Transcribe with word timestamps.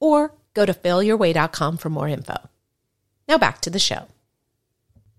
or 0.00 0.32
go 0.54 0.66
to 0.66 0.74
failyourway.com 0.74 1.76
for 1.78 1.90
more 1.90 2.08
info. 2.08 2.36
Now 3.28 3.38
back 3.38 3.60
to 3.62 3.70
the 3.70 3.78
show. 3.78 4.06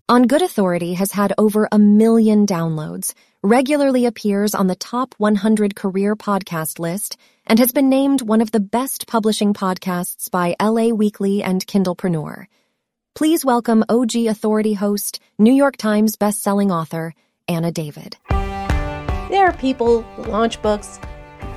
On 0.09 0.23
Good 0.23 0.41
Authority 0.41 0.95
has 0.95 1.11
had 1.11 1.33
over 1.37 1.67
a 1.71 1.77
million 1.77 2.47
downloads, 2.47 3.13
regularly 3.43 4.07
appears 4.07 4.55
on 4.55 4.65
the 4.65 4.75
top 4.75 5.13
100 5.19 5.75
career 5.75 6.15
podcast 6.15 6.79
list, 6.79 7.15
and 7.45 7.59
has 7.59 7.71
been 7.71 7.89
named 7.89 8.23
one 8.23 8.41
of 8.41 8.49
the 8.49 8.59
best 8.59 9.05
publishing 9.05 9.53
podcasts 9.53 10.31
by 10.31 10.55
LA 10.59 10.87
Weekly 10.87 11.43
and 11.43 11.65
Kindlepreneur. 11.65 12.47
Please 13.13 13.45
welcome 13.45 13.83
OG 13.87 14.15
Authority 14.27 14.73
host, 14.73 15.19
New 15.37 15.53
York 15.53 15.77
Times 15.77 16.15
bestselling 16.15 16.71
author, 16.71 17.13
Anna 17.47 17.71
David. 17.71 18.17
There 18.29 19.45
are 19.45 19.53
people 19.53 20.01
who 20.01 20.23
launch 20.23 20.59
books 20.63 20.99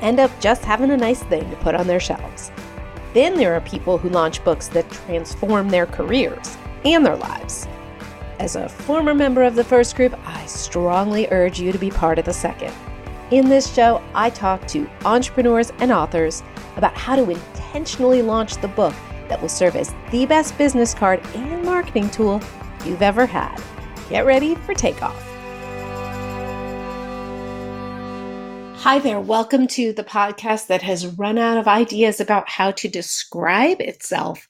end 0.02 0.20
up 0.20 0.30
just 0.41 0.62
having 0.62 0.91
a 0.91 0.97
nice 0.97 1.23
thing 1.23 1.48
to 1.48 1.56
put 1.56 1.75
on 1.75 1.86
their 1.86 2.00
shelves. 2.00 2.50
Then 3.15 3.37
there 3.37 3.55
are 3.55 3.61
people 3.61 3.98
who 3.98 4.09
launch 4.09 4.43
books 4.45 4.69
that 4.69 4.91
transform 4.91 5.69
their 5.69 5.87
careers 5.87 6.56
and 6.84 7.05
their 7.05 7.17
lives. 7.17 7.69
As 8.39 8.56
a 8.56 8.69
former 8.69 9.14
member 9.14 9.42
of 9.42 9.55
the 9.55 9.64
first 9.64 9.95
group, 9.95 10.19
I 10.27 10.45
strongly 10.47 11.28
urge 11.31 11.61
you 11.61 11.73
to 11.73 11.78
be 11.78 11.91
part 11.91 12.19
of 12.19 12.25
the 12.25 12.33
second. 12.33 12.73
In 13.31 13.48
this 13.48 13.73
show, 13.73 14.03
I 14.14 14.31
talk 14.31 14.67
to 14.69 14.89
entrepreneurs 15.05 15.73
and 15.78 15.92
authors 15.92 16.42
about 16.77 16.95
how 16.95 17.17
to 17.17 17.31
intentionally 17.31 18.23
launch 18.23 18.56
the 18.56 18.69
book 18.69 18.95
that 19.29 19.41
will 19.41 19.48
serve 19.48 19.77
as 19.77 19.95
the 20.11 20.27
best 20.27 20.56
business 20.58 20.92
card 20.92 21.25
and 21.34 21.64
marketing 21.64 22.11
tool 22.11 22.41
you've 22.84 23.03
ever 23.03 23.25
had. 23.27 23.62
Get 24.08 24.27
ready 24.27 24.55
for 24.55 24.75
takeoff. 24.75 25.31
Hi 28.83 28.98
there. 28.98 29.20
Welcome 29.20 29.69
to 29.69 29.92
the 29.92 30.02
podcast 30.02 30.66
that 30.66 30.83
has 30.83 31.06
run 31.06 31.38
out 31.38 31.56
of 31.56 31.69
ideas 31.69 32.19
about 32.19 32.48
how 32.48 32.72
to 32.72 32.89
describe 32.89 33.80
itself, 33.80 34.48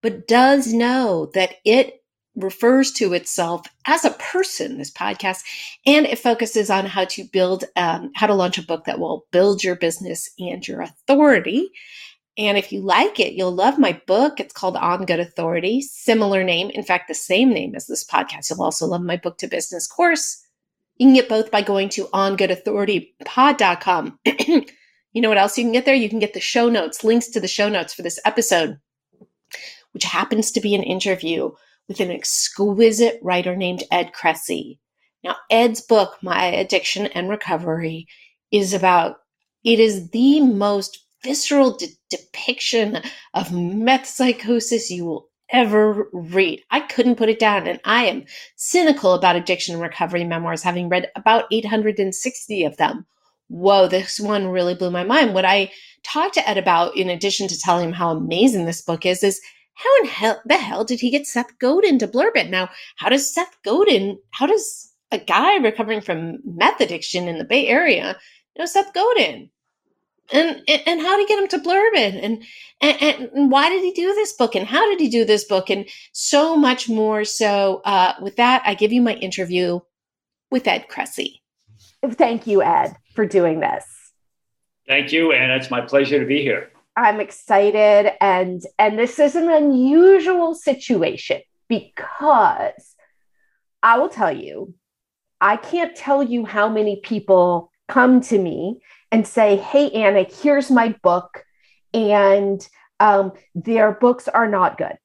but 0.00 0.26
does 0.26 0.72
know 0.72 1.30
that 1.34 1.56
it 1.66 2.02
refers 2.34 2.92
to 2.92 3.12
itself 3.12 3.66
as 3.86 4.06
a 4.06 4.12
person, 4.12 4.78
this 4.78 4.90
podcast, 4.90 5.42
and 5.84 6.06
it 6.06 6.18
focuses 6.18 6.70
on 6.70 6.86
how 6.86 7.04
to 7.04 7.24
build, 7.24 7.64
um, 7.76 8.10
how 8.14 8.26
to 8.26 8.32
launch 8.32 8.56
a 8.56 8.62
book 8.62 8.86
that 8.86 9.00
will 9.00 9.26
build 9.32 9.62
your 9.62 9.76
business 9.76 10.30
and 10.38 10.66
your 10.66 10.80
authority. 10.80 11.68
And 12.38 12.56
if 12.56 12.72
you 12.72 12.80
like 12.80 13.20
it, 13.20 13.34
you'll 13.34 13.54
love 13.54 13.78
my 13.78 14.00
book. 14.06 14.40
It's 14.40 14.54
called 14.54 14.78
On 14.78 15.04
Good 15.04 15.20
Authority, 15.20 15.82
similar 15.82 16.42
name. 16.42 16.70
In 16.70 16.84
fact, 16.84 17.06
the 17.06 17.14
same 17.14 17.50
name 17.50 17.74
as 17.74 17.86
this 17.86 18.02
podcast. 18.02 18.48
You'll 18.48 18.62
also 18.62 18.86
love 18.86 19.02
my 19.02 19.18
book 19.18 19.36
to 19.38 19.46
business 19.46 19.86
course 19.86 20.43
you 20.96 21.06
can 21.06 21.14
get 21.14 21.28
both 21.28 21.50
by 21.50 21.62
going 21.62 21.88
to 21.90 22.06
ongoodauthoritypod.com. 22.06 24.18
you 24.24 24.64
know 25.16 25.28
what 25.28 25.38
else 25.38 25.58
you 25.58 25.64
can 25.64 25.72
get 25.72 25.84
there? 25.84 25.94
You 25.94 26.08
can 26.08 26.20
get 26.20 26.34
the 26.34 26.40
show 26.40 26.68
notes, 26.68 27.04
links 27.04 27.28
to 27.28 27.40
the 27.40 27.48
show 27.48 27.68
notes 27.68 27.94
for 27.94 28.02
this 28.02 28.18
episode, 28.24 28.78
which 29.92 30.04
happens 30.04 30.50
to 30.52 30.60
be 30.60 30.74
an 30.74 30.82
interview 30.82 31.50
with 31.88 32.00
an 32.00 32.10
exquisite 32.10 33.18
writer 33.22 33.56
named 33.56 33.84
Ed 33.90 34.12
Kressy. 34.12 34.78
Now, 35.22 35.36
Ed's 35.50 35.80
book, 35.80 36.18
My 36.22 36.46
Addiction 36.46 37.06
and 37.08 37.28
Recovery, 37.28 38.06
is 38.50 38.72
about, 38.72 39.16
it 39.64 39.80
is 39.80 40.10
the 40.10 40.40
most 40.40 41.04
visceral 41.22 41.76
de- 41.76 41.88
depiction 42.10 43.00
of 43.32 43.52
meth 43.52 44.06
psychosis 44.06 44.90
you 44.90 45.06
will 45.06 45.30
ever 45.54 46.08
read. 46.12 46.62
I 46.70 46.80
couldn't 46.80 47.14
put 47.14 47.28
it 47.28 47.38
down. 47.38 47.66
And 47.66 47.80
I 47.84 48.04
am 48.04 48.24
cynical 48.56 49.14
about 49.14 49.36
addiction 49.36 49.78
recovery 49.78 50.24
memoirs, 50.24 50.62
having 50.62 50.88
read 50.88 51.08
about 51.14 51.44
860 51.52 52.64
of 52.64 52.76
them. 52.76 53.06
Whoa, 53.48 53.86
this 53.86 54.18
one 54.18 54.48
really 54.48 54.74
blew 54.74 54.90
my 54.90 55.04
mind. 55.04 55.32
What 55.32 55.44
I 55.44 55.70
talked 56.02 56.34
to 56.34 56.48
Ed 56.48 56.58
about, 56.58 56.96
in 56.96 57.08
addition 57.08 57.46
to 57.48 57.58
telling 57.58 57.88
him 57.88 57.92
how 57.92 58.10
amazing 58.10 58.66
this 58.66 58.82
book 58.82 59.06
is, 59.06 59.22
is 59.22 59.40
how 59.74 59.96
in 60.00 60.06
hell, 60.06 60.42
the 60.44 60.56
hell 60.56 60.84
did 60.84 61.00
he 61.00 61.10
get 61.10 61.26
Seth 61.26 61.58
Godin 61.58 61.98
to 62.00 62.08
blurb 62.08 62.36
it? 62.36 62.50
Now, 62.50 62.68
how 62.96 63.08
does 63.08 63.32
Seth 63.32 63.56
Godin, 63.64 64.18
how 64.32 64.46
does 64.46 64.92
a 65.12 65.18
guy 65.18 65.56
recovering 65.56 66.00
from 66.00 66.38
meth 66.44 66.80
addiction 66.80 67.28
in 67.28 67.38
the 67.38 67.44
Bay 67.44 67.68
Area 67.68 68.16
know 68.58 68.66
Seth 68.66 68.92
Godin? 68.92 69.50
And 70.32 70.62
and 70.68 71.00
how 71.00 71.20
to 71.20 71.26
get 71.26 71.38
him 71.38 71.48
to 71.48 71.58
blurb 71.58 71.94
it 71.94 72.14
and, 72.14 72.42
and 72.80 73.30
and 73.34 73.50
why 73.50 73.68
did 73.68 73.82
he 73.84 73.92
do 73.92 74.14
this 74.14 74.32
book 74.32 74.54
and 74.54 74.66
how 74.66 74.88
did 74.88 74.98
he 74.98 75.08
do 75.08 75.24
this 75.24 75.44
book 75.44 75.68
and 75.68 75.86
so 76.12 76.56
much 76.56 76.88
more. 76.88 77.24
So 77.24 77.82
uh, 77.84 78.14
with 78.22 78.36
that 78.36 78.62
i 78.64 78.74
give 78.74 78.92
you 78.92 79.02
my 79.02 79.14
interview 79.14 79.80
with 80.50 80.66
ed 80.66 80.86
kressy. 80.88 81.40
Thank 82.02 82.46
you 82.46 82.62
ed 82.62 82.96
for 83.14 83.26
doing 83.26 83.60
this. 83.60 83.84
Thank 84.88 85.12
you 85.12 85.32
and 85.32 85.52
it's 85.52 85.70
my 85.70 85.82
pleasure 85.82 86.18
to 86.18 86.26
be 86.26 86.42
here. 86.42 86.70
I'm 86.96 87.20
excited 87.20 88.12
and 88.22 88.62
and 88.78 88.98
this 88.98 89.18
is 89.18 89.34
an 89.34 89.50
unusual 89.50 90.54
situation 90.54 91.40
because 91.68 92.94
i 93.82 93.98
will 93.98 94.08
tell 94.08 94.34
you 94.34 94.74
i 95.40 95.56
can't 95.56 95.96
tell 95.96 96.22
you 96.22 96.44
how 96.44 96.68
many 96.68 97.00
people 97.02 97.70
come 97.88 98.20
to 98.20 98.38
me 98.38 98.80
and 99.14 99.28
say, 99.28 99.54
Hey, 99.54 99.92
Anna, 99.92 100.24
here's 100.24 100.72
my 100.72 100.88
book. 101.04 101.44
And 101.92 102.68
um, 102.98 103.30
their 103.54 103.92
books 103.92 104.26
are 104.26 104.48
not 104.48 104.76
good. 104.76 104.98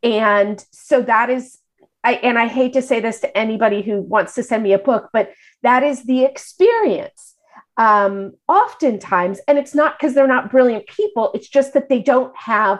And 0.00 0.64
so 0.70 1.02
that 1.02 1.28
is, 1.28 1.58
I, 2.04 2.12
and 2.14 2.38
I 2.38 2.46
hate 2.46 2.74
to 2.74 2.82
say 2.82 3.00
this 3.00 3.18
to 3.18 3.36
anybody 3.36 3.82
who 3.82 4.00
wants 4.00 4.36
to 4.36 4.44
send 4.44 4.62
me 4.62 4.74
a 4.74 4.78
book, 4.78 5.08
but 5.12 5.32
that 5.64 5.82
is 5.82 6.04
the 6.04 6.22
experience. 6.24 7.34
Um, 7.76 8.34
oftentimes, 8.46 9.40
and 9.48 9.58
it's 9.58 9.74
not 9.74 9.98
because 9.98 10.14
they're 10.14 10.28
not 10.28 10.52
brilliant 10.52 10.86
people, 10.86 11.32
it's 11.34 11.48
just 11.48 11.74
that 11.74 11.88
they 11.88 12.00
don't 12.00 12.36
have. 12.36 12.78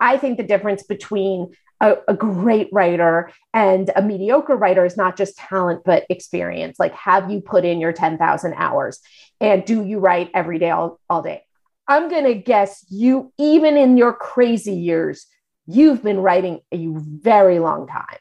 I 0.00 0.18
think 0.18 0.36
the 0.36 0.44
difference 0.44 0.84
between 0.84 1.52
a, 1.80 1.96
a, 2.08 2.14
great 2.14 2.68
writer 2.72 3.30
and 3.52 3.90
a 3.96 4.02
mediocre 4.02 4.56
writer 4.56 4.84
is 4.84 4.96
not 4.96 5.16
just 5.16 5.36
talent 5.36 5.82
but 5.84 6.04
experience 6.08 6.78
like 6.78 6.94
have 6.94 7.30
you 7.30 7.40
put 7.40 7.64
in 7.64 7.80
your 7.80 7.92
10,000 7.92 8.54
hours 8.54 9.00
and 9.40 9.64
do 9.64 9.84
you 9.84 9.98
write 9.98 10.30
every 10.34 10.58
day 10.58 10.70
all, 10.70 11.00
all 11.10 11.22
day 11.22 11.42
i'm 11.88 12.08
going 12.08 12.24
to 12.24 12.34
guess 12.34 12.84
you 12.88 13.32
even 13.38 13.76
in 13.76 13.96
your 13.96 14.12
crazy 14.12 14.74
years 14.74 15.26
you've 15.66 16.02
been 16.02 16.20
writing 16.20 16.60
a 16.72 16.86
very 16.86 17.58
long 17.58 17.86
time 17.86 18.18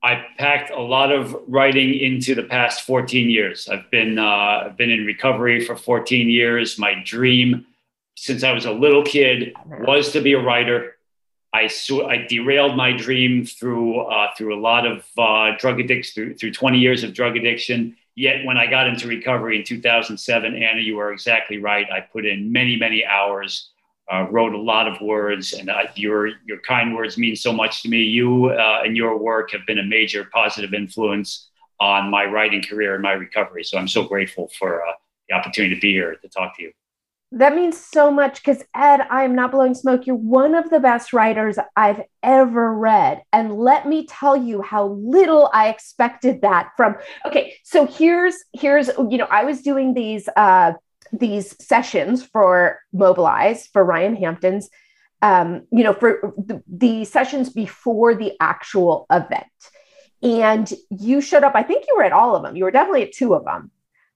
I 0.00 0.24
packed 0.38 0.70
a 0.70 0.80
lot 0.80 1.10
of 1.10 1.36
writing 1.48 1.92
into 1.92 2.36
the 2.36 2.44
past 2.44 2.82
14 2.82 3.28
years. 3.28 3.68
I've 3.68 3.90
been 3.90 4.16
uh, 4.16 4.66
I've 4.66 4.76
been 4.76 4.90
in 4.90 5.04
recovery 5.04 5.64
for 5.64 5.74
14 5.74 6.28
years. 6.28 6.78
My 6.78 7.02
dream 7.04 7.66
since 8.16 8.42
I 8.42 8.52
was 8.52 8.64
a 8.64 8.72
little 8.72 9.04
kid 9.04 9.54
was 9.66 10.12
to 10.12 10.20
be 10.20 10.32
a 10.32 10.40
writer. 10.40 10.97
I, 11.52 11.70
I 12.06 12.26
derailed 12.28 12.76
my 12.76 12.92
dream 12.92 13.44
through 13.46 14.00
uh, 14.00 14.28
through 14.36 14.58
a 14.58 14.60
lot 14.60 14.86
of 14.86 15.04
uh, 15.16 15.56
drug 15.58 15.80
addiction 15.80 16.12
through, 16.14 16.34
through 16.36 16.52
20 16.52 16.78
years 16.78 17.04
of 17.04 17.14
drug 17.14 17.36
addiction. 17.36 17.96
Yet 18.14 18.44
when 18.44 18.56
I 18.56 18.66
got 18.66 18.88
into 18.88 19.06
recovery 19.06 19.58
in 19.58 19.64
2007, 19.64 20.54
Anna, 20.54 20.80
you 20.80 20.98
are 20.98 21.12
exactly 21.12 21.58
right. 21.58 21.86
I 21.90 22.00
put 22.00 22.26
in 22.26 22.52
many 22.52 22.76
many 22.76 23.04
hours, 23.04 23.70
uh, 24.12 24.26
wrote 24.30 24.52
a 24.52 24.58
lot 24.58 24.88
of 24.88 25.00
words, 25.00 25.54
and 25.54 25.70
uh, 25.70 25.84
your 25.94 26.28
your 26.44 26.60
kind 26.66 26.94
words 26.94 27.16
mean 27.16 27.34
so 27.34 27.52
much 27.52 27.82
to 27.82 27.88
me. 27.88 28.02
You 28.02 28.50
uh, 28.50 28.82
and 28.84 28.96
your 28.96 29.16
work 29.16 29.52
have 29.52 29.64
been 29.66 29.78
a 29.78 29.84
major 29.84 30.28
positive 30.32 30.74
influence 30.74 31.48
on 31.80 32.10
my 32.10 32.24
writing 32.24 32.62
career 32.62 32.94
and 32.94 33.02
my 33.02 33.12
recovery. 33.12 33.64
So 33.64 33.78
I'm 33.78 33.88
so 33.88 34.04
grateful 34.04 34.50
for 34.58 34.84
uh, 34.84 34.92
the 35.28 35.36
opportunity 35.36 35.74
to 35.76 35.80
be 35.80 35.92
here 35.92 36.16
to 36.16 36.28
talk 36.28 36.56
to 36.56 36.62
you 36.64 36.72
that 37.32 37.54
means 37.54 37.78
so 37.78 38.10
much 38.10 38.42
because 38.42 38.62
Ed, 38.74 39.02
I 39.10 39.24
am 39.24 39.34
not 39.34 39.50
blowing 39.50 39.74
smoke. 39.74 40.06
You're 40.06 40.16
one 40.16 40.54
of 40.54 40.70
the 40.70 40.80
best 40.80 41.12
writers 41.12 41.58
I've 41.76 42.02
ever 42.22 42.72
read. 42.72 43.22
And 43.32 43.58
let 43.58 43.86
me 43.86 44.06
tell 44.06 44.36
you 44.36 44.62
how 44.62 44.88
little 44.88 45.50
I 45.52 45.68
expected 45.68 46.40
that 46.42 46.70
from. 46.76 46.96
Okay, 47.26 47.54
so 47.64 47.86
here's 47.86 48.36
here's 48.54 48.88
you 49.10 49.18
know, 49.18 49.28
I 49.30 49.44
was 49.44 49.60
doing 49.60 49.92
these 49.92 50.28
uh 50.36 50.72
these 51.12 51.54
sessions 51.62 52.24
for 52.24 52.78
Mobilize 52.92 53.66
for 53.66 53.84
Ryan 53.84 54.16
Hampton's 54.16 54.70
um, 55.20 55.66
you 55.72 55.82
know, 55.82 55.94
for 55.94 56.32
the, 56.36 56.62
the 56.68 57.04
sessions 57.04 57.50
before 57.50 58.14
the 58.14 58.34
actual 58.40 59.04
event. 59.10 59.46
And 60.22 60.72
you 60.90 61.20
showed 61.20 61.42
up, 61.42 61.56
I 61.56 61.64
think 61.64 61.86
you 61.88 61.96
were 61.96 62.04
at 62.04 62.12
all 62.12 62.36
of 62.36 62.44
them. 62.44 62.54
You 62.54 62.62
were 62.62 62.70
definitely 62.70 63.02
at 63.02 63.12
two 63.12 63.34
of 63.34 63.44
them. 63.44 63.72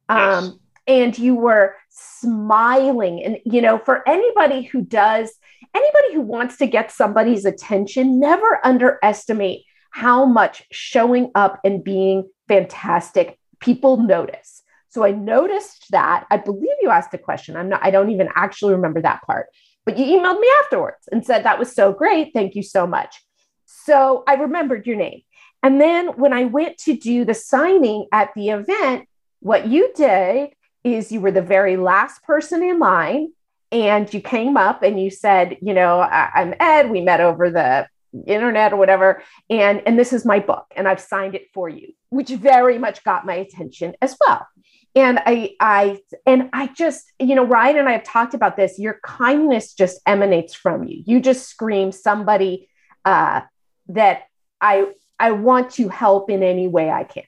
Um, 0.09 0.45
yes 0.45 0.53
and 0.87 1.17
you 1.19 1.35
were 1.35 1.75
smiling. 1.89 3.23
And, 3.23 3.39
you 3.45 3.61
know, 3.61 3.79
for 3.79 4.07
anybody 4.09 4.63
who 4.63 4.83
does, 4.83 5.33
anybody 5.75 6.15
who 6.15 6.21
wants 6.21 6.57
to 6.59 6.67
get 6.67 6.91
somebody's 6.91 7.45
attention, 7.45 8.19
never 8.19 8.61
underestimate 8.65 9.65
how 9.91 10.25
much 10.25 10.65
showing 10.73 11.31
up 11.35 11.61
and 11.65 11.85
being 11.85 12.29
fantastic 12.49 13.39
people 13.61 13.99
notice. 13.99 14.63
So 14.89 15.05
I 15.05 15.13
noticed 15.13 15.87
that. 15.91 16.27
I 16.31 16.37
believe 16.37 16.77
you 16.81 16.91
asked 16.91 17.15
a 17.15 17.19
question. 17.19 17.57
I'm 17.57 17.69
not, 17.69 17.81
I 17.83 17.91
don't 17.91 18.11
even 18.11 18.29
actually 18.35 18.75
remember 18.75 19.01
that 19.03 19.23
part, 19.23 19.47
but 19.87 19.97
you 19.97 20.05
emailed 20.05 20.41
me 20.41 20.49
afterwards 20.65 21.09
and 21.11 21.25
said 21.25 21.45
that 21.45 21.59
was 21.59 21.75
so 21.75 21.93
great. 21.93 22.33
Thank 22.35 22.55
you 22.55 22.63
so 22.63 22.87
much. 22.87 23.23
So 23.65 24.25
I 24.27 24.35
remembered 24.35 24.87
your 24.87 24.97
name. 24.97 25.23
And 25.63 25.81
then 25.81 26.09
when 26.19 26.33
I 26.33 26.45
went 26.45 26.77
to 26.79 26.97
do 26.97 27.25
the 27.25 27.35
signing 27.35 28.07
at 28.13 28.31
the 28.35 28.51
event, 28.51 29.09
what 29.41 29.69
you 29.69 29.93
did 29.95 30.51
is 30.85 31.13
you 31.13 31.21
were 31.21 31.31
the 31.31 31.43
very 31.43 31.77
last 31.77 32.23
person 32.25 32.63
in 32.63 32.79
line 32.79 33.33
and 33.71 34.13
you 34.13 34.21
came 34.21 34.57
up 34.57 34.83
and 34.83 35.01
you 35.01 35.11
said, 35.11 35.57
you 35.63 35.75
know, 35.75 36.01
I- 36.01 36.31
am 36.35 36.55
Ed. 36.61 36.91
We 36.91 37.01
met 37.01 37.21
over 37.21 37.51
the 37.51 37.89
internet 38.27 38.73
or 38.73 38.77
whatever 38.77 39.23
and 39.49 39.83
and 39.87 39.99
this 39.99 40.13
is 40.13 40.25
my 40.25 40.39
book 40.39 40.67
and 40.77 40.87
i've 40.87 41.01
signed 41.01 41.35
it 41.35 41.47
for 41.55 41.69
you 41.69 41.93
which 42.11 42.29
very 42.29 42.79
much 42.79 43.03
got 43.05 43.25
my 43.25 43.35
attention 43.35 43.95
as 44.03 44.17
well 44.21 44.47
and 44.95 45.19
i 45.25 45.51
i 45.61 45.99
and 46.27 46.51
i 46.53 46.67
just 46.69 47.11
you 47.19 47.35
know 47.35 47.45
ryan 47.45 47.79
and 47.79 47.89
i 47.89 47.93
have 47.93 48.05
talked 48.05 48.35
about 48.35 48.57
this 48.57 48.79
your 48.79 48.99
kindness 49.03 49.73
just 49.73 50.01
emanates 50.07 50.55
from 50.55 50.85
you 50.85 51.03
you 51.07 51.21
just 51.21 51.49
scream 51.49 51.91
somebody 51.91 52.69
uh 53.07 53.41
that 53.89 54.25
i 54.61 54.87
i 55.19 55.31
want 55.31 55.71
to 55.71 55.89
help 55.89 56.29
in 56.29 56.43
any 56.43 56.69
way 56.69 56.91
i 56.91 57.05
can 57.05 57.25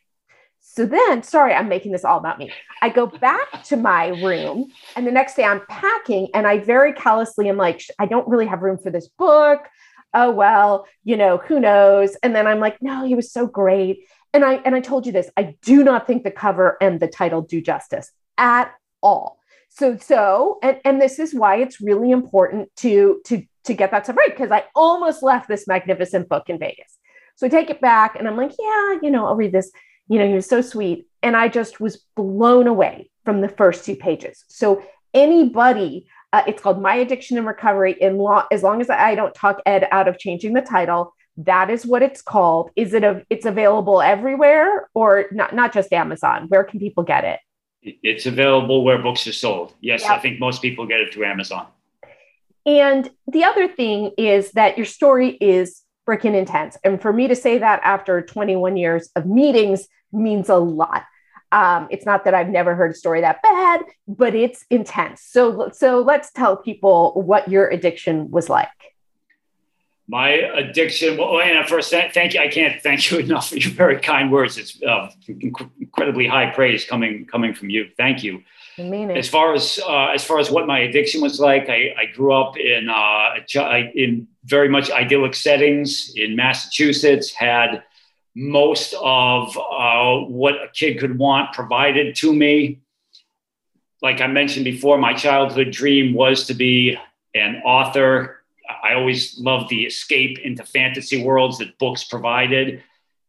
so 0.66 0.86
then, 0.86 1.22
sorry, 1.22 1.52
I'm 1.52 1.68
making 1.68 1.92
this 1.92 2.04
all 2.04 2.18
about 2.18 2.38
me. 2.38 2.50
I 2.80 2.88
go 2.88 3.06
back 3.06 3.62
to 3.64 3.76
my 3.76 4.08
room, 4.08 4.72
and 4.96 5.06
the 5.06 5.12
next 5.12 5.34
day 5.34 5.44
I'm 5.44 5.64
packing, 5.68 6.28
and 6.34 6.46
I 6.46 6.58
very 6.58 6.92
callously 6.92 7.48
am 7.48 7.56
like, 7.56 7.82
I 7.98 8.06
don't 8.06 8.26
really 8.26 8.46
have 8.46 8.62
room 8.62 8.78
for 8.78 8.90
this 8.90 9.08
book. 9.08 9.68
Oh 10.14 10.30
well 10.30 10.86
you 11.02 11.16
know 11.16 11.38
who 11.38 11.58
knows? 11.60 12.16
And 12.22 12.34
then 12.34 12.46
i'm 12.46 12.60
like 12.60 12.80
no 12.80 13.04
he 13.04 13.14
was 13.14 13.32
so 13.32 13.46
great. 13.46 14.06
And 14.32 14.44
i 14.44 14.54
and 14.54 14.74
i 14.74 14.80
told 14.80 15.06
you 15.06 15.12
this 15.12 15.28
i 15.36 15.56
do 15.62 15.82
not 15.84 16.06
think 16.06 16.22
the 16.22 16.30
cover 16.30 16.78
and 16.80 17.00
the 17.00 17.08
title 17.08 17.42
do 17.42 17.60
justice 17.60 18.10
at 18.38 18.72
all. 19.02 19.40
So 19.68 19.96
so 19.96 20.58
and 20.62 20.80
and 20.84 21.02
this 21.02 21.18
is 21.18 21.34
why 21.34 21.56
it's 21.56 21.80
really 21.80 22.12
important 22.12 22.74
to 22.76 23.20
to 23.26 23.42
to 23.64 23.74
get 23.74 23.90
that 23.90 24.04
stuff 24.04 24.16
right 24.16 24.30
because 24.30 24.52
i 24.52 24.64
almost 24.76 25.22
left 25.22 25.48
this 25.48 25.66
magnificent 25.66 26.28
book 26.28 26.48
in 26.48 26.58
vegas. 26.58 26.96
So 27.34 27.46
i 27.46 27.50
take 27.50 27.70
it 27.70 27.80
back 27.80 28.14
and 28.14 28.28
i'm 28.28 28.36
like 28.36 28.52
yeah 28.58 28.98
you 29.02 29.10
know 29.10 29.26
i'll 29.26 29.34
read 29.34 29.52
this 29.52 29.72
you 30.08 30.18
know 30.18 30.26
he 30.26 30.34
was 30.34 30.48
so 30.48 30.60
sweet 30.60 31.06
and 31.22 31.36
i 31.36 31.48
just 31.48 31.80
was 31.80 32.04
blown 32.16 32.66
away 32.66 33.10
from 33.24 33.40
the 33.40 33.48
first 33.48 33.84
two 33.84 33.96
pages 33.96 34.44
so 34.48 34.82
anybody 35.12 36.06
uh, 36.34 36.42
it's 36.48 36.60
called 36.60 36.82
My 36.82 36.96
Addiction 36.96 37.38
and 37.38 37.46
Recovery. 37.46 37.96
In 38.00 38.18
law, 38.18 38.44
as 38.50 38.64
long 38.64 38.80
as 38.80 38.90
I 38.90 39.14
don't 39.14 39.32
talk 39.36 39.62
Ed 39.66 39.86
out 39.92 40.08
of 40.08 40.18
changing 40.18 40.52
the 40.52 40.62
title, 40.62 41.14
that 41.36 41.70
is 41.70 41.86
what 41.86 42.02
it's 42.02 42.22
called. 42.22 42.70
Is 42.74 42.92
it 42.92 43.04
a? 43.04 43.24
It's 43.30 43.46
available 43.46 44.02
everywhere, 44.02 44.88
or 44.94 45.26
not? 45.30 45.54
Not 45.54 45.72
just 45.72 45.92
Amazon. 45.92 46.46
Where 46.48 46.64
can 46.64 46.80
people 46.80 47.04
get 47.04 47.22
it? 47.22 47.38
It's 48.02 48.26
available 48.26 48.82
where 48.82 48.98
books 48.98 49.28
are 49.28 49.32
sold. 49.32 49.74
Yes, 49.80 50.02
yep. 50.02 50.10
I 50.10 50.18
think 50.18 50.40
most 50.40 50.60
people 50.60 50.86
get 50.86 50.98
it 50.98 51.14
through 51.14 51.26
Amazon. 51.26 51.68
And 52.66 53.08
the 53.28 53.44
other 53.44 53.68
thing 53.68 54.10
is 54.18 54.50
that 54.52 54.76
your 54.76 54.86
story 54.86 55.28
is 55.40 55.82
freaking 56.06 56.34
intense. 56.34 56.76
And 56.84 57.00
for 57.00 57.12
me 57.12 57.28
to 57.28 57.36
say 57.36 57.58
that 57.58 57.80
after 57.82 58.22
21 58.22 58.76
years 58.76 59.08
of 59.16 59.26
meetings 59.26 59.88
means 60.12 60.48
a 60.48 60.56
lot. 60.56 61.04
Um, 61.52 61.86
it's 61.90 62.04
not 62.04 62.24
that 62.24 62.34
I've 62.34 62.48
never 62.48 62.74
heard 62.74 62.90
a 62.90 62.94
story 62.94 63.20
that 63.20 63.40
bad, 63.42 63.82
but 64.08 64.34
it's 64.34 64.64
intense. 64.70 65.22
So, 65.22 65.70
so 65.72 66.00
let's 66.00 66.32
tell 66.32 66.56
people 66.56 67.12
what 67.22 67.48
your 67.48 67.68
addiction 67.68 68.30
was 68.30 68.48
like. 68.48 68.68
My 70.06 70.30
addiction. 70.30 71.16
Well, 71.16 71.40
and 71.40 71.66
first, 71.66 71.90
thank 71.90 72.34
you. 72.34 72.40
I 72.40 72.48
can't 72.48 72.82
thank 72.82 73.10
you 73.10 73.18
enough 73.20 73.48
for 73.48 73.56
your 73.56 73.70
very 73.70 74.00
kind 74.00 74.30
words. 74.30 74.58
It's 74.58 74.82
uh, 74.82 75.08
incredibly 75.28 76.26
high 76.26 76.50
praise 76.50 76.84
coming 76.84 77.24
coming 77.24 77.54
from 77.54 77.70
you. 77.70 77.88
Thank 77.96 78.22
you. 78.22 78.42
As 79.16 79.28
far 79.28 79.54
as 79.54 79.80
uh, 79.86 80.08
as 80.08 80.24
far 80.24 80.38
as 80.38 80.50
what 80.50 80.66
my 80.66 80.80
addiction 80.80 81.20
was 81.20 81.38
like, 81.38 81.68
I, 81.68 81.94
I 81.96 82.06
grew 82.12 82.32
up 82.32 82.56
in 82.56 82.88
uh, 82.88 83.34
in 83.94 84.26
very 84.44 84.68
much 84.68 84.90
idyllic 84.90 85.34
settings 85.34 86.12
in 86.16 86.34
Massachusetts. 86.34 87.32
Had 87.32 87.82
most 88.34 88.94
of 89.00 89.56
uh, 89.56 90.26
what 90.26 90.54
a 90.54 90.68
kid 90.72 90.98
could 90.98 91.18
want 91.18 91.52
provided 91.52 92.16
to 92.16 92.32
me. 92.32 92.80
Like 94.02 94.20
I 94.20 94.26
mentioned 94.26 94.64
before, 94.64 94.98
my 94.98 95.14
childhood 95.14 95.70
dream 95.70 96.14
was 96.14 96.46
to 96.48 96.54
be 96.54 96.98
an 97.34 97.62
author. 97.64 98.42
I 98.82 98.94
always 98.94 99.38
loved 99.38 99.70
the 99.70 99.84
escape 99.84 100.38
into 100.40 100.64
fantasy 100.64 101.22
worlds 101.22 101.58
that 101.58 101.78
books 101.78 102.04
provided. 102.04 102.82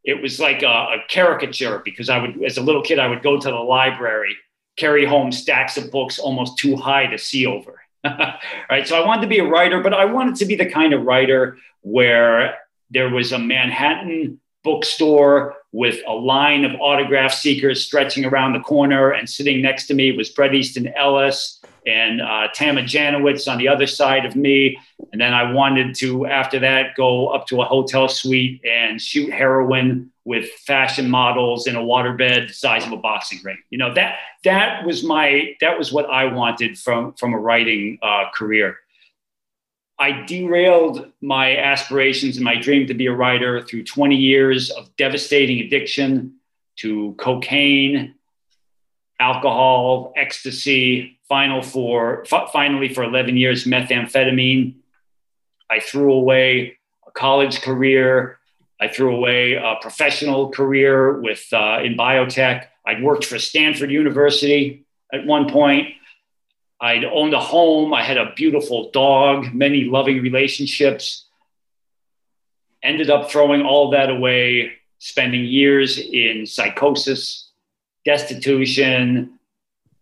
It 0.03 0.21
was 0.21 0.39
like 0.39 0.63
a, 0.63 0.67
a 0.67 0.97
caricature 1.07 1.81
because 1.83 2.09
I 2.09 2.19
would, 2.19 2.43
as 2.43 2.57
a 2.57 2.61
little 2.61 2.81
kid, 2.81 2.99
I 2.99 3.07
would 3.07 3.23
go 3.23 3.39
to 3.39 3.47
the 3.47 3.55
library, 3.55 4.35
carry 4.77 5.05
home 5.05 5.31
stacks 5.31 5.77
of 5.77 5.91
books 5.91 6.19
almost 6.19 6.57
too 6.57 6.75
high 6.75 7.07
to 7.07 7.17
see 7.17 7.45
over. 7.45 7.81
right. 8.69 8.87
So 8.87 9.01
I 9.01 9.05
wanted 9.05 9.21
to 9.21 9.27
be 9.27 9.39
a 9.39 9.45
writer, 9.45 9.81
but 9.81 9.93
I 9.93 10.05
wanted 10.05 10.35
to 10.35 10.45
be 10.45 10.55
the 10.55 10.65
kind 10.65 10.93
of 10.93 11.03
writer 11.03 11.57
where 11.81 12.57
there 12.89 13.09
was 13.09 13.31
a 13.31 13.39
Manhattan 13.39 14.39
bookstore 14.63 15.55
with 15.71 15.99
a 16.07 16.13
line 16.13 16.65
of 16.65 16.79
autograph 16.81 17.33
seekers 17.33 17.85
stretching 17.85 18.25
around 18.25 18.53
the 18.53 18.59
corner. 18.59 19.11
And 19.11 19.29
sitting 19.29 19.61
next 19.61 19.87
to 19.87 19.93
me 19.93 20.11
was 20.11 20.29
Bret 20.29 20.53
Easton 20.53 20.87
Ellis 20.95 21.61
and 21.85 22.21
uh, 22.21 22.47
Tama 22.53 22.81
Janowitz 22.81 23.51
on 23.51 23.57
the 23.57 23.67
other 23.67 23.87
side 23.87 24.25
of 24.25 24.35
me. 24.35 24.77
And 25.11 25.21
then 25.21 25.33
I 25.33 25.51
wanted 25.51 25.95
to, 25.95 26.25
after 26.25 26.59
that, 26.59 26.95
go 26.95 27.27
up 27.27 27.47
to 27.47 27.61
a 27.61 27.65
hotel 27.65 28.07
suite 28.07 28.61
and 28.65 29.01
shoot 29.01 29.31
heroin 29.31 30.11
with 30.25 30.49
fashion 30.65 31.09
models 31.09 31.67
in 31.67 31.75
a 31.75 31.81
waterbed 31.81 32.53
size 32.53 32.85
of 32.85 32.91
a 32.91 32.97
boxing 32.97 33.39
ring. 33.43 33.57
You 33.69 33.77
know 33.77 33.93
that 33.93 34.17
that 34.43 34.85
was 34.85 35.03
my 35.03 35.55
that 35.61 35.77
was 35.77 35.93
what 35.93 36.09
I 36.09 36.25
wanted 36.25 36.77
from 36.77 37.13
from 37.13 37.33
a 37.33 37.39
writing 37.39 37.99
uh, 38.01 38.25
career. 38.33 38.77
I 39.97 40.25
derailed 40.25 41.11
my 41.21 41.55
aspirations 41.57 42.35
and 42.35 42.43
my 42.43 42.55
dream 42.55 42.87
to 42.87 42.93
be 42.93 43.05
a 43.05 43.13
writer 43.13 43.61
through 43.61 43.85
20 43.85 44.15
years 44.15 44.69
of 44.69 44.93
devastating 44.97 45.61
addiction 45.61 46.35
to 46.77 47.15
cocaine, 47.17 48.15
alcohol, 49.21 50.11
ecstasy, 50.17 51.17
final 51.29 51.61
for 51.61 52.25
f- 52.31 52.49
finally 52.51 52.93
for 52.93 53.03
11 53.03 53.37
years 53.37 53.63
methamphetamine. 53.63 54.75
I 55.69 55.79
threw 55.79 56.13
away 56.13 56.77
a 57.07 57.11
college 57.11 57.61
career. 57.61 58.39
I 58.85 58.87
threw 58.87 59.15
away 59.15 59.53
a 59.53 59.77
professional 59.81 60.51
career 60.51 61.19
with 61.19 61.43
uh, 61.51 61.79
in 61.83 61.97
biotech. 61.97 62.67
I'd 62.85 63.01
worked 63.01 63.25
for 63.25 63.39
Stanford 63.39 63.89
University 63.89 64.85
at 65.11 65.25
one 65.25 65.49
point. 65.49 65.87
I'd 66.79 67.03
owned 67.03 67.33
a 67.33 67.39
home. 67.39 67.95
I 67.95 68.03
had 68.03 68.17
a 68.17 68.33
beautiful 68.35 68.91
dog, 68.91 69.51
many 69.55 69.85
loving 69.85 70.21
relationships. 70.21 71.25
Ended 72.83 73.09
up 73.09 73.31
throwing 73.31 73.63
all 73.63 73.89
that 73.89 74.11
away, 74.11 74.73
spending 74.99 75.45
years 75.45 75.97
in 75.97 76.45
psychosis, 76.45 77.49
destitution, 78.05 79.39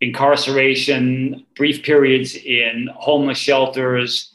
incarceration, 0.01 1.45
brief 1.55 1.83
periods 1.83 2.35
in 2.35 2.89
homeless 2.93 3.37
shelters. 3.37 4.33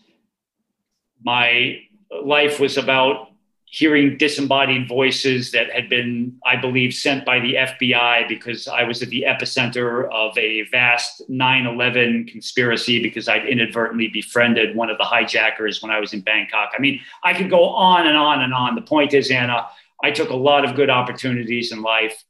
My 1.23 1.81
life 2.25 2.59
was 2.59 2.79
about 2.79 3.28
hearing 3.71 4.17
disembodied 4.17 4.89
voices 4.89 5.51
that 5.53 5.71
had 5.71 5.89
been, 5.89 6.39
I 6.47 6.57
believe, 6.57 6.95
sent 6.95 7.25
by 7.25 7.39
the 7.39 7.55
FBI 7.55 8.27
because 8.27 8.67
I 8.67 8.85
was 8.85 9.03
at 9.03 9.11
the 9.11 9.25
epicenter 9.29 10.11
of 10.11 10.37
a 10.39 10.63
vast 10.71 11.23
9 11.29 11.67
11 11.67 12.27
conspiracy 12.27 13.03
because 13.03 13.29
I'd 13.29 13.47
inadvertently 13.47 14.09
befriended 14.09 14.75
one 14.75 14.89
of 14.89 14.97
the 14.97 15.05
hijackers 15.05 15.83
when 15.83 15.91
I 15.91 16.01
was 16.01 16.15
in 16.15 16.23
Bangkok. 16.23 16.71
I 16.77 16.81
mean, 16.81 17.01
I 17.23 17.35
could 17.35 17.51
go 17.51 17.65
on 17.65 18.07
and 18.07 18.17
on 18.17 18.43
and 18.43 18.55
on. 18.55 18.75
The 18.75 18.81
point 18.81 19.13
is, 19.13 19.31
Anna, 19.31 19.67
I 20.03 20.13
took 20.13 20.31
a 20.31 20.37
lot 20.37 20.65
of 20.65 20.75
good 20.75 20.89
opportunities 20.89 21.71
in 21.71 21.83
life, 21.83 22.25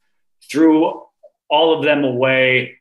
threw 0.50 1.02
all 1.48 1.76
of 1.76 1.84
them 1.84 2.02
away. 2.02 2.78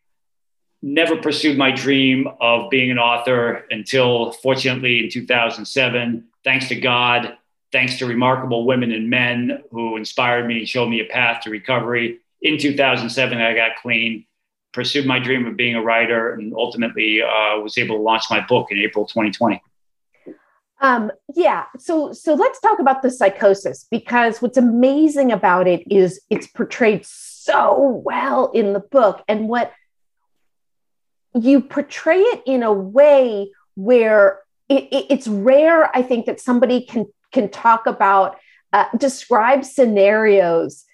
Never 0.81 1.17
pursued 1.17 1.57
my 1.57 1.71
dream 1.71 2.27
of 2.39 2.69
being 2.69 2.91
an 2.91 2.99
author 2.99 3.65
until, 3.69 4.31
fortunately, 4.31 5.03
in 5.03 5.09
2007, 5.09 6.25
thanks 6.43 6.69
to 6.69 6.75
God, 6.75 7.37
thanks 7.71 7.97
to 7.99 8.05
remarkable 8.05 8.65
women 8.65 8.91
and 8.91 9.09
men 9.09 9.63
who 9.71 9.97
inspired 9.97 10.47
me 10.47 10.59
and 10.59 10.67
showed 10.67 10.89
me 10.89 11.01
a 11.01 11.05
path 11.05 11.41
to 11.43 11.49
recovery. 11.49 12.19
In 12.41 12.57
2007, 12.57 13.37
I 13.37 13.53
got 13.55 13.71
clean, 13.81 14.25
pursued 14.73 15.05
my 15.05 15.19
dream 15.19 15.45
of 15.45 15.57
being 15.57 15.75
a 15.75 15.81
writer, 15.81 16.33
and 16.33 16.53
ultimately 16.55 17.21
uh, 17.21 17.59
was 17.59 17.77
able 17.77 17.97
to 17.97 18.01
launch 18.01 18.23
my 18.29 18.45
book 18.45 18.67
in 18.71 18.77
April 18.77 19.05
2020. 19.05 19.61
Um, 20.79 21.11
yeah. 21.33 21.65
So, 21.79 22.13
so 22.13 22.35
let's 22.35 22.59
talk 22.59 22.79
about 22.79 23.01
the 23.01 23.09
psychosis 23.09 23.87
because 23.89 24.41
what's 24.41 24.57
amazing 24.57 25.31
about 25.31 25.67
it 25.67 25.83
is 25.91 26.21
it's 26.29 26.45
portrayed 26.45 27.03
so 27.05 28.01
well 28.05 28.51
in 28.51 28.73
the 28.73 28.79
book. 28.79 29.23
And 29.27 29.49
what 29.49 29.73
you 31.33 31.61
portray 31.61 32.19
it 32.19 32.43
in 32.45 32.63
a 32.63 32.73
way 32.73 33.51
where 33.75 34.39
it, 34.69 34.83
it, 34.91 35.05
it's 35.09 35.27
rare 35.27 35.95
i 35.95 36.01
think 36.01 36.25
that 36.25 36.39
somebody 36.39 36.81
can 36.81 37.05
can 37.37 37.49
talk 37.49 37.85
about 37.85 38.37
uh, 38.73 38.85
describe 38.97 39.63
scenarios 39.63 40.85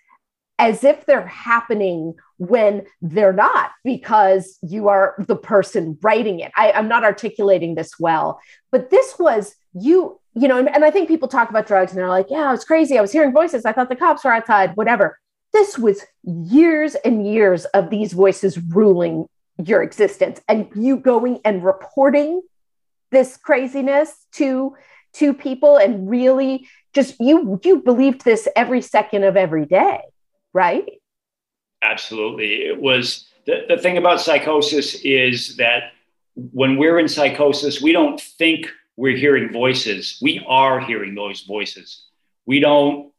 as 0.59 0.83
if 0.83 1.05
they're 1.05 1.25
happening 1.25 2.13
when 2.38 2.85
they're 3.01 3.33
not 3.33 3.71
because 3.83 4.59
you 4.62 4.89
are 4.89 5.15
the 5.17 5.35
person 5.35 5.97
writing 6.01 6.41
it. 6.41 6.51
I, 6.57 6.73
i'm 6.73 6.89
not 6.89 7.03
articulating 7.03 7.75
this 7.75 7.97
well 7.97 8.41
but 8.71 8.89
this 8.89 9.15
was 9.17 9.55
you 9.73 10.19
you 10.35 10.47
know 10.50 10.57
and, 10.57 10.69
and 10.75 10.83
i 10.83 10.91
think 10.91 11.07
people 11.07 11.29
talk 11.29 11.50
about 11.50 11.65
drugs 11.65 11.91
and 11.91 12.00
they're 12.00 12.09
like 12.09 12.27
yeah 12.29 12.53
it's 12.53 12.65
crazy. 12.65 12.97
I 12.97 13.01
was 13.01 13.13
hearing 13.13 13.31
voices. 13.31 13.65
I 13.65 13.71
thought 13.71 13.89
the 13.89 13.95
cops 13.95 14.23
were 14.23 14.33
outside 14.33 14.75
whatever. 14.75 15.17
This 15.53 15.77
was 15.77 16.01
years 16.23 16.95
and 17.05 17.25
years 17.25 17.65
of 17.77 17.89
these 17.89 18.12
voices 18.12 18.57
ruling 18.57 19.27
your 19.63 19.81
existence 19.83 20.41
and 20.50 20.67
you 20.75 20.97
going 20.97 21.39
and 21.45 21.63
reporting 21.63 22.41
this 23.12 23.38
craziness 23.38 24.25
to 24.33 24.75
to 25.13 25.34
people 25.34 25.77
and 25.77 26.10
really 26.10 26.67
just 26.93 27.20
you 27.20 27.60
you 27.63 27.82
believed 27.82 28.24
this 28.24 28.48
every 28.55 28.82
second 28.82 29.24
of 29.24 29.36
every 29.38 29.65
day 29.65 30.01
right? 30.53 31.01
Absolutely. 31.82 32.63
It 32.65 32.79
was 32.79 33.27
the, 33.46 33.65
the 33.67 33.77
thing 33.77 33.98
about 33.98 34.22
psychosis 34.22 34.96
is 35.03 35.58
that 35.58 35.91
when 36.36 36.77
we're 36.77 37.00
in 37.00 37.08
psychosis 37.08 37.82
we 37.82 37.91
don't 37.91 38.22
think 38.22 38.67
we're 38.96 39.17
hearing 39.17 39.51
voices. 39.51 40.20
We 40.22 40.46
are 40.48 40.79
hearing 40.79 41.15
those 41.15 41.41
voices. 41.41 42.05
We 42.46 42.60
don't 42.60 43.12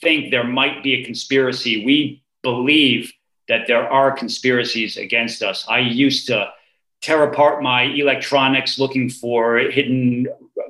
think 0.00 0.30
there 0.30 0.44
might 0.44 0.82
be 0.82 0.94
a 0.94 1.04
conspiracy. 1.04 1.84
We 1.84 2.24
believe 2.42 3.12
that 3.48 3.66
there 3.66 3.88
are 3.88 4.10
conspiracies 4.10 4.96
against 4.96 5.42
us. 5.42 5.66
I 5.68 5.78
used 5.78 6.26
to 6.28 6.50
tear 7.00 7.22
apart 7.22 7.62
my 7.62 7.82
electronics 7.82 8.78
looking 8.78 9.08
for 9.08 9.58
hidden 9.58 10.26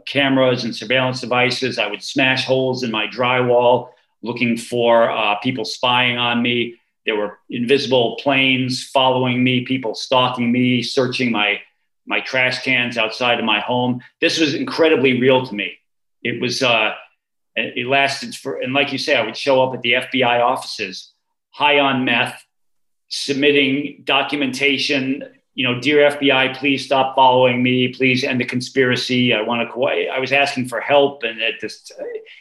cameras 0.07 0.65
and 0.65 0.75
surveillance 0.75 1.21
devices. 1.21 1.79
I 1.79 1.87
would 1.87 2.03
smash 2.03 2.45
holes 2.45 2.83
in 2.83 2.91
my 2.91 3.07
drywall 3.07 3.91
looking 4.23 4.57
for 4.57 5.11
uh, 5.11 5.37
people 5.37 5.65
spying 5.65 6.19
on 6.19 6.43
me. 6.43 6.77
There 7.07 7.17
were 7.17 7.39
invisible 7.49 8.17
planes 8.23 8.85
following 8.85 9.43
me, 9.43 9.65
people 9.65 9.95
stalking 9.95 10.53
me, 10.53 10.83
searching 10.83 11.33
my 11.33 11.61
my 12.07 12.21
trash 12.21 12.63
cans 12.65 12.99
outside 12.99 13.39
of 13.39 13.45
my 13.45 13.61
home. 13.61 14.01
This 14.21 14.39
was 14.39 14.55
incredibly 14.55 15.21
real 15.21 15.47
to 15.47 15.55
me. 15.55 15.79
It 16.23 16.41
was 16.41 16.63
uh, 16.63 16.95
it 17.57 17.87
lasted 17.87 18.35
for, 18.35 18.61
and 18.61 18.73
like 18.73 18.93
you 18.93 18.99
say, 18.99 19.17
I 19.17 19.25
would 19.25 19.37
show 19.37 19.63
up 19.63 19.75
at 19.75 19.83
the 19.83 19.93
FBI 19.93 20.41
offices, 20.41 21.13
high 21.51 21.79
on 21.79 22.05
meth, 22.05 22.45
submitting 23.09 24.03
documentation 24.05 25.25
you 25.55 25.65
know, 25.65 25.81
dear 25.81 26.11
FBI, 26.11 26.57
please 26.57 26.85
stop 26.85 27.15
following 27.15 27.63
me. 27.63 27.89
Please 27.89 28.23
end 28.23 28.41
the 28.41 28.45
conspiracy. 28.45 29.35
I 29.35 29.43
want 29.43 29.69
to. 29.69 29.85
I 29.85 30.19
was 30.19 30.33
asking 30.33 30.69
for 30.69 30.81
help, 30.81 31.23
and 31.23 31.41
it 31.41 31.61
just 31.61 31.93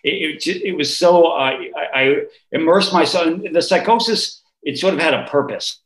it, 0.04 0.46
it, 0.48 0.62
it 0.64 0.72
was 0.74 0.96
so. 0.96 1.26
Uh, 1.26 1.58
I, 1.76 1.88
I 1.94 2.16
immersed 2.52 2.94
myself 2.94 3.28
in 3.28 3.52
the 3.52 3.62
psychosis. 3.62 4.42
It 4.62 4.78
sort 4.78 4.94
of 4.94 5.00
had 5.00 5.14
a 5.14 5.26
purpose. 5.28 5.80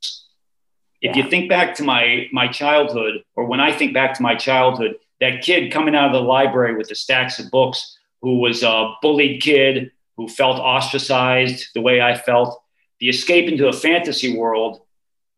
If 1.01 1.15
yeah. 1.15 1.23
you 1.23 1.29
think 1.29 1.49
back 1.49 1.75
to 1.75 1.83
my 1.83 2.27
my 2.31 2.47
childhood, 2.47 3.23
or 3.35 3.45
when 3.45 3.59
I 3.59 3.71
think 3.71 3.93
back 3.93 4.13
to 4.15 4.21
my 4.21 4.35
childhood, 4.35 4.95
that 5.21 5.41
kid 5.41 5.71
coming 5.71 5.95
out 5.95 6.07
of 6.07 6.13
the 6.13 6.21
library 6.21 6.75
with 6.75 6.89
the 6.89 6.95
stacks 6.95 7.39
of 7.39 7.49
books, 7.51 7.97
who 8.21 8.39
was 8.39 8.63
a 8.63 8.93
bullied 9.01 9.41
kid, 9.41 9.91
who 10.17 10.27
felt 10.27 10.59
ostracized 10.59 11.69
the 11.73 11.81
way 11.81 12.01
I 12.01 12.17
felt, 12.17 12.61
the 12.99 13.09
escape 13.09 13.51
into 13.51 13.67
a 13.67 13.73
fantasy 13.73 14.37
world 14.37 14.81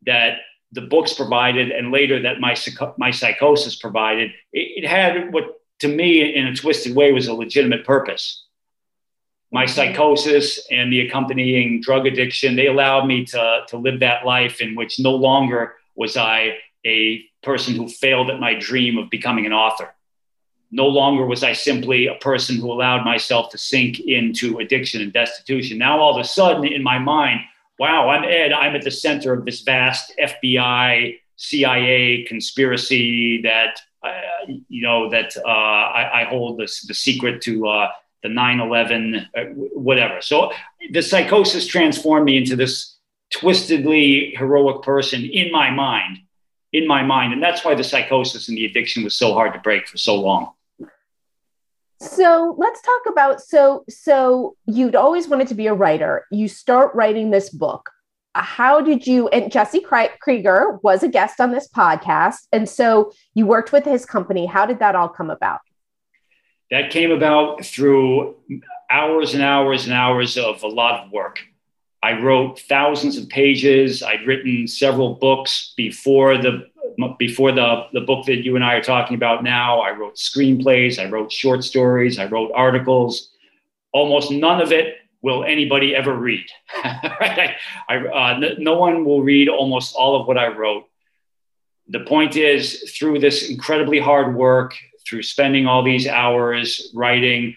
that 0.04 0.38
the 0.72 0.82
books 0.82 1.14
provided 1.14 1.70
and 1.70 1.92
later 1.92 2.22
that 2.22 2.40
my, 2.40 2.56
my 2.98 3.10
psychosis 3.10 3.76
provided, 3.76 4.30
it, 4.52 4.84
it 4.84 4.88
had 4.88 5.32
what 5.32 5.60
to 5.80 5.88
me 5.88 6.34
in 6.34 6.46
a 6.46 6.54
twisted 6.54 6.94
way 6.94 7.12
was 7.12 7.28
a 7.28 7.34
legitimate 7.34 7.84
purpose. 7.84 8.44
My 9.52 9.64
mm-hmm. 9.64 9.74
psychosis 9.74 10.66
and 10.70 10.92
the 10.92 11.06
accompanying 11.06 11.80
drug 11.80 12.06
addiction, 12.06 12.56
they 12.56 12.66
allowed 12.66 13.06
me 13.06 13.24
to, 13.26 13.62
to 13.68 13.76
live 13.76 14.00
that 14.00 14.26
life 14.26 14.60
in 14.60 14.74
which 14.74 14.98
no 14.98 15.14
longer 15.14 15.74
was 15.94 16.16
I 16.16 16.58
a 16.84 17.24
person 17.42 17.74
who 17.74 17.88
failed 17.88 18.30
at 18.30 18.40
my 18.40 18.54
dream 18.54 18.98
of 18.98 19.10
becoming 19.10 19.46
an 19.46 19.52
author. 19.52 19.94
No 20.70 20.86
longer 20.86 21.24
was 21.24 21.44
I 21.44 21.52
simply 21.52 22.06
a 22.06 22.16
person 22.16 22.56
who 22.56 22.72
allowed 22.72 23.04
myself 23.04 23.50
to 23.50 23.58
sink 23.58 24.00
into 24.00 24.58
addiction 24.58 25.00
and 25.00 25.12
destitution. 25.12 25.78
Now, 25.78 26.00
all 26.00 26.18
of 26.18 26.20
a 26.20 26.28
sudden, 26.28 26.64
in 26.64 26.82
my 26.82 26.98
mind, 26.98 27.40
wow, 27.78 28.08
I'm 28.08 28.24
Ed. 28.24 28.52
I'm 28.52 28.74
at 28.74 28.82
the 28.82 28.90
center 28.90 29.32
of 29.32 29.44
this 29.44 29.60
vast 29.60 30.12
FBI, 30.22 31.18
CIA 31.36 32.24
conspiracy 32.24 33.42
that, 33.42 33.78
uh, 34.02 34.52
you 34.68 34.82
know, 34.82 35.10
that 35.10 35.36
uh, 35.36 35.48
I, 35.48 36.22
I, 36.22 36.24
hold 36.24 36.58
the, 36.58 36.72
the 36.88 36.94
secret 36.94 37.42
to 37.42 37.68
uh, 37.68 37.88
the 38.22 38.28
9 38.28 38.60
11, 38.60 39.14
uh, 39.36 39.42
whatever. 39.74 40.20
So 40.20 40.52
the 40.90 41.02
psychosis 41.02 41.66
transformed 41.66 42.24
me 42.24 42.38
into 42.38 42.56
this 42.56 42.96
twistedly 43.34 44.36
heroic 44.36 44.82
person 44.82 45.24
in 45.24 45.52
my 45.52 45.70
mind. 45.70 46.18
In 46.72 46.86
my 46.86 47.02
mind. 47.02 47.32
And 47.32 47.42
that's 47.42 47.64
why 47.64 47.74
the 47.74 47.84
psychosis 47.84 48.48
and 48.48 48.56
the 48.56 48.64
addiction 48.64 49.04
was 49.04 49.14
so 49.14 49.34
hard 49.34 49.52
to 49.54 49.60
break 49.60 49.86
for 49.86 49.98
so 49.98 50.16
long 50.16 50.52
so 52.00 52.54
let's 52.58 52.80
talk 52.82 53.02
about 53.08 53.40
so 53.40 53.84
so 53.88 54.56
you'd 54.66 54.94
always 54.94 55.28
wanted 55.28 55.48
to 55.48 55.54
be 55.54 55.66
a 55.66 55.74
writer. 55.74 56.26
You 56.30 56.48
start 56.48 56.94
writing 56.94 57.30
this 57.30 57.50
book. 57.50 57.90
How 58.34 58.82
did 58.82 59.06
you 59.06 59.28
and 59.28 59.50
jesse 59.50 59.80
krieger 59.80 60.78
was 60.82 61.02
a 61.02 61.08
guest 61.08 61.40
on 61.40 61.52
this 61.52 61.68
podcast 61.68 62.46
and 62.52 62.68
so 62.68 63.12
you 63.34 63.46
worked 63.46 63.72
with 63.72 63.84
his 63.84 64.04
company. 64.04 64.46
How 64.46 64.66
did 64.66 64.78
that 64.80 64.94
all 64.94 65.08
come 65.08 65.30
about? 65.30 65.60
That 66.70 66.90
came 66.90 67.12
about 67.12 67.64
through 67.64 68.36
hours 68.90 69.34
and 69.34 69.42
hours 69.42 69.84
and 69.84 69.94
hours 69.94 70.36
of 70.36 70.62
a 70.62 70.68
lot 70.68 71.04
of 71.04 71.12
work 71.12 71.40
i 72.08 72.12
wrote 72.24 72.60
thousands 72.60 73.14
of 73.18 73.28
pages 73.28 74.02
i'd 74.02 74.26
written 74.26 74.66
several 74.66 75.10
books 75.14 75.72
before 75.76 76.36
the 76.44 76.54
before 77.18 77.52
the, 77.52 77.86
the 77.92 78.00
book 78.00 78.26
that 78.26 78.44
you 78.44 78.56
and 78.56 78.64
I 78.64 78.74
are 78.74 78.82
talking 78.82 79.16
about 79.16 79.42
now, 79.42 79.80
I 79.80 79.90
wrote 79.92 80.16
screenplays, 80.16 80.98
I 80.98 81.08
wrote 81.10 81.30
short 81.30 81.64
stories, 81.64 82.18
I 82.18 82.26
wrote 82.26 82.52
articles. 82.54 83.30
Almost 83.92 84.30
none 84.30 84.60
of 84.60 84.72
it 84.72 84.96
will 85.22 85.44
anybody 85.44 85.94
ever 85.94 86.14
read. 86.14 86.46
right? 86.84 87.54
I, 87.88 87.96
uh, 87.96 88.54
no 88.58 88.78
one 88.78 89.04
will 89.04 89.22
read 89.22 89.48
almost 89.48 89.94
all 89.94 90.20
of 90.20 90.26
what 90.26 90.38
I 90.38 90.48
wrote. 90.48 90.84
The 91.88 92.00
point 92.00 92.36
is, 92.36 92.92
through 92.96 93.20
this 93.20 93.48
incredibly 93.48 94.00
hard 94.00 94.34
work, 94.34 94.74
through 95.08 95.22
spending 95.22 95.66
all 95.66 95.84
these 95.84 96.06
hours 96.06 96.90
writing, 96.94 97.56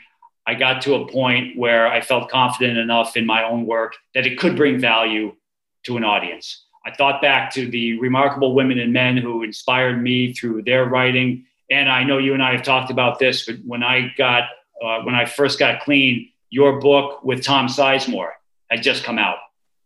I 0.50 0.56
got 0.56 0.82
to 0.82 0.96
a 0.96 1.08
point 1.08 1.56
where 1.56 1.86
I 1.88 2.02
felt 2.02 2.32
confident 2.32 2.80
enough 2.80 3.16
in 3.16 3.28
my 3.28 3.44
own 3.44 3.68
work 3.68 3.94
that 4.16 4.26
it 4.26 4.40
could 4.40 4.56
bring 4.56 4.80
value 4.80 5.36
to 5.84 5.96
an 5.96 6.04
audience. 6.04 6.66
I 6.84 6.90
thought 6.92 7.22
back 7.22 7.54
to 7.54 7.70
the 7.70 8.00
remarkable 8.00 8.56
women 8.56 8.80
and 8.80 8.92
men 8.92 9.16
who 9.16 9.44
inspired 9.44 10.02
me 10.02 10.34
through 10.34 10.64
their 10.64 10.86
writing. 10.86 11.46
And 11.70 11.88
I 11.88 12.04
know 12.04 12.18
you 12.18 12.34
and 12.34 12.42
I 12.42 12.54
have 12.54 12.64
talked 12.64 12.90
about 12.90 13.20
this, 13.20 13.46
but 13.46 13.58
when 13.64 13.84
I 13.84 14.12
got, 14.18 14.46
uh, 14.84 15.02
when 15.04 15.14
I 15.14 15.26
first 15.26 15.60
got 15.60 15.82
clean, 15.82 16.32
your 16.50 16.80
book 16.80 17.24
with 17.24 17.44
Tom 17.44 17.68
Sizemore 17.68 18.32
had 18.72 18.82
just 18.82 19.04
come 19.04 19.20
out. 19.20 19.38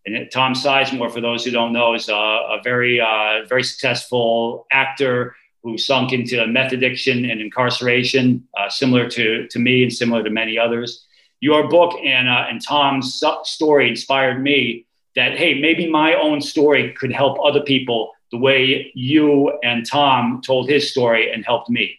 And 0.05 0.31
Tom 0.31 0.53
Sizemore, 0.53 1.11
for 1.11 1.19
those 1.19 1.43
who 1.43 1.51
don't 1.51 1.73
know, 1.73 1.93
is 1.93 2.07
a, 2.07 2.13
a 2.13 2.61
very, 2.63 3.01
uh, 3.01 3.45
very 3.49 3.63
successful 3.63 4.65
actor 4.71 5.35
who 5.63 5.77
sunk 5.77 6.11
into 6.11 6.45
meth 6.45 6.73
addiction 6.73 7.25
and 7.29 7.39
incarceration, 7.39 8.45
uh, 8.57 8.69
similar 8.69 9.09
to, 9.09 9.47
to 9.47 9.59
me 9.59 9.83
and 9.83 9.93
similar 9.93 10.21
to 10.21 10.29
many 10.29 10.59
others. 10.59 11.05
Your 11.39 11.69
book 11.69 11.97
and, 12.03 12.27
uh, 12.27 12.45
and 12.49 12.61
Tom's 12.61 13.23
story 13.43 13.89
inspired 13.89 14.41
me 14.41 14.85
that, 15.15 15.37
hey, 15.37 15.59
maybe 15.59 15.89
my 15.89 16.15
own 16.15 16.41
story 16.41 16.93
could 16.93 17.11
help 17.11 17.37
other 17.43 17.61
people 17.61 18.11
the 18.31 18.37
way 18.37 18.91
you 18.95 19.57
and 19.63 19.85
Tom 19.85 20.41
told 20.45 20.67
his 20.67 20.89
story 20.91 21.31
and 21.31 21.45
helped 21.45 21.69
me. 21.69 21.97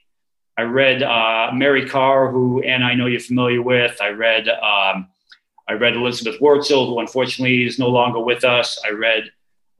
I 0.59 0.62
read 0.62 1.02
uh, 1.02 1.50
Mary 1.52 1.88
Karr, 1.88 2.30
who, 2.30 2.62
and 2.62 2.85
I 2.85 2.94
know 2.94 3.06
you're 3.06 3.21
familiar 3.21 3.62
with. 3.62 4.00
I 4.00 4.11
read, 4.11 4.49
um, 4.49 5.09
I 5.68 5.73
read 5.73 5.94
Elizabeth 5.94 6.40
Wurtzel, 6.40 6.88
who 6.88 7.00
unfortunately 7.00 7.64
is 7.64 7.78
no 7.78 7.88
longer 7.88 8.21
with 8.21 8.44
us. 8.44 8.80
I 8.85 8.90
read 8.90 9.30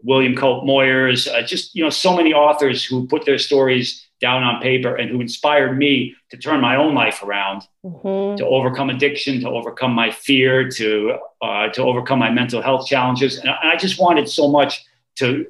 William 0.05 0.37
Cope 0.37 0.65
Moyers, 0.65 1.27
uh, 1.33 1.43
just, 1.43 1.75
you 1.75 1.83
know, 1.83 1.91
so 1.91 2.15
many 2.15 2.33
authors 2.33 2.85
who 2.85 3.07
put 3.07 3.25
their 3.25 3.39
stories 3.39 4.07
down 4.21 4.43
on 4.43 4.61
paper 4.61 4.95
and 4.95 5.11
who 5.11 5.21
inspired 5.21 5.77
me 5.77 6.15
to 6.31 6.37
turn 6.37 6.61
my 6.61 6.77
own 6.77 6.95
life 6.95 7.23
around, 7.23 7.63
mm-hmm. 7.85 8.37
to 8.37 8.47
overcome 8.47 8.91
addiction, 8.91 9.41
to 9.41 9.49
overcome 9.49 9.93
my 9.93 10.11
fear, 10.11 10.69
to 10.69 11.19
uh, 11.43 11.69
to 11.69 11.83
overcome 11.83 12.19
my 12.19 12.31
mental 12.31 12.61
health 12.63 12.87
challenges. 12.87 13.39
And 13.39 13.49
I 13.49 13.77
just 13.77 13.99
wanted 13.99 14.29
so 14.29 14.49
much 14.49 14.85
to 15.17 15.47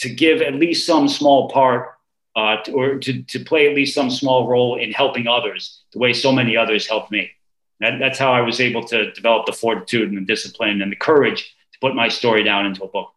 to 0.00 0.08
give 0.14 0.42
at 0.42 0.54
least 0.54 0.86
some 0.86 1.08
small 1.08 1.48
part 1.50 1.88
uh, 2.36 2.56
to, 2.62 2.72
or 2.72 2.98
to, 2.98 3.22
to 3.22 3.40
play 3.40 3.68
at 3.68 3.74
least 3.74 3.94
some 3.94 4.10
small 4.10 4.48
role 4.48 4.78
in 4.78 4.92
helping 4.92 5.26
others 5.26 5.82
the 5.92 5.98
way 5.98 6.12
so 6.12 6.30
many 6.30 6.56
others 6.56 6.86
helped 6.86 7.10
me. 7.10 7.30
That, 7.80 7.98
that's 7.98 8.18
how 8.18 8.32
I 8.32 8.42
was 8.42 8.60
able 8.60 8.84
to 8.84 9.10
develop 9.12 9.46
the 9.46 9.52
fortitude 9.52 10.08
and 10.08 10.18
the 10.18 10.24
discipline 10.24 10.82
and 10.82 10.92
the 10.92 10.96
courage 10.96 11.42
to 11.72 11.78
put 11.80 11.94
my 11.96 12.08
story 12.08 12.44
down 12.44 12.66
into 12.66 12.84
a 12.84 12.88
book 12.88 13.10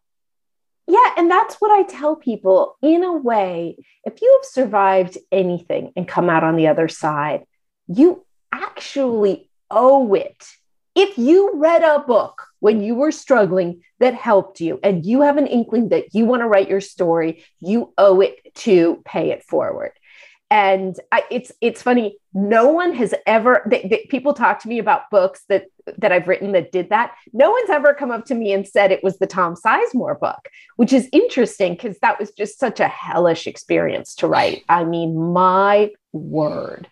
yeah, 0.91 1.13
and 1.15 1.31
that's 1.31 1.55
what 1.55 1.71
I 1.71 1.83
tell 1.83 2.17
people. 2.17 2.75
In 2.81 3.05
a 3.05 3.13
way, 3.13 3.77
if 4.03 4.21
you 4.21 4.39
have 4.41 4.49
survived 4.49 5.17
anything 5.31 5.93
and 5.95 6.05
come 6.05 6.29
out 6.29 6.43
on 6.43 6.57
the 6.57 6.67
other 6.67 6.89
side, 6.89 7.45
you 7.87 8.25
actually 8.51 9.49
owe 9.69 10.13
it. 10.13 10.45
If 10.93 11.17
you 11.17 11.51
read 11.55 11.83
a 11.83 11.99
book 11.99 12.43
when 12.59 12.83
you 12.83 12.95
were 12.95 13.13
struggling 13.13 13.83
that 14.01 14.13
helped 14.13 14.59
you 14.59 14.81
and 14.83 15.05
you 15.05 15.21
have 15.21 15.37
an 15.37 15.47
inkling 15.47 15.89
that 15.89 16.13
you 16.13 16.25
want 16.25 16.41
to 16.41 16.47
write 16.47 16.67
your 16.67 16.81
story, 16.81 17.45
you 17.61 17.93
owe 17.97 18.19
it 18.19 18.53
to 18.55 19.01
pay 19.05 19.31
it 19.31 19.43
forward 19.43 19.91
and 20.51 20.99
I, 21.13 21.23
it's 21.31 21.53
it's 21.61 21.81
funny 21.81 22.17
no 22.33 22.67
one 22.67 22.93
has 22.93 23.15
ever 23.25 23.63
they, 23.65 23.87
they, 23.89 24.07
people 24.09 24.33
talk 24.33 24.59
to 24.59 24.67
me 24.67 24.79
about 24.79 25.09
books 25.09 25.43
that 25.47 25.67
that 25.97 26.11
i've 26.11 26.27
written 26.27 26.51
that 26.51 26.71
did 26.71 26.89
that. 26.89 27.15
No 27.33 27.49
one's 27.49 27.69
ever 27.69 27.93
come 27.93 28.11
up 28.11 28.25
to 28.25 28.35
me 28.35 28.51
and 28.51 28.67
said 28.67 28.91
it 28.91 29.03
was 29.03 29.17
the 29.17 29.25
tom 29.25 29.55
sizemore 29.55 30.19
book 30.19 30.49
which 30.75 30.91
is 30.93 31.09
interesting 31.13 31.73
because 31.73 31.97
that 31.99 32.19
was 32.19 32.31
just 32.31 32.59
such 32.59 32.79
a 32.81 32.87
hellish 32.87 33.47
experience 33.47 34.13
to 34.15 34.27
write. 34.27 34.63
I 34.69 34.83
mean 34.83 35.17
my 35.33 35.91
word. 36.11 36.87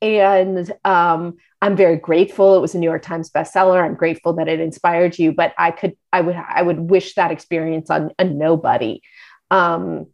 And 0.00 0.72
um, 0.84 1.36
i'm 1.60 1.76
very 1.76 1.96
grateful. 1.96 2.56
It 2.56 2.60
was 2.60 2.76
a 2.76 2.78
new 2.78 2.88
york 2.88 3.02
times 3.02 3.28
bestseller. 3.28 3.84
I'm 3.84 3.96
grateful 3.96 4.34
that 4.34 4.48
it 4.48 4.60
inspired 4.60 5.18
you 5.18 5.32
but 5.32 5.52
i 5.58 5.72
could 5.72 5.96
i 6.12 6.20
would 6.20 6.36
i 6.36 6.62
would 6.62 6.78
wish 6.78 7.14
that 7.16 7.32
experience 7.32 7.90
on 7.90 8.12
a 8.20 8.24
nobody. 8.24 9.02
Um, 9.50 10.06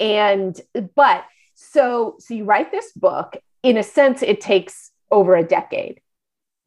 and 0.00 0.60
but 0.96 1.24
so, 1.70 2.16
so 2.18 2.34
you 2.34 2.44
write 2.44 2.70
this 2.70 2.92
book. 2.92 3.36
In 3.62 3.76
a 3.76 3.82
sense, 3.82 4.22
it 4.22 4.40
takes 4.40 4.90
over 5.10 5.36
a 5.36 5.42
decade. 5.42 6.00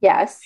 Yes. 0.02 0.40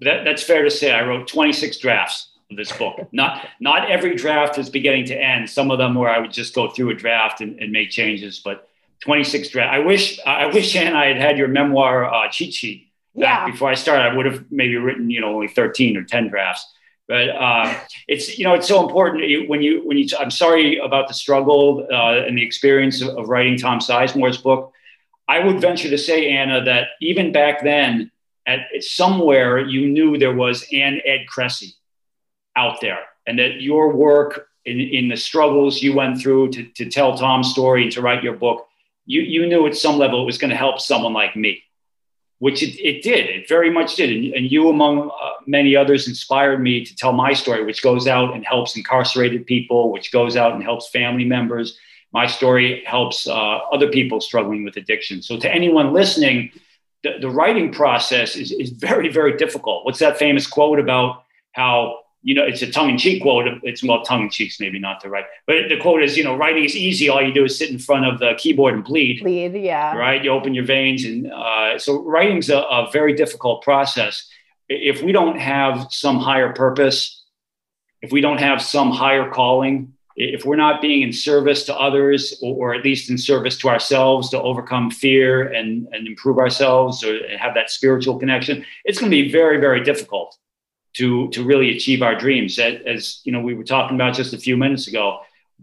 That, 0.00 0.24
that's 0.24 0.42
fair 0.42 0.62
to 0.62 0.70
say. 0.70 0.92
I 0.92 1.04
wrote 1.04 1.28
26 1.28 1.78
drafts 1.78 2.30
of 2.50 2.56
this 2.56 2.72
book. 2.72 2.96
not 3.12 3.46
not 3.60 3.90
every 3.90 4.14
draft 4.14 4.58
is 4.58 4.70
beginning 4.70 5.06
to 5.06 5.14
end. 5.14 5.48
Some 5.50 5.70
of 5.70 5.78
them 5.78 5.94
where 5.94 6.10
I 6.10 6.18
would 6.18 6.32
just 6.32 6.54
go 6.54 6.70
through 6.70 6.90
a 6.90 6.94
draft 6.94 7.40
and, 7.40 7.58
and 7.60 7.72
make 7.72 7.90
changes, 7.90 8.40
but 8.40 8.68
26 9.00 9.48
draft. 9.50 9.72
I 9.72 9.78
wish 9.80 10.18
I 10.24 10.46
wish 10.46 10.74
Anna 10.76 10.96
I 10.96 11.06
had 11.06 11.16
had 11.20 11.38
your 11.38 11.48
memoir 11.48 12.04
uh, 12.04 12.28
cheat 12.30 12.54
sheet 12.54 12.88
back 13.14 13.46
yeah. 13.46 13.50
before 13.50 13.70
I 13.70 13.74
started. 13.74 14.02
I 14.02 14.14
would 14.14 14.26
have 14.26 14.44
maybe 14.50 14.76
written 14.76 15.10
you 15.10 15.20
know 15.20 15.34
only 15.34 15.48
13 15.48 15.96
or 15.96 16.04
10 16.04 16.28
drafts. 16.28 16.66
But 17.08 17.30
uh, 17.30 17.74
it's 18.06 18.38
you 18.38 18.44
know 18.44 18.52
it's 18.54 18.68
so 18.68 18.86
important 18.86 19.22
when 19.48 19.62
you 19.62 19.80
when 19.86 19.96
you. 19.96 20.08
I'm 20.20 20.30
sorry 20.30 20.78
about 20.78 21.08
the 21.08 21.14
struggle 21.14 21.86
uh, 21.90 22.26
and 22.26 22.36
the 22.36 22.44
experience 22.44 23.00
of, 23.00 23.16
of 23.16 23.28
writing 23.30 23.56
Tom 23.56 23.80
Sizemore's 23.80 24.36
book. 24.36 24.72
I 25.26 25.40
would 25.40 25.60
venture 25.60 25.88
to 25.88 25.98
say, 25.98 26.30
Anna, 26.30 26.64
that 26.64 26.88
even 27.00 27.32
back 27.32 27.62
then, 27.62 28.10
at 28.46 28.60
somewhere 28.80 29.58
you 29.58 29.88
knew 29.88 30.18
there 30.18 30.34
was 30.34 30.66
an 30.72 31.00
Ed 31.04 31.26
Kressy 31.34 31.72
out 32.56 32.80
there, 32.82 33.00
and 33.26 33.38
that 33.38 33.62
your 33.62 33.92
work 33.92 34.48
in, 34.66 34.78
in 34.80 35.08
the 35.08 35.16
struggles 35.16 35.82
you 35.82 35.94
went 35.94 36.20
through 36.20 36.50
to, 36.50 36.64
to 36.64 36.90
tell 36.90 37.16
Tom's 37.16 37.50
story 37.50 37.84
and 37.84 37.92
to 37.92 38.02
write 38.02 38.22
your 38.22 38.34
book, 38.34 38.66
you, 39.06 39.22
you 39.22 39.46
knew 39.46 39.66
at 39.66 39.76
some 39.76 39.96
level 39.96 40.22
it 40.22 40.26
was 40.26 40.38
going 40.38 40.50
to 40.50 40.56
help 40.56 40.78
someone 40.78 41.14
like 41.14 41.34
me 41.36 41.62
which 42.38 42.62
it, 42.62 42.78
it 42.80 43.02
did. 43.02 43.26
It 43.26 43.48
very 43.48 43.70
much 43.70 43.96
did. 43.96 44.10
And, 44.10 44.34
and 44.34 44.50
you, 44.50 44.68
among 44.68 45.10
uh, 45.10 45.30
many 45.46 45.74
others, 45.74 46.06
inspired 46.06 46.62
me 46.62 46.84
to 46.84 46.94
tell 46.94 47.12
my 47.12 47.32
story, 47.32 47.64
which 47.64 47.82
goes 47.82 48.06
out 48.06 48.34
and 48.34 48.44
helps 48.44 48.76
incarcerated 48.76 49.46
people, 49.46 49.90
which 49.90 50.12
goes 50.12 50.36
out 50.36 50.52
and 50.52 50.62
helps 50.62 50.88
family 50.88 51.24
members. 51.24 51.78
My 52.12 52.26
story 52.26 52.84
helps 52.86 53.26
uh, 53.26 53.32
other 53.32 53.88
people 53.88 54.20
struggling 54.20 54.64
with 54.64 54.76
addiction. 54.76 55.20
So, 55.20 55.38
to 55.38 55.52
anyone 55.52 55.92
listening, 55.92 56.52
the, 57.02 57.18
the 57.20 57.30
writing 57.30 57.72
process 57.72 58.36
is, 58.36 58.52
is 58.52 58.70
very, 58.70 59.08
very 59.08 59.36
difficult. 59.36 59.84
What's 59.84 59.98
that 59.98 60.18
famous 60.18 60.46
quote 60.46 60.78
about 60.78 61.24
how 61.52 61.98
you 62.22 62.34
know, 62.34 62.44
it's 62.44 62.62
a 62.62 62.70
tongue-in-cheek 62.70 63.22
quote. 63.22 63.46
It's 63.62 63.82
well, 63.82 64.02
tongue-in-cheek's 64.02 64.58
maybe 64.60 64.78
not 64.78 65.00
the 65.02 65.08
right, 65.08 65.24
but 65.46 65.68
the 65.68 65.78
quote 65.78 66.02
is, 66.02 66.16
you 66.16 66.24
know, 66.24 66.36
writing 66.36 66.64
is 66.64 66.74
easy. 66.74 67.08
All 67.08 67.22
you 67.22 67.32
do 67.32 67.44
is 67.44 67.56
sit 67.56 67.70
in 67.70 67.78
front 67.78 68.06
of 68.06 68.18
the 68.18 68.34
keyboard 68.36 68.74
and 68.74 68.84
bleed. 68.84 69.22
Bleed, 69.22 69.54
yeah. 69.54 69.96
Right. 69.96 70.22
You 70.22 70.30
open 70.30 70.52
your 70.54 70.64
veins, 70.64 71.04
and 71.04 71.30
uh, 71.32 71.78
so 71.78 72.02
writing's 72.02 72.50
a, 72.50 72.58
a 72.58 72.90
very 72.92 73.14
difficult 73.14 73.62
process. 73.62 74.28
If 74.68 75.02
we 75.02 75.12
don't 75.12 75.38
have 75.38 75.88
some 75.90 76.18
higher 76.18 76.52
purpose, 76.52 77.24
if 78.02 78.12
we 78.12 78.20
don't 78.20 78.40
have 78.40 78.60
some 78.60 78.90
higher 78.90 79.30
calling, 79.30 79.94
if 80.16 80.44
we're 80.44 80.56
not 80.56 80.82
being 80.82 81.02
in 81.02 81.12
service 81.12 81.64
to 81.66 81.74
others, 81.76 82.36
or, 82.42 82.72
or 82.72 82.74
at 82.74 82.84
least 82.84 83.08
in 83.08 83.16
service 83.16 83.56
to 83.58 83.68
ourselves 83.68 84.30
to 84.30 84.42
overcome 84.42 84.90
fear 84.90 85.52
and, 85.52 85.86
and 85.92 86.08
improve 86.08 86.38
ourselves, 86.38 87.04
or 87.04 87.16
have 87.38 87.54
that 87.54 87.70
spiritual 87.70 88.18
connection, 88.18 88.66
it's 88.84 88.98
going 88.98 89.10
to 89.10 89.16
be 89.22 89.30
very, 89.30 89.60
very 89.60 89.82
difficult 89.84 90.36
to 90.98 91.28
to 91.30 91.44
really 91.44 91.76
achieve 91.76 92.02
our 92.02 92.14
dreams. 92.14 92.58
As, 92.58 92.80
as, 92.86 93.20
you 93.24 93.32
know, 93.32 93.40
we 93.40 93.54
were 93.54 93.64
talking 93.64 93.96
about 93.96 94.14
just 94.14 94.34
a 94.34 94.38
few 94.38 94.56
minutes 94.56 94.86
ago. 94.88 95.20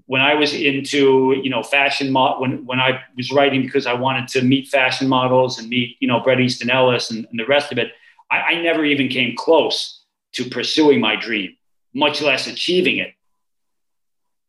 When 0.07 0.21
I 0.21 0.35
was 0.35 0.53
into 0.53 1.35
you 1.43 1.49
know 1.49 1.63
fashion, 1.63 2.11
mo- 2.11 2.39
when 2.39 2.65
when 2.65 2.79
I 2.79 3.01
was 3.15 3.31
writing 3.31 3.61
because 3.61 3.85
I 3.85 3.93
wanted 3.93 4.27
to 4.29 4.41
meet 4.41 4.67
fashion 4.67 5.07
models 5.07 5.59
and 5.59 5.69
meet 5.69 5.97
you 5.99 6.07
know 6.07 6.19
Bret 6.19 6.39
Easton 6.39 6.69
Ellis 6.69 7.11
and, 7.11 7.25
and 7.29 7.39
the 7.39 7.45
rest 7.45 7.71
of 7.71 7.77
it, 7.77 7.91
I, 8.31 8.37
I 8.37 8.61
never 8.61 8.83
even 8.83 9.07
came 9.07 9.35
close 9.37 10.01
to 10.33 10.45
pursuing 10.45 10.99
my 10.99 11.15
dream, 11.15 11.55
much 11.93 12.21
less 12.21 12.47
achieving 12.47 12.97
it. 12.97 13.13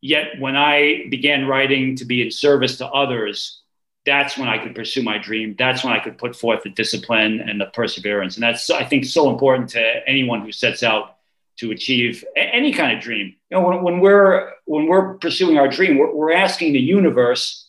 Yet 0.01 0.39
when 0.39 0.57
I 0.57 1.07
began 1.11 1.47
writing 1.47 1.97
to 1.97 2.05
be 2.05 2.23
in 2.23 2.31
service 2.31 2.79
to 2.79 2.87
others, 2.87 3.63
that's 4.07 4.39
when 4.39 4.49
I 4.49 4.63
could 4.63 4.75
pursue 4.75 5.03
my 5.03 5.19
dream. 5.19 5.57
That's 5.59 5.83
when 5.83 5.93
I 5.93 5.99
could 5.99 6.17
put 6.17 6.37
forth 6.37 6.63
the 6.63 6.71
discipline 6.71 7.41
and 7.41 7.61
the 7.61 7.67
perseverance. 7.67 8.37
And 8.37 8.43
that's, 8.43 8.71
I 8.71 8.85
think, 8.85 9.05
so 9.05 9.29
important 9.29 9.71
to 9.71 10.09
anyone 10.09 10.43
who 10.43 10.53
sets 10.53 10.85
out 10.85 11.17
to 11.59 11.73
achieve 11.73 12.25
any 12.37 12.73
kind 12.73 12.97
of 12.97 13.03
dream. 13.03 13.35
You 13.51 13.59
know, 13.59 13.67
when, 13.67 13.83
when 13.83 14.01
we're 14.01 14.53
when 14.67 14.87
we're 14.87 15.15
pursuing 15.15 15.59
our 15.59 15.69
dream, 15.69 15.99
we're, 15.99 16.15
we're 16.15 16.33
asking 16.33 16.73
the 16.73 16.81
universe 16.81 17.69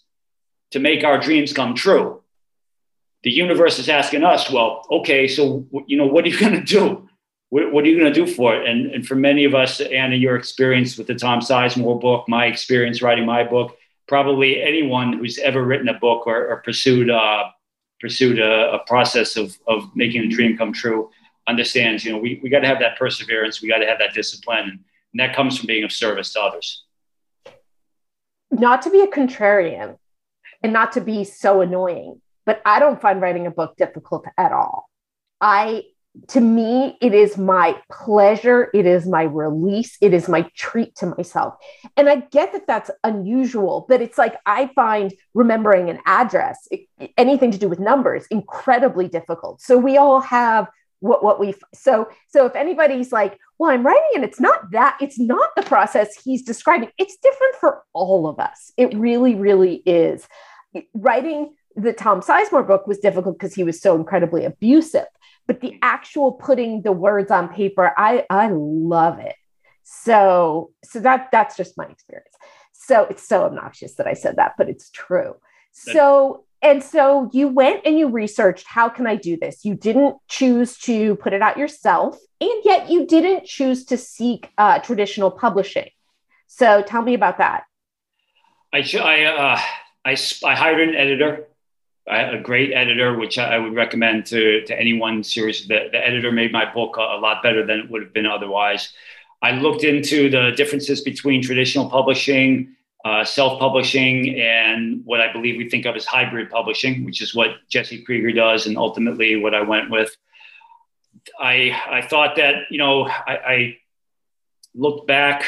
to 0.71 0.79
make 0.79 1.03
our 1.03 1.19
dreams 1.19 1.53
come 1.53 1.73
true. 1.73 2.21
The 3.23 3.31
universe 3.31 3.79
is 3.79 3.89
asking 3.89 4.23
us, 4.23 4.51
well, 4.51 4.85
okay, 4.91 5.27
so 5.27 5.65
you 5.87 5.97
know, 5.97 6.05
what 6.05 6.23
are 6.25 6.27
you 6.27 6.39
going 6.39 6.53
to 6.53 6.63
do? 6.63 7.09
What, 7.49 7.71
what, 7.71 7.83
are 7.85 7.87
you 7.87 7.97
going 7.99 8.13
to 8.13 8.25
do 8.25 8.31
for 8.31 8.55
it? 8.55 8.67
And, 8.67 8.91
and 8.91 9.07
for 9.07 9.15
many 9.15 9.45
of 9.45 9.55
us, 9.55 9.79
Anna, 9.79 10.15
your 10.15 10.35
experience 10.35 10.97
with 10.97 11.07
the 11.07 11.15
Tom 11.15 11.39
Sizemore 11.39 11.99
book, 11.99 12.27
my 12.27 12.45
experience 12.45 13.01
writing 13.01 13.25
my 13.25 13.45
book, 13.45 13.77
probably 14.07 14.61
anyone 14.61 15.13
who's 15.13 15.37
ever 15.39 15.63
written 15.63 15.89
a 15.89 15.99
book 15.99 16.27
or, 16.27 16.47
or 16.47 16.57
pursued 16.57 17.09
uh, 17.09 17.45
pursued 17.99 18.39
a, 18.39 18.73
a, 18.73 18.79
process 18.85 19.35
of 19.37 19.57
of 19.67 19.83
making 19.95 20.21
a 20.23 20.27
dream 20.27 20.57
come 20.57 20.71
true 20.71 21.09
understands. 21.47 22.05
You 22.05 22.13
know, 22.13 22.17
we 22.17 22.39
we 22.43 22.49
got 22.49 22.59
to 22.59 22.67
have 22.67 22.79
that 22.79 22.97
perseverance. 22.97 23.61
We 23.61 23.69
got 23.69 23.79
to 23.79 23.85
have 23.85 23.99
that 23.99 24.13
discipline, 24.13 24.69
and, 24.69 24.79
and 25.13 25.19
that 25.19 25.35
comes 25.35 25.57
from 25.57 25.67
being 25.67 25.83
of 25.83 25.91
service 25.91 26.33
to 26.33 26.41
others. 26.41 26.83
Not 28.51 28.81
to 28.83 28.89
be 28.89 29.01
a 29.01 29.07
contrarian, 29.07 29.97
and 30.63 30.73
not 30.73 30.93
to 30.93 31.01
be 31.01 31.23
so 31.23 31.61
annoying, 31.61 32.21
but 32.45 32.61
I 32.65 32.79
don't 32.79 33.01
find 33.01 33.21
writing 33.21 33.47
a 33.47 33.51
book 33.51 33.75
difficult 33.77 34.25
at 34.37 34.51
all. 34.51 34.89
I 35.41 35.83
to 36.29 36.41
me, 36.41 36.97
it 37.01 37.13
is 37.13 37.37
my 37.37 37.79
pleasure. 37.91 38.69
It 38.73 38.85
is 38.85 39.07
my 39.07 39.23
release. 39.23 39.97
It 40.01 40.13
is 40.13 40.27
my 40.27 40.49
treat 40.55 40.95
to 40.95 41.13
myself. 41.17 41.55
And 41.95 42.09
I 42.09 42.17
get 42.31 42.51
that 42.53 42.67
that's 42.67 42.91
unusual, 43.03 43.85
but 43.87 44.01
it's 44.01 44.17
like 44.17 44.35
I 44.45 44.67
find 44.75 45.13
remembering 45.33 45.89
an 45.89 45.99
address, 46.05 46.67
anything 47.17 47.51
to 47.51 47.57
do 47.57 47.69
with 47.69 47.79
numbers, 47.79 48.25
incredibly 48.31 49.07
difficult. 49.07 49.61
So 49.61 49.77
we 49.77 49.97
all 49.97 50.21
have 50.21 50.67
what 50.99 51.23
what 51.23 51.39
we 51.39 51.53
so 51.75 52.09
so 52.27 52.47
if 52.47 52.55
anybody's 52.55 53.11
like 53.11 53.37
well 53.59 53.69
i'm 53.69 53.85
writing 53.85 54.09
and 54.15 54.23
it's 54.23 54.39
not 54.39 54.71
that 54.71 54.97
it's 54.99 55.19
not 55.19 55.51
the 55.55 55.61
process 55.61 56.19
he's 56.23 56.41
describing 56.41 56.89
it's 56.97 57.17
different 57.17 57.55
for 57.59 57.83
all 57.93 58.27
of 58.27 58.39
us 58.39 58.71
it 58.77 58.91
really 58.97 59.35
really 59.35 59.75
is 59.85 60.27
writing 60.95 61.53
the 61.75 61.93
tom 61.93 62.19
sizemore 62.19 62.65
book 62.65 62.87
was 62.87 62.97
difficult 62.97 63.37
because 63.37 63.53
he 63.53 63.63
was 63.63 63.79
so 63.79 63.95
incredibly 63.95 64.43
abusive 64.43 65.05
but 65.47 65.61
the 65.61 65.79
actual 65.81 66.33
putting 66.33 66.81
the 66.81 66.91
words 66.91 67.31
on 67.31 67.49
paper 67.49 67.93
i 67.97 68.25
i 68.29 68.49
love 68.51 69.19
it. 69.19 69.35
So 69.83 70.71
so 70.83 70.99
that 70.99 71.29
that's 71.31 71.55
just 71.55 71.77
my 71.77 71.85
experience. 71.85 72.35
So 72.73 73.05
it's 73.09 73.27
so 73.27 73.43
obnoxious 73.43 73.95
that 73.95 74.07
i 74.07 74.13
said 74.13 74.35
that 74.37 74.53
but 74.57 74.69
it's 74.69 74.89
true. 74.91 75.35
So 75.71 76.45
and 76.61 76.83
so 76.83 77.29
you 77.33 77.47
went 77.47 77.81
and 77.85 77.99
you 77.99 78.09
researched 78.09 78.65
how 78.67 78.89
can 78.89 79.07
i 79.07 79.15
do 79.15 79.37
this? 79.37 79.63
You 79.65 79.75
didn't 79.75 80.17
choose 80.27 80.77
to 80.79 81.15
put 81.15 81.33
it 81.33 81.41
out 81.41 81.57
yourself 81.57 82.17
and 82.39 82.61
yet 82.63 82.89
you 82.89 83.05
didn't 83.05 83.45
choose 83.45 83.85
to 83.85 83.97
seek 83.97 84.51
uh, 84.57 84.79
traditional 84.79 85.31
publishing. 85.31 85.89
So 86.47 86.81
tell 86.81 87.01
me 87.01 87.13
about 87.13 87.39
that. 87.39 87.63
I 88.73 88.79
i 88.79 89.23
uh, 89.23 89.59
I, 90.05 90.17
I 90.45 90.55
hired 90.55 90.87
an 90.87 90.95
editor 90.95 91.47
a 92.07 92.39
great 92.41 92.73
editor, 92.73 93.17
which 93.17 93.37
I 93.37 93.57
would 93.57 93.75
recommend 93.75 94.25
to, 94.27 94.63
to 94.65 94.79
anyone 94.79 95.23
serious. 95.23 95.67
The, 95.67 95.89
the 95.91 96.05
editor 96.05 96.31
made 96.31 96.51
my 96.51 96.71
book 96.71 96.97
a, 96.97 97.01
a, 97.01 97.19
lot 97.19 97.43
better 97.43 97.65
than 97.65 97.79
it 97.79 97.89
would 97.89 98.01
have 98.01 98.13
been 98.13 98.25
otherwise. 98.25 98.93
I 99.41 99.51
looked 99.51 99.83
into 99.83 100.29
the 100.29 100.51
differences 100.55 101.01
between 101.01 101.43
traditional 101.43 101.89
publishing, 101.89 102.75
uh, 103.03 103.25
self 103.25 103.59
publishing, 103.59 104.39
and 104.39 105.01
what 105.05 105.21
I 105.21 105.31
believe 105.31 105.57
we 105.57 105.69
think 105.69 105.85
of 105.85 105.95
as 105.95 106.05
hybrid 106.05 106.49
publishing, 106.49 107.03
which 107.03 107.21
is 107.21 107.35
what 107.35 107.49
Jesse 107.69 108.03
Krieger 108.03 108.31
does, 108.31 108.67
and 108.67 108.77
ultimately 108.77 109.35
what 109.35 109.53
I 109.53 109.61
went 109.61 109.89
with. 109.89 110.15
I, 111.39 111.77
I 111.89 112.07
thought 112.07 112.37
that, 112.37 112.63
you 112.71 112.77
know, 112.77 113.05
I, 113.05 113.37
I 113.45 113.77
looked 114.73 115.07
back 115.07 115.45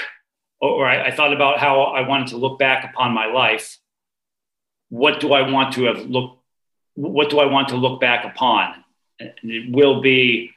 or 0.61 0.85
I, 0.85 1.07
I 1.07 1.11
thought 1.11 1.33
about 1.33 1.59
how 1.59 1.81
I 1.83 2.07
wanted 2.07 2.29
to 2.29 2.37
look 2.37 2.59
back 2.59 2.83
upon 2.91 3.13
my 3.13 3.27
life. 3.27 3.77
What 4.89 5.19
do 5.19 5.33
I 5.33 5.49
want 5.49 5.73
to 5.75 5.83
have 5.85 5.99
looked? 6.05 6.38
What 6.95 7.29
do 7.29 7.39
I 7.39 7.45
want 7.45 7.69
to 7.69 7.75
look 7.75 8.01
back 8.01 8.25
upon? 8.25 8.83
And 9.19 9.31
it 9.43 9.71
will 9.71 10.01
be 10.01 10.51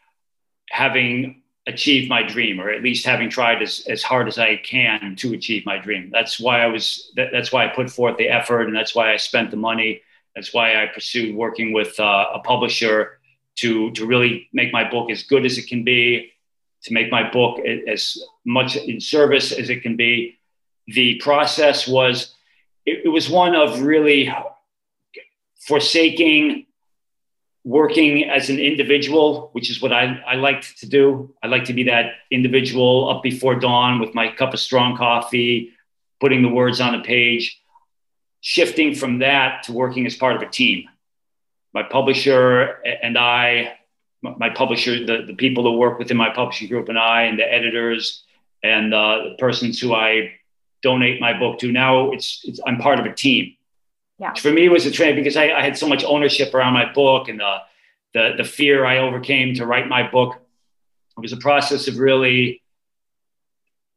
having 0.70 1.42
achieved 1.66 2.08
my 2.08 2.22
dream, 2.22 2.60
or 2.60 2.70
at 2.70 2.82
least 2.82 3.06
having 3.06 3.30
tried 3.30 3.62
as, 3.62 3.84
as 3.88 4.02
hard 4.02 4.26
as 4.26 4.38
I 4.38 4.56
can 4.56 5.14
to 5.16 5.34
achieve 5.34 5.64
my 5.64 5.78
dream. 5.78 6.10
That's 6.12 6.40
why 6.40 6.60
I 6.60 6.66
was. 6.66 7.12
That, 7.16 7.28
that's 7.32 7.52
why 7.52 7.64
I 7.64 7.68
put 7.68 7.90
forth 7.90 8.16
the 8.16 8.28
effort, 8.28 8.62
and 8.62 8.76
that's 8.76 8.94
why 8.94 9.12
I 9.12 9.16
spent 9.16 9.50
the 9.50 9.56
money. 9.56 10.02
That's 10.34 10.52
why 10.52 10.82
I 10.82 10.86
pursued 10.86 11.36
working 11.36 11.72
with 11.72 11.98
uh, 12.00 12.26
a 12.34 12.40
publisher 12.40 13.18
to 13.56 13.90
to 13.92 14.06
really 14.06 14.48
make 14.52 14.72
my 14.72 14.88
book 14.88 15.10
as 15.10 15.22
good 15.22 15.44
as 15.44 15.58
it 15.58 15.68
can 15.68 15.84
be, 15.84 16.32
to 16.84 16.92
make 16.92 17.10
my 17.10 17.30
book 17.30 17.60
as 17.60 18.18
much 18.44 18.76
in 18.76 19.00
service 19.00 19.52
as 19.52 19.70
it 19.70 19.82
can 19.82 19.96
be. 19.96 20.38
The 20.86 21.16
process 21.16 21.86
was 21.86 22.34
it, 22.86 23.02
it 23.04 23.08
was 23.08 23.30
one 23.30 23.54
of 23.54 23.82
really 23.82 24.32
forsaking 25.66 26.66
working 27.64 28.28
as 28.28 28.50
an 28.50 28.58
individual, 28.58 29.50
which 29.52 29.70
is 29.70 29.80
what 29.80 29.92
I, 29.92 30.20
I 30.26 30.34
liked 30.34 30.78
to 30.78 30.86
do. 30.86 31.32
I 31.42 31.46
like 31.46 31.66
to 31.66 31.72
be 31.72 31.84
that 31.84 32.14
individual 32.30 33.08
up 33.08 33.22
before 33.22 33.54
dawn 33.54 34.00
with 34.00 34.14
my 34.14 34.32
cup 34.32 34.52
of 34.52 34.58
strong 34.58 34.96
coffee, 34.96 35.72
putting 36.20 36.42
the 36.42 36.48
words 36.48 36.80
on 36.80 36.96
a 36.96 37.02
page, 37.04 37.60
shifting 38.40 38.96
from 38.96 39.20
that 39.20 39.62
to 39.64 39.72
working 39.72 40.06
as 40.06 40.16
part 40.16 40.34
of 40.34 40.42
a 40.42 40.46
team 40.50 40.88
my 41.72 41.82
publisher 41.82 42.82
and 43.02 43.16
I, 43.16 43.74
my 44.22 44.50
publisher, 44.50 45.04
the, 45.04 45.24
the 45.26 45.34
people 45.34 45.64
who 45.64 45.72
work 45.72 45.98
within 45.98 46.16
my 46.16 46.30
publishing 46.30 46.68
group 46.68 46.88
and 46.88 46.98
I, 46.98 47.22
and 47.22 47.38
the 47.38 47.50
editors 47.50 48.24
and 48.62 48.94
uh, 48.94 49.30
the 49.30 49.36
persons 49.38 49.80
who 49.80 49.94
I 49.94 50.32
donate 50.82 51.20
my 51.20 51.38
book 51.38 51.58
to. 51.60 51.72
Now 51.72 52.12
it's, 52.12 52.40
it's 52.44 52.60
I'm 52.66 52.78
part 52.78 53.00
of 53.00 53.06
a 53.06 53.14
team. 53.14 53.56
Yeah. 54.22 54.34
For 54.34 54.52
me, 54.52 54.66
it 54.66 54.68
was 54.70 54.86
a 54.86 54.92
training 54.92 55.16
because 55.16 55.36
I, 55.36 55.50
I, 55.50 55.62
had 55.62 55.76
so 55.76 55.88
much 55.88 56.04
ownership 56.04 56.54
around 56.54 56.74
my 56.74 56.92
book 56.92 57.28
and 57.28 57.40
the, 57.40 57.56
the 58.14 58.34
the 58.36 58.44
fear 58.44 58.84
I 58.84 58.98
overcame 58.98 59.52
to 59.54 59.66
write 59.66 59.88
my 59.88 60.08
book. 60.08 60.36
It 61.16 61.20
was 61.20 61.32
a 61.32 61.38
process 61.38 61.88
of 61.88 61.98
really 61.98 62.62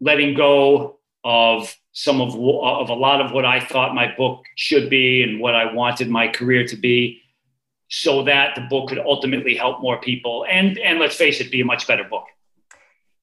letting 0.02 0.34
go 0.34 0.98
of 1.24 1.76
some 1.92 2.22
of 2.22 2.30
of 2.30 2.90
a 2.90 2.96
lot 2.96 3.22
of 3.22 3.34
what 3.34 3.46
I 3.46 3.60
thought 3.60 3.94
my 3.94 4.16
book 4.16 4.46
should 4.56 4.90
be 4.90 5.22
and 5.22 5.40
what 5.40 5.54
I 5.54 5.72
wanted 5.72 6.10
my 6.10 6.28
career 6.28 6.66
to 6.70 6.76
be 6.76 7.22
so 7.88 8.24
that 8.24 8.56
the 8.56 8.62
book 8.62 8.90
could 8.90 8.98
ultimately 8.98 9.54
help 9.54 9.80
more 9.80 10.02
people 10.02 10.44
and 10.50 10.80
and 10.80 10.98
let's 10.98 11.16
face 11.16 11.40
it 11.40 11.52
be 11.52 11.62
a 11.62 11.66
much 11.66 11.86
better 11.86 12.04
book. 12.04 12.26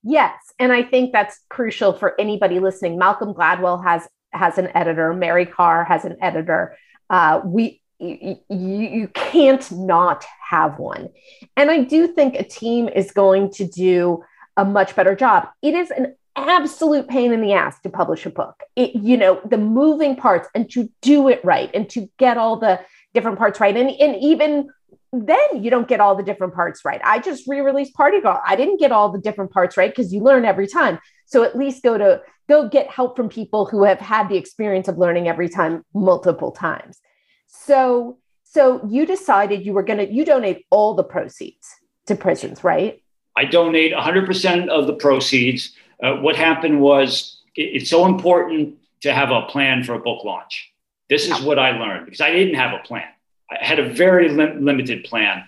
Yes. 0.04 0.34
And 0.60 0.70
i 0.70 0.84
think 0.84 1.10
that's 1.10 1.40
crucial 1.48 1.94
for 1.94 2.14
anybody 2.20 2.60
listening. 2.60 2.96
Malcolm 2.96 3.34
gladwell 3.34 3.82
has 3.82 4.08
has 4.32 4.56
an 4.56 4.68
editor. 4.76 5.12
Mary 5.12 5.46
karr 5.46 5.82
has 5.82 6.04
an 6.04 6.16
editor 6.22 6.76
uh, 7.10 7.40
we 7.44 7.80
you, 7.98 8.36
you 8.48 9.08
can't 9.14 9.70
not 9.70 10.24
have 10.48 10.78
one 10.80 11.08
and 11.56 11.70
i 11.70 11.84
do 11.84 12.08
think 12.08 12.34
a 12.34 12.42
team 12.42 12.88
is 12.88 13.12
going 13.12 13.48
to 13.48 13.64
do 13.64 14.24
a 14.56 14.64
much 14.64 14.96
better 14.96 15.14
job 15.14 15.48
it 15.62 15.74
is 15.74 15.92
an 15.92 16.14
absolute 16.34 17.06
pain 17.08 17.32
in 17.32 17.40
the 17.40 17.52
ass 17.52 17.78
to 17.80 17.88
publish 17.88 18.26
a 18.26 18.30
book 18.30 18.64
it, 18.74 18.96
you 18.96 19.16
know 19.16 19.40
the 19.44 19.58
moving 19.58 20.16
parts 20.16 20.48
and 20.54 20.68
to 20.68 20.90
do 21.00 21.28
it 21.28 21.44
right 21.44 21.70
and 21.74 21.88
to 21.88 22.10
get 22.18 22.36
all 22.36 22.56
the 22.56 22.80
different 23.14 23.38
parts 23.38 23.60
right. 23.60 23.76
And, 23.76 23.90
and 23.90 24.16
even 24.16 24.68
then 25.12 25.62
you 25.62 25.70
don't 25.70 25.88
get 25.88 26.00
all 26.00 26.14
the 26.14 26.22
different 26.22 26.54
parts 26.54 26.84
right. 26.84 27.00
I 27.04 27.18
just 27.18 27.46
re-released 27.46 27.94
Party 27.94 28.20
Girl. 28.20 28.40
I 28.46 28.56
didn't 28.56 28.80
get 28.80 28.92
all 28.92 29.10
the 29.10 29.20
different 29.20 29.50
parts 29.50 29.76
right 29.76 29.90
because 29.90 30.12
you 30.12 30.22
learn 30.22 30.44
every 30.44 30.66
time. 30.66 30.98
So 31.26 31.42
at 31.42 31.56
least 31.56 31.82
go 31.82 31.98
to 31.98 32.22
go 32.52 32.68
get 32.68 32.90
help 32.90 33.16
from 33.16 33.28
people 33.28 33.64
who 33.64 33.82
have 33.84 33.98
had 33.98 34.28
the 34.28 34.36
experience 34.36 34.86
of 34.88 34.98
learning 34.98 35.26
every 35.26 35.48
time 35.48 35.84
multiple 35.94 36.52
times. 36.52 37.00
So 37.46 38.18
so 38.44 38.86
you 38.86 39.06
decided 39.06 39.64
you 39.64 39.72
were 39.72 39.82
going 39.82 39.98
to 39.98 40.12
you 40.12 40.24
donate 40.24 40.66
all 40.70 40.94
the 40.94 41.04
proceeds 41.14 41.66
to 42.08 42.14
prisons, 42.14 42.62
right? 42.62 43.02
I 43.34 43.46
donate 43.46 43.92
100% 43.94 44.68
of 44.68 44.86
the 44.86 44.92
proceeds. 44.92 45.72
Uh, 46.02 46.16
what 46.16 46.36
happened 46.36 46.82
was 46.82 47.40
it, 47.54 47.68
it's 47.76 47.90
so 47.90 48.04
important 48.04 48.76
to 49.00 49.14
have 49.14 49.30
a 49.30 49.42
plan 49.52 49.82
for 49.84 49.94
a 49.94 49.98
book 49.98 50.22
launch. 50.24 50.70
This 51.08 51.28
is 51.30 51.40
what 51.40 51.58
I 51.58 51.70
learned 51.82 52.04
because 52.04 52.20
I 52.20 52.30
didn't 52.32 52.56
have 52.56 52.72
a 52.78 52.82
plan. 52.88 53.08
I 53.50 53.64
had 53.64 53.78
a 53.78 53.88
very 53.88 54.28
lim- 54.28 54.64
limited 54.64 55.04
plan. 55.04 55.44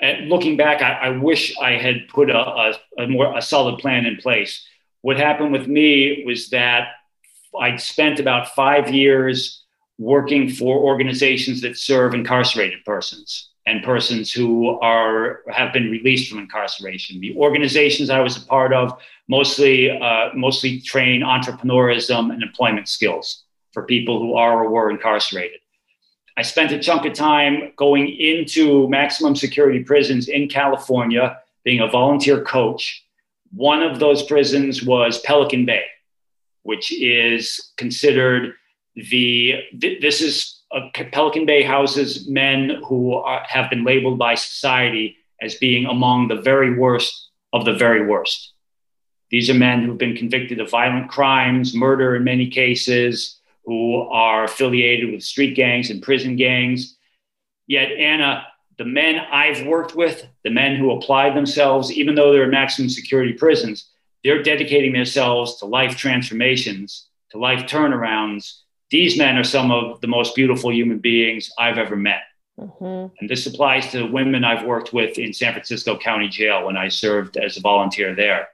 And 0.00 0.28
looking 0.28 0.56
back, 0.56 0.82
I, 0.82 0.92
I 1.06 1.10
wish 1.10 1.56
I 1.58 1.72
had 1.72 2.08
put 2.08 2.30
a, 2.30 2.38
a, 2.38 2.66
a, 2.98 3.06
more 3.06 3.36
a 3.36 3.42
solid 3.42 3.78
plan 3.78 4.06
in 4.06 4.16
place. 4.16 4.64
What 5.08 5.16
happened 5.16 5.52
with 5.52 5.68
me 5.68 6.22
was 6.26 6.50
that 6.50 6.88
I'd 7.58 7.80
spent 7.80 8.20
about 8.20 8.54
five 8.54 8.90
years 8.90 9.64
working 9.96 10.50
for 10.50 10.76
organizations 10.76 11.62
that 11.62 11.78
serve 11.78 12.12
incarcerated 12.12 12.84
persons 12.84 13.48
and 13.64 13.82
persons 13.82 14.30
who 14.30 14.78
are 14.80 15.44
have 15.50 15.72
been 15.72 15.90
released 15.90 16.28
from 16.28 16.40
incarceration. 16.40 17.20
The 17.20 17.34
organizations 17.38 18.10
I 18.10 18.20
was 18.20 18.36
a 18.36 18.44
part 18.44 18.74
of 18.74 19.00
mostly 19.28 19.90
uh, 19.90 20.28
mostly 20.34 20.78
train 20.82 21.22
entrepreneurism 21.22 22.30
and 22.30 22.42
employment 22.42 22.86
skills 22.86 23.44
for 23.72 23.84
people 23.84 24.20
who 24.20 24.34
are 24.34 24.62
or 24.62 24.68
were 24.68 24.90
incarcerated. 24.90 25.60
I 26.36 26.42
spent 26.42 26.70
a 26.72 26.78
chunk 26.78 27.06
of 27.06 27.14
time 27.14 27.72
going 27.76 28.10
into 28.10 28.86
maximum 28.90 29.36
security 29.36 29.82
prisons 29.82 30.28
in 30.28 30.48
California, 30.48 31.38
being 31.64 31.80
a 31.80 31.88
volunteer 31.88 32.42
coach. 32.42 33.06
One 33.52 33.82
of 33.82 33.98
those 33.98 34.22
prisons 34.22 34.82
was 34.82 35.20
Pelican 35.20 35.64
Bay, 35.64 35.84
which 36.62 36.92
is 36.92 37.72
considered 37.76 38.54
the, 38.94 39.54
this 39.72 40.20
is 40.20 40.62
uh, 40.74 40.80
a 40.94 41.04
Pelican 41.04 41.46
Bay 41.46 41.62
houses 41.62 42.28
men 42.28 42.82
who 42.86 43.14
are, 43.14 43.42
have 43.46 43.70
been 43.70 43.84
labeled 43.84 44.18
by 44.18 44.34
society 44.34 45.16
as 45.40 45.54
being 45.54 45.86
among 45.86 46.28
the 46.28 46.40
very 46.40 46.76
worst 46.76 47.30
of 47.52 47.64
the 47.64 47.72
very 47.72 48.04
worst. 48.04 48.52
These 49.30 49.50
are 49.50 49.54
men 49.54 49.82
who've 49.82 49.98
been 49.98 50.16
convicted 50.16 50.60
of 50.60 50.70
violent 50.70 51.10
crimes, 51.10 51.74
murder 51.74 52.16
in 52.16 52.24
many 52.24 52.48
cases, 52.48 53.38
who 53.64 54.00
are 54.08 54.44
affiliated 54.44 55.12
with 55.12 55.22
street 55.22 55.54
gangs 55.54 55.90
and 55.90 56.02
prison 56.02 56.36
gangs. 56.36 56.96
Yet, 57.66 57.92
Anna, 57.92 58.46
the 58.78 58.84
men 58.84 59.16
I've 59.18 59.66
worked 59.66 59.94
with, 59.94 60.24
the 60.44 60.50
men 60.50 60.76
who 60.76 60.92
apply 60.92 61.30
themselves, 61.30 61.92
even 61.92 62.14
though 62.14 62.32
they're 62.32 62.44
in 62.44 62.50
maximum 62.50 62.88
security 62.88 63.32
prisons, 63.32 63.90
they're 64.24 64.42
dedicating 64.42 64.92
themselves 64.92 65.56
to 65.56 65.66
life 65.66 65.96
transformations, 65.96 67.08
to 67.30 67.38
life 67.38 67.66
turnarounds. 67.66 68.60
These 68.90 69.18
men 69.18 69.36
are 69.36 69.44
some 69.44 69.70
of 69.70 70.00
the 70.00 70.06
most 70.06 70.34
beautiful 70.34 70.72
human 70.72 70.98
beings 70.98 71.50
I've 71.58 71.78
ever 71.78 71.96
met. 71.96 72.22
Mm-hmm. 72.58 73.14
And 73.20 73.30
this 73.30 73.46
applies 73.46 73.90
to 73.92 73.98
the 73.98 74.06
women 74.06 74.44
I've 74.44 74.64
worked 74.64 74.92
with 74.92 75.18
in 75.18 75.32
San 75.32 75.52
Francisco 75.52 75.96
County 75.98 76.28
Jail 76.28 76.66
when 76.66 76.76
I 76.76 76.88
served 76.88 77.36
as 77.36 77.56
a 77.56 77.60
volunteer 77.60 78.14
there 78.14 78.48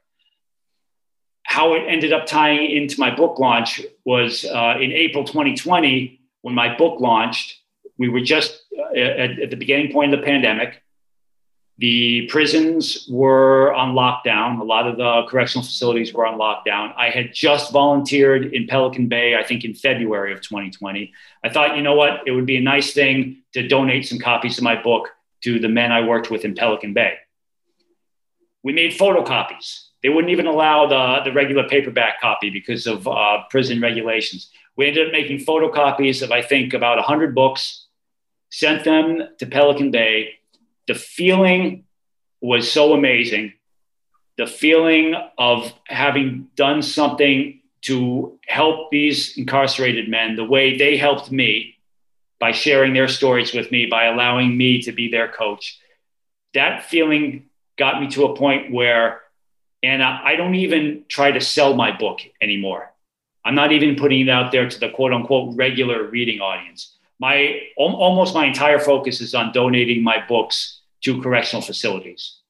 how 1.45 1.75
it 1.75 1.85
ended 1.87 2.13
up 2.13 2.27
tying 2.27 2.71
into 2.71 2.99
my 2.99 3.15
book 3.15 3.39
launch 3.39 3.81
was 4.05 4.45
uh, 4.45 4.75
in 4.81 4.91
April 4.93 5.25
2020 5.25 6.21
when 6.43 6.55
my 6.55 6.75
book 6.77 7.01
launched. 7.01 7.61
We 7.98 8.09
were 8.09 8.20
just 8.20 8.62
uh, 8.76 8.98
at, 8.98 9.38
at, 9.40 9.50
the 9.50 9.57
beginning 9.57 9.92
point 9.92 10.12
of 10.12 10.20
the 10.20 10.26
pandemic. 10.26 10.83
The 11.78 12.28
prisons 12.28 13.09
were 13.11 13.74
on 13.74 13.94
lockdown. 13.94 14.61
A 14.61 14.64
lot 14.64 14.87
of 14.87 14.96
the 14.96 15.26
correctional 15.28 15.64
facilities 15.64 16.14
were 16.14 16.24
on 16.24 16.38
lockdown. 16.38 16.94
I 16.96 17.11
had 17.11 17.35
just 17.35 17.72
volunteered 17.72 18.54
in 18.54 18.68
Pelican 18.68 19.09
Bay, 19.09 19.37
I 19.37 19.42
think 19.42 19.64
in 19.64 19.74
February 19.74 20.33
of 20.33 20.40
2020. 20.40 21.12
I 21.42 21.48
thought, 21.48 21.76
you 21.76 21.83
know 21.83 21.94
what? 21.94 22.20
It 22.26 22.30
would 22.30 22.46
be 22.46 22.57
a 22.57 22.61
nice 22.61 22.92
thing 22.92 23.42
to 23.54 23.66
donate 23.66 24.07
some 24.07 24.18
copies 24.18 24.59
of 24.59 24.64
my 24.64 24.80
book 24.80 25.09
to 25.42 25.59
the 25.59 25.68
men 25.68 25.90
I 25.90 26.07
worked 26.07 26.30
with 26.30 26.44
in 26.44 26.54
Pelican 26.54 26.94
Bay. 26.94 27.14
We 28.62 28.72
made 28.72 28.92
photocopies 28.92 29.88
they 30.04 30.11
wouldn't 30.11 30.30
even 30.30 30.46
allow 30.46 30.87
the, 30.87 31.24
the 31.24 31.33
regular 31.33 31.66
paperback 31.66 32.20
copy 32.20 32.50
because 32.50 32.87
of 32.87 33.09
uh, 33.09 33.44
prison 33.48 33.80
regulations. 33.80 34.50
We 34.76 34.87
ended 34.87 35.07
up 35.07 35.12
making 35.12 35.38
photocopies 35.38 36.20
of, 36.20 36.30
I 36.30 36.42
think, 36.42 36.74
about 36.74 36.98
100 36.98 37.35
books, 37.35 37.84
sent 38.55 38.85
them 38.85 39.21
to 39.38 39.47
Pelican 39.47 39.90
Bay. 39.90 40.35
The 40.87 40.95
feeling 40.95 41.85
was 42.40 42.71
so 42.71 42.93
amazing. 42.93 43.55
The 44.38 44.47
feeling 44.47 45.17
of 45.37 45.73
having 45.88 46.49
done 46.55 46.81
something 46.83 47.61
to 47.83 48.38
help 48.47 48.93
these 48.93 49.37
incarcerated 49.37 50.09
men 50.09 50.37
the 50.37 50.45
way 50.45 50.79
they 50.79 50.97
helped 50.97 51.33
me 51.33 51.79
by 52.38 52.53
sharing 52.53 52.95
their 52.95 53.09
stories 53.09 53.53
with 53.53 53.73
me, 53.73 53.87
by 53.87 54.05
allowing 54.05 54.57
me 54.57 54.83
to 54.83 54.93
be 54.93 55.11
their 55.11 55.27
coach. 55.27 55.81
That 56.55 56.85
feeling 56.85 57.47
got 57.77 58.01
me 58.01 58.09
to 58.11 58.27
a 58.27 58.37
point 58.37 58.73
where 58.73 59.21
and 59.83 60.03
I 60.03 60.37
don't 60.37 60.55
even 60.55 61.05
try 61.09 61.33
to 61.33 61.40
sell 61.40 61.75
my 61.75 61.95
book 61.95 62.21
anymore. 62.40 62.90
I'm 63.45 63.55
not 63.55 63.73
even 63.73 63.97
putting 63.97 64.21
it 64.21 64.31
out 64.31 64.51
there 64.51 64.67
to 64.67 64.81
the 64.81 64.88
quote 64.90 65.12
unquote 65.12 65.57
regular 65.57 66.05
reading 66.05 66.40
audience. 66.40 66.95
My 67.25 67.59
almost 67.79 68.35
my 68.35 68.45
entire 68.45 68.79
focus 68.79 69.23
is 69.23 69.35
on 69.35 69.51
donating 69.51 70.03
my 70.03 70.19
books 70.29 70.83
to 71.05 71.23
correctional 71.23 71.63
facilities. 71.63 72.41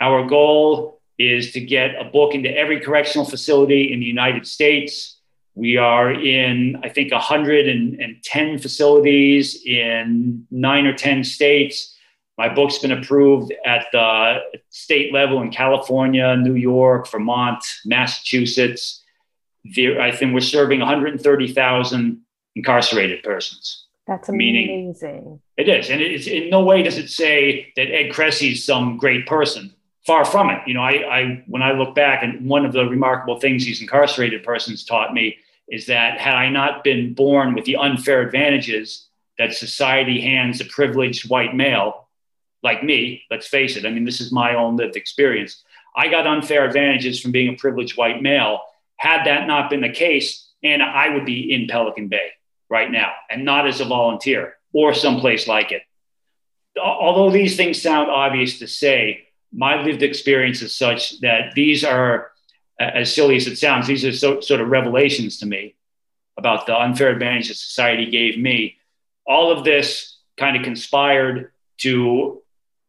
Our 0.00 0.26
goal 0.26 1.00
is 1.16 1.52
to 1.52 1.60
get 1.60 1.94
a 1.94 2.10
book 2.10 2.34
into 2.34 2.50
every 2.50 2.80
correctional 2.80 3.24
facility 3.24 3.92
in 3.92 4.00
the 4.00 4.06
United 4.06 4.44
States. 4.44 5.20
We 5.54 5.76
are 5.76 6.10
in, 6.10 6.80
I 6.82 6.88
think, 6.88 7.12
110 7.12 8.58
facilities 8.58 9.64
in 9.64 10.44
nine 10.50 10.86
or 10.86 10.94
10 10.94 11.22
states. 11.22 11.96
My 12.36 12.48
book's 12.52 12.78
been 12.78 12.90
approved 12.90 13.54
at 13.64 13.86
the 13.92 14.40
state 14.70 15.12
level 15.12 15.40
in 15.40 15.52
California, 15.52 16.36
New 16.36 16.56
York, 16.56 17.08
Vermont, 17.08 17.64
Massachusetts. 17.84 19.04
I 19.64 20.10
think 20.10 20.34
we're 20.34 20.40
serving 20.40 20.80
130,000 20.80 22.22
incarcerated 22.56 23.22
persons. 23.22 23.85
That's 24.06 24.28
amazing. 24.28 24.94
Meaning, 25.02 25.40
it 25.56 25.68
is. 25.68 25.90
And 25.90 26.00
it's 26.00 26.26
in 26.26 26.48
no 26.48 26.62
way 26.62 26.82
does 26.82 26.98
it 26.98 27.10
say 27.10 27.72
that 27.76 27.92
Ed 27.92 28.12
Kressy 28.12 28.52
is 28.52 28.64
some 28.64 28.98
great 28.98 29.26
person. 29.26 29.72
Far 30.06 30.24
from 30.24 30.50
it. 30.50 30.60
You 30.66 30.74
know, 30.74 30.82
I, 30.82 31.18
I 31.18 31.44
when 31.48 31.62
I 31.62 31.72
look 31.72 31.96
back, 31.96 32.22
and 32.22 32.48
one 32.48 32.64
of 32.64 32.72
the 32.72 32.84
remarkable 32.84 33.40
things 33.40 33.64
these 33.64 33.80
incarcerated 33.80 34.44
persons 34.44 34.84
taught 34.84 35.12
me 35.12 35.36
is 35.68 35.86
that 35.86 36.20
had 36.20 36.34
I 36.34 36.48
not 36.48 36.84
been 36.84 37.14
born 37.14 37.54
with 37.54 37.64
the 37.64 37.76
unfair 37.76 38.22
advantages 38.22 39.06
that 39.38 39.52
society 39.52 40.20
hands 40.20 40.60
a 40.60 40.64
privileged 40.64 41.28
white 41.28 41.56
male 41.56 42.06
like 42.62 42.84
me, 42.84 43.22
let's 43.30 43.46
face 43.46 43.76
it, 43.76 43.84
I 43.84 43.90
mean, 43.90 44.04
this 44.04 44.20
is 44.20 44.32
my 44.32 44.54
own 44.54 44.76
lived 44.76 44.96
experience. 44.96 45.62
I 45.96 46.08
got 46.08 46.26
unfair 46.26 46.64
advantages 46.64 47.20
from 47.20 47.32
being 47.32 47.54
a 47.54 47.56
privileged 47.56 47.96
white 47.96 48.22
male. 48.22 48.60
Had 48.96 49.24
that 49.26 49.46
not 49.46 49.70
been 49.70 49.82
the 49.82 49.90
case, 49.90 50.48
and 50.62 50.82
I 50.82 51.08
would 51.10 51.26
be 51.26 51.52
in 51.52 51.66
Pelican 51.68 52.08
Bay 52.08 52.30
right 52.68 52.90
now 52.90 53.12
and 53.30 53.44
not 53.44 53.66
as 53.66 53.80
a 53.80 53.84
volunteer 53.84 54.56
or 54.72 54.94
someplace 54.94 55.46
like 55.46 55.72
it. 55.72 55.82
Although 56.78 57.30
these 57.30 57.56
things 57.56 57.80
sound 57.80 58.10
obvious 58.10 58.58
to 58.58 58.66
say, 58.66 59.28
my 59.52 59.82
lived 59.82 60.02
experience 60.02 60.60
is 60.60 60.74
such 60.74 61.20
that 61.20 61.54
these 61.54 61.84
are, 61.84 62.32
as 62.78 63.14
silly 63.14 63.36
as 63.36 63.46
it 63.46 63.56
sounds, 63.56 63.86
these 63.86 64.04
are 64.04 64.12
so, 64.12 64.40
sort 64.40 64.60
of 64.60 64.68
revelations 64.68 65.38
to 65.38 65.46
me 65.46 65.74
about 66.36 66.66
the 66.66 66.76
unfair 66.76 67.08
advantage 67.10 67.48
that 67.48 67.54
society 67.54 68.10
gave 68.10 68.38
me. 68.38 68.76
All 69.26 69.50
of 69.50 69.64
this 69.64 70.18
kind 70.36 70.56
of 70.56 70.62
conspired 70.62 71.52
to 71.78 72.42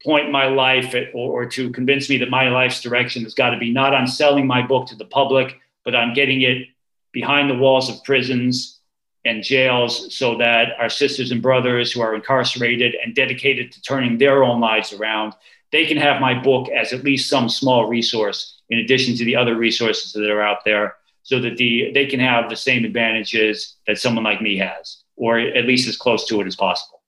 point 0.03 0.31
my 0.31 0.47
life 0.47 0.93
at, 0.93 1.09
or, 1.13 1.43
or 1.43 1.45
to 1.45 1.71
convince 1.71 2.09
me 2.09 2.17
that 2.17 2.29
my 2.29 2.49
life's 2.49 2.81
direction 2.81 3.23
has 3.23 3.33
got 3.33 3.51
to 3.51 3.57
be 3.57 3.71
not 3.71 3.93
on 3.93 4.07
selling 4.07 4.45
my 4.45 4.65
book 4.65 4.87
to 4.87 4.95
the 4.95 5.05
public, 5.05 5.57
but 5.85 5.95
on 5.95 6.13
getting 6.13 6.41
it 6.41 6.67
behind 7.13 7.49
the 7.49 7.55
walls 7.55 7.89
of 7.89 8.03
prisons 8.03 8.76
and 9.27 9.43
jails 9.43 10.15
so 10.15 10.37
that 10.37 10.69
our 10.79 10.89
sisters 10.89 11.31
and 11.31 11.41
brothers 11.41 11.91
who 11.91 12.01
are 12.01 12.15
incarcerated 12.15 12.95
and 13.03 13.13
dedicated 13.13 13.71
to 13.71 13.81
turning 13.81 14.17
their 14.17 14.43
own 14.43 14.59
lives 14.59 14.93
around 14.93 15.33
they 15.71 15.85
can 15.85 15.97
have 15.97 16.21
my 16.21 16.33
book 16.33 16.69
as 16.69 16.93
at 16.93 17.03
least 17.03 17.29
some 17.29 17.49
small 17.49 17.87
resource 17.87 18.61
in 18.69 18.79
addition 18.79 19.15
to 19.15 19.25
the 19.25 19.35
other 19.35 19.55
resources 19.55 20.13
that 20.13 20.29
are 20.29 20.41
out 20.41 20.63
there 20.65 20.95
so 21.23 21.41
that 21.41 21.57
the 21.57 21.91
they 21.93 22.05
can 22.05 22.19
have 22.19 22.49
the 22.49 22.55
same 22.55 22.85
advantages 22.85 23.75
that 23.85 23.97
someone 23.97 24.23
like 24.23 24.41
me 24.41 24.57
has 24.57 25.03
or 25.15 25.39
at 25.39 25.65
least 25.65 25.87
as 25.87 25.97
close 25.97 26.27
to 26.27 26.39
it 26.39 26.47
as 26.47 26.55
possible. 26.55 27.01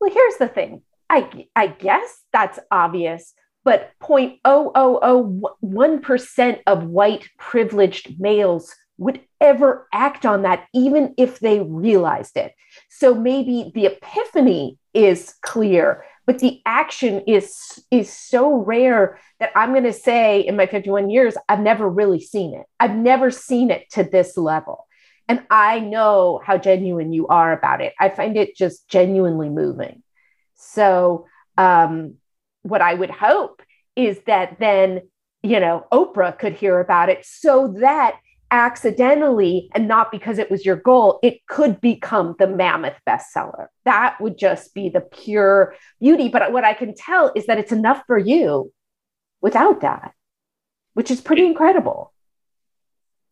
Well 0.00 0.12
here's 0.12 0.36
the 0.38 0.48
thing. 0.48 0.82
I 1.10 1.46
i 1.54 1.66
guess 1.66 2.22
that's 2.32 2.58
obvious 2.70 3.34
but 3.64 3.90
0.0001% 4.02 6.58
of 6.66 6.84
white 6.84 7.28
privileged 7.38 8.18
males 8.18 8.74
would 8.96 9.20
ever 9.40 9.86
act 9.92 10.26
on 10.26 10.42
that, 10.42 10.66
even 10.74 11.14
if 11.16 11.40
they 11.40 11.60
realized 11.60 12.36
it. 12.36 12.52
So 12.88 13.14
maybe 13.14 13.70
the 13.74 13.86
epiphany 13.86 14.78
is 14.94 15.34
clear, 15.42 16.04
but 16.26 16.38
the 16.40 16.60
action 16.66 17.22
is 17.26 17.82
is 17.90 18.12
so 18.12 18.56
rare 18.56 19.18
that 19.40 19.50
I'm 19.54 19.70
going 19.72 19.84
to 19.84 19.92
say 19.92 20.40
in 20.40 20.56
my 20.56 20.66
51 20.66 21.10
years, 21.10 21.36
I've 21.48 21.60
never 21.60 21.88
really 21.88 22.20
seen 22.20 22.54
it. 22.54 22.66
I've 22.80 22.96
never 22.96 23.30
seen 23.30 23.70
it 23.70 23.88
to 23.92 24.04
this 24.04 24.36
level. 24.36 24.86
And 25.28 25.42
I 25.50 25.80
know 25.80 26.40
how 26.44 26.56
genuine 26.56 27.12
you 27.12 27.26
are 27.28 27.52
about 27.52 27.80
it. 27.80 27.92
I 28.00 28.08
find 28.08 28.36
it 28.36 28.56
just 28.56 28.88
genuinely 28.88 29.50
moving. 29.50 30.02
So, 30.54 31.26
um, 31.56 32.14
what 32.62 32.80
I 32.80 32.94
would 32.94 33.10
hope 33.10 33.62
is 33.94 34.18
that 34.26 34.58
then, 34.58 35.02
you 35.42 35.60
know, 35.60 35.86
Oprah 35.92 36.38
could 36.38 36.54
hear 36.54 36.80
about 36.80 37.08
it 37.08 37.24
so 37.24 37.74
that 37.80 38.18
accidentally 38.50 39.70
and 39.74 39.88
not 39.88 40.10
because 40.10 40.38
it 40.38 40.50
was 40.50 40.64
your 40.64 40.76
goal, 40.76 41.18
it 41.22 41.46
could 41.46 41.80
become 41.80 42.34
the 42.38 42.46
mammoth 42.46 42.96
bestseller. 43.06 43.66
That 43.84 44.20
would 44.20 44.38
just 44.38 44.74
be 44.74 44.88
the 44.88 45.00
pure 45.00 45.74
beauty. 46.00 46.28
But 46.28 46.52
what 46.52 46.64
I 46.64 46.74
can 46.74 46.94
tell 46.94 47.32
is 47.34 47.46
that 47.46 47.58
it's 47.58 47.72
enough 47.72 48.02
for 48.06 48.18
you 48.18 48.72
without 49.40 49.80
that, 49.82 50.12
which 50.94 51.10
is 51.10 51.20
pretty 51.20 51.46
incredible. 51.46 52.12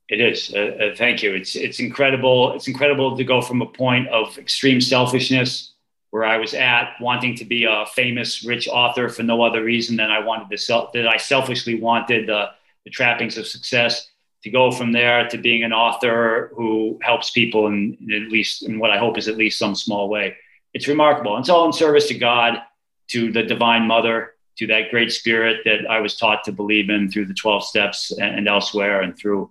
It 0.08 0.20
is. 0.20 0.52
Uh, 0.54 0.58
uh, 0.92 0.96
thank 0.96 1.22
you. 1.22 1.34
It's 1.34 1.56
it's 1.56 1.80
incredible. 1.80 2.52
It's 2.52 2.68
incredible 2.68 3.16
to 3.16 3.24
go 3.24 3.40
from 3.40 3.60
a 3.60 3.66
point 3.66 4.06
of 4.08 4.38
extreme 4.38 4.80
selfishness 4.80 5.72
where 6.10 6.24
I 6.24 6.36
was 6.38 6.54
at, 6.54 6.94
wanting 7.00 7.34
to 7.36 7.44
be 7.44 7.64
a 7.64 7.84
famous, 7.92 8.44
rich 8.44 8.68
author 8.68 9.08
for 9.08 9.24
no 9.24 9.42
other 9.42 9.64
reason 9.64 9.96
than 9.96 10.10
I 10.10 10.20
wanted 10.20 10.48
to 10.50 10.56
sell 10.56 10.90
that 10.94 11.08
I 11.08 11.16
selfishly 11.16 11.80
wanted 11.80 12.28
the, 12.28 12.50
the 12.84 12.90
trappings 12.90 13.36
of 13.36 13.48
success 13.48 14.08
to 14.46 14.50
go 14.52 14.70
from 14.70 14.92
there 14.92 15.28
to 15.28 15.36
being 15.36 15.64
an 15.64 15.72
author 15.72 16.52
who 16.54 17.00
helps 17.02 17.32
people 17.32 17.66
in, 17.66 17.98
in, 18.00 18.26
at 18.26 18.30
least 18.30 18.62
in 18.62 18.78
what 18.78 18.92
I 18.92 18.96
hope 18.96 19.18
is 19.18 19.26
at 19.26 19.36
least 19.36 19.58
some 19.58 19.74
small 19.74 20.08
way. 20.08 20.36
It's 20.72 20.86
remarkable. 20.86 21.36
It's 21.36 21.48
all 21.48 21.66
in 21.66 21.72
service 21.72 22.06
to 22.08 22.14
God, 22.14 22.62
to 23.08 23.32
the 23.32 23.42
Divine 23.42 23.88
Mother, 23.88 24.34
to 24.58 24.68
that 24.68 24.92
great 24.92 25.10
spirit 25.10 25.62
that 25.64 25.90
I 25.90 25.98
was 25.98 26.16
taught 26.16 26.44
to 26.44 26.52
believe 26.52 26.90
in 26.90 27.10
through 27.10 27.26
the 27.26 27.34
12 27.34 27.64
steps 27.64 28.12
and, 28.12 28.38
and 28.38 28.46
elsewhere 28.46 29.00
and 29.00 29.18
through 29.18 29.50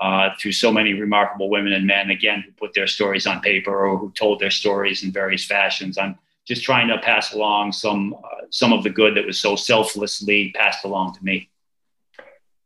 uh, 0.00 0.30
through 0.40 0.50
so 0.50 0.72
many 0.72 0.94
remarkable 0.94 1.48
women 1.48 1.74
and 1.74 1.86
men, 1.86 2.10
again, 2.10 2.42
who 2.44 2.50
put 2.52 2.74
their 2.74 2.88
stories 2.88 3.28
on 3.28 3.40
paper 3.42 3.86
or 3.86 3.96
who 3.96 4.10
told 4.10 4.40
their 4.40 4.50
stories 4.50 5.04
in 5.04 5.12
various 5.12 5.44
fashions. 5.44 5.98
I'm 5.98 6.18
just 6.48 6.64
trying 6.64 6.88
to 6.88 6.98
pass 6.98 7.32
along 7.32 7.70
some 7.70 8.14
uh, 8.14 8.46
some 8.50 8.72
of 8.72 8.82
the 8.82 8.90
good 8.90 9.16
that 9.16 9.24
was 9.24 9.38
so 9.38 9.54
selflessly 9.54 10.50
passed 10.56 10.84
along 10.84 11.14
to 11.14 11.22
me. 11.22 11.51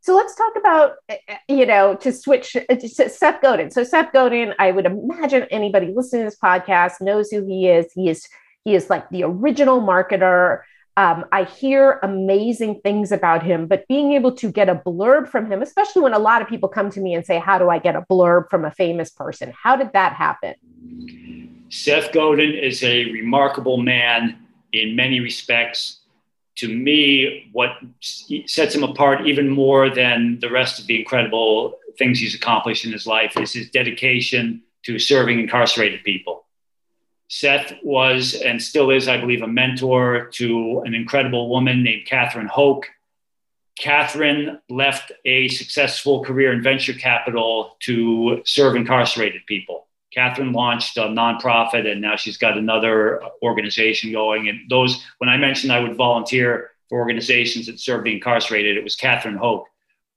So 0.07 0.15
let's 0.15 0.35
talk 0.35 0.53
about, 0.55 0.93
you 1.49 1.65
know, 1.65 1.93
to 1.95 2.13
switch 2.13 2.55
uh, 2.55 2.75
to 2.75 2.87
Seth 2.87 3.41
Godin. 3.41 3.71
So 3.71 3.83
Seth 3.83 4.13
Godin, 4.13 4.53
I 4.57 4.71
would 4.71 4.85
imagine 4.85 5.43
anybody 5.51 5.87
listening 5.93 6.21
to 6.21 6.27
this 6.27 6.39
podcast 6.39 7.01
knows 7.01 7.29
who 7.29 7.45
he 7.45 7.67
is. 7.67 7.91
He 7.91 8.07
is 8.07 8.25
he 8.63 8.73
is 8.73 8.89
like 8.89 9.09
the 9.09 9.23
original 9.23 9.81
marketer. 9.81 10.61
Um, 10.95 11.25
I 11.33 11.43
hear 11.43 11.99
amazing 12.03 12.79
things 12.85 13.11
about 13.11 13.43
him, 13.43 13.67
but 13.67 13.85
being 13.89 14.13
able 14.13 14.31
to 14.35 14.49
get 14.49 14.69
a 14.69 14.75
blurb 14.75 15.27
from 15.27 15.51
him, 15.51 15.61
especially 15.61 16.03
when 16.03 16.13
a 16.13 16.19
lot 16.19 16.41
of 16.41 16.47
people 16.47 16.69
come 16.69 16.89
to 16.91 17.01
me 17.01 17.13
and 17.13 17.25
say, 17.25 17.37
"How 17.37 17.59
do 17.59 17.69
I 17.69 17.77
get 17.77 17.97
a 17.97 18.05
blurb 18.09 18.49
from 18.49 18.63
a 18.63 18.71
famous 18.71 19.09
person?" 19.09 19.51
How 19.61 19.75
did 19.75 19.91
that 19.91 20.13
happen? 20.13 20.55
Seth 21.67 22.13
Godin 22.13 22.53
is 22.53 22.81
a 22.81 23.11
remarkable 23.11 23.75
man 23.75 24.37
in 24.71 24.95
many 24.95 25.19
respects 25.19 25.99
to 26.57 26.67
me, 26.67 27.49
what 27.51 27.71
sets 28.45 28.73
him 28.73 28.83
apart 28.83 29.27
even 29.27 29.47
more 29.47 29.89
than 29.89 30.39
the 30.39 30.49
rest 30.49 30.79
of 30.79 30.87
the 30.87 30.99
incredible 30.99 31.77
things 31.97 32.19
he's 32.19 32.35
accomplished 32.35 32.85
in 32.85 32.91
his 32.91 33.05
life 33.07 33.37
is 33.37 33.53
his 33.53 33.69
dedication 33.69 34.63
to 34.83 34.97
serving 34.99 35.39
incarcerated 35.39 36.03
people. 36.03 36.45
Seth 37.29 37.73
was 37.83 38.33
and 38.33 38.61
still 38.61 38.89
is, 38.89 39.07
I 39.07 39.19
believe, 39.19 39.41
a 39.41 39.47
mentor 39.47 40.29
to 40.33 40.81
an 40.85 40.93
incredible 40.93 41.49
woman 41.49 41.83
named 41.83 42.05
Catherine 42.05 42.47
Hoke. 42.47 42.87
Catherine 43.77 44.59
left 44.69 45.11
a 45.25 45.49
successful 45.49 46.23
career 46.23 46.53
in 46.53 46.63
venture 46.63 46.93
capital 46.93 47.75
to 47.81 48.41
serve 48.45 48.75
incarcerated 48.75 49.45
people. 49.45 49.87
Catherine 50.17 50.51
launched 50.51 50.97
a 50.97 51.01
nonprofit 51.01 51.85
and 51.85 52.01
now 52.01 52.15
she's 52.15 52.37
got 52.37 52.57
another 52.57 53.21
organization 53.43 54.11
going. 54.11 54.49
And 54.49 54.61
those, 54.67 55.05
when 55.19 55.29
I 55.29 55.37
mentioned 55.37 55.71
I 55.71 55.79
would 55.79 55.95
volunteer 55.95 56.71
for 56.89 56.97
organizations 56.97 57.67
that 57.67 57.79
serve 57.79 58.03
the 58.03 58.15
incarcerated, 58.15 58.77
it 58.77 58.83
was 58.83 58.95
Catherine 58.95 59.37
Hoke 59.37 59.67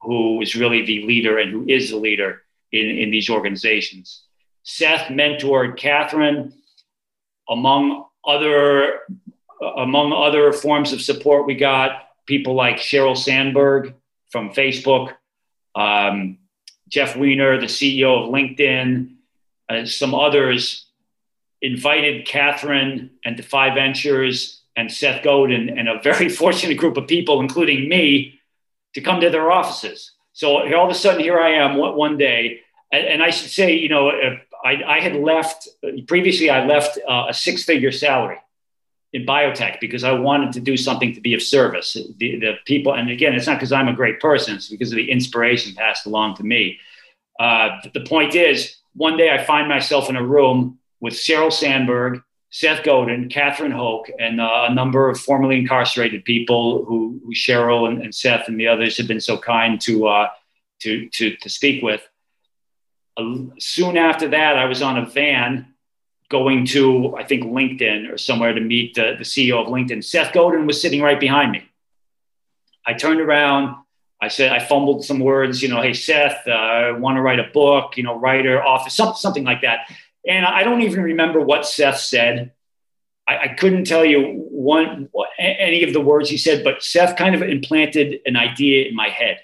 who 0.01 0.41
is 0.41 0.57
really 0.57 0.87
the 0.87 1.03
leader 1.03 1.37
and 1.37 1.51
who 1.51 1.69
is 1.69 1.91
the 1.91 1.99
leader 1.99 2.41
in, 2.73 2.89
in 2.89 3.11
these 3.11 3.29
organizations. 3.29 4.23
Seth 4.63 5.09
mentored 5.09 5.77
Catherine 5.77 6.55
among 7.47 8.07
other 8.25 9.01
among 9.77 10.15
other 10.15 10.55
forms 10.55 10.95
of 10.95 11.03
support. 11.03 11.45
We 11.45 11.57
got 11.57 12.09
people 12.25 12.55
like 12.55 12.77
Sheryl 12.77 13.15
Sandberg 13.15 13.93
from 14.31 14.55
Facebook, 14.55 15.13
um, 15.75 16.39
Jeff 16.89 17.17
Weiner, 17.17 17.61
the 17.61 17.67
CEO 17.67 18.25
of 18.25 18.33
LinkedIn, 18.33 19.17
uh, 19.71 19.87
some 19.87 20.15
others 20.15 20.87
invited 21.63 22.27
Catherine 22.27 23.11
and 23.25 23.37
Defy 23.37 23.75
Ventures 23.75 24.63
and 24.77 24.91
Seth 24.91 25.23
Godin 25.23 25.79
and 25.79 25.89
a 25.89 26.01
very 26.03 26.29
fortunate 26.43 26.77
group 26.77 26.97
of 26.97 27.07
people, 27.07 27.41
including 27.41 27.89
me, 27.89 28.41
to 28.95 29.01
come 29.01 29.21
to 29.21 29.31
their 29.31 29.51
offices. 29.51 30.13
So 30.33 30.57
all 30.75 30.85
of 30.87 30.91
a 30.91 30.95
sudden, 30.95 31.21
here 31.21 31.39
I 31.39 31.51
am 31.51 31.77
one 31.77 32.17
day, 32.17 32.61
and, 32.93 33.23
I 33.23 33.31
should 33.31 33.51
say, 33.51 33.77
you 33.77 33.89
know, 33.89 34.11
I, 34.65 34.83
I, 34.85 35.01
had 35.01 35.15
left 35.15 35.69
previously. 36.09 36.51
I 36.51 36.67
left 36.67 36.99
uh, 37.09 37.27
a 37.29 37.35
six-figure 37.35 37.93
salary 37.93 38.39
in 39.13 39.25
biotech 39.25 39.79
because 39.81 40.03
I 40.03 40.13
wanted 40.13 40.53
to 40.55 40.61
do 40.61 40.77
something 40.77 41.15
to 41.15 41.21
be 41.21 41.35
of 41.35 41.43
service. 41.43 41.93
The, 41.93 42.39
the 42.41 42.55
people, 42.65 42.95
and 42.95 43.11
again, 43.11 43.35
it's 43.35 43.47
not 43.47 43.59
because 43.59 43.71
I'm 43.71 43.87
a 43.87 43.93
great 43.93 44.19
person, 44.19 44.57
it's 44.57 44.69
because 44.69 44.91
of 44.91 44.97
the 44.97 45.11
inspiration 45.11 45.75
passed 45.75 46.07
along 46.07 46.37
to 46.37 46.43
me. 46.43 46.79
Uh, 47.39 47.69
the 47.95 48.01
point 48.01 48.35
is, 48.35 48.80
one 48.95 49.17
day 49.17 49.31
I 49.31 49.45
find 49.45 49.69
myself 49.69 50.09
in 50.09 50.17
a 50.17 50.25
room 50.25 50.79
with 51.01 51.15
Sheryl 51.15 51.53
Sandberg, 51.53 52.23
Seth 52.51 52.85
Godin, 52.85 53.29
Catherine 53.29 53.71
Hoke, 53.71 54.11
and 54.19 54.41
uh, 54.41 54.67
a 54.69 54.75
number 54.75 55.09
of 55.09 55.19
formerly 55.19 55.59
incarcerated 55.59 56.25
people 56.25 56.85
who, 56.85 57.21
who 57.25 57.33
Sheryl 57.33 57.89
and, 57.89 58.03
and, 58.03 58.15
Seth 58.15 58.49
and 58.49 58.59
the 58.59 58.67
others 58.67 58.97
have 58.99 59.07
been 59.07 59.21
so 59.21 59.39
kind 59.39 59.81
to, 59.83 60.09
uh, 60.09 60.29
to, 60.81 61.09
to, 61.11 61.37
to 61.37 61.49
speak 61.49 61.83
with. 61.83 62.07
Soon 63.59 63.97
after 63.97 64.29
that, 64.29 64.57
I 64.57 64.65
was 64.65 64.83
on 64.83 64.97
a 64.97 65.07
van 65.07 65.75
going 66.31 66.65
to, 66.65 67.15
I 67.17 67.25
think, 67.25 67.45
LinkedIn 67.45 68.11
or 68.11 68.17
somewhere 68.17 68.55
to 68.55 68.61
meet 68.61 68.95
the, 68.95 69.15
the 69.19 69.25
CEO 69.25 69.61
of 69.61 69.67
LinkedIn. 69.67 70.03
Seth 70.03 70.33
Godin 70.33 70.67
was 70.67 70.81
sitting 70.81 71.03
right 71.03 71.21
behind 71.21 71.53
me. 71.53 71.69
I 72.87 72.95
turned 72.95 73.21
around. 73.21 73.77
I 74.23 74.29
said, 74.29 74.53
I 74.53 74.59
fumbled 74.59 75.05
some 75.05 75.21
words, 75.21 75.63
you 75.63 75.69
know, 75.69 75.81
hey, 75.81 75.95
Seth, 75.95 76.47
uh, 76.47 76.51
I 76.51 76.93
want 76.93 77.17
to 77.17 77.23
write 77.23 77.39
a 77.39 77.49
book, 77.55 77.97
you 77.97 78.03
know, 78.03 78.19
writer, 78.19 78.63
office, 78.63 78.95
some, 78.95 79.15
something 79.15 79.45
like 79.45 79.63
that. 79.63 79.91
And 80.27 80.45
I 80.45 80.63
don't 80.63 80.83
even 80.83 81.03
remember 81.03 81.41
what 81.41 81.67
Seth 81.67 81.99
said. 81.99 82.53
I, 83.27 83.39
I 83.39 83.49
couldn't 83.49 83.85
tell 83.85 84.05
you 84.05 84.45
one 84.51 85.09
any 85.39 85.83
of 85.85 85.95
the 85.95 86.01
words 86.01 86.29
he 86.29 86.37
said, 86.37 86.63
but 86.63 86.83
Seth 86.83 87.17
kind 87.17 87.35
of 87.35 87.43
implanted 87.43 88.21
an 88.27 88.37
idea 88.37 88.89
in 88.89 88.95
my 88.95 89.09
head. 89.09 89.39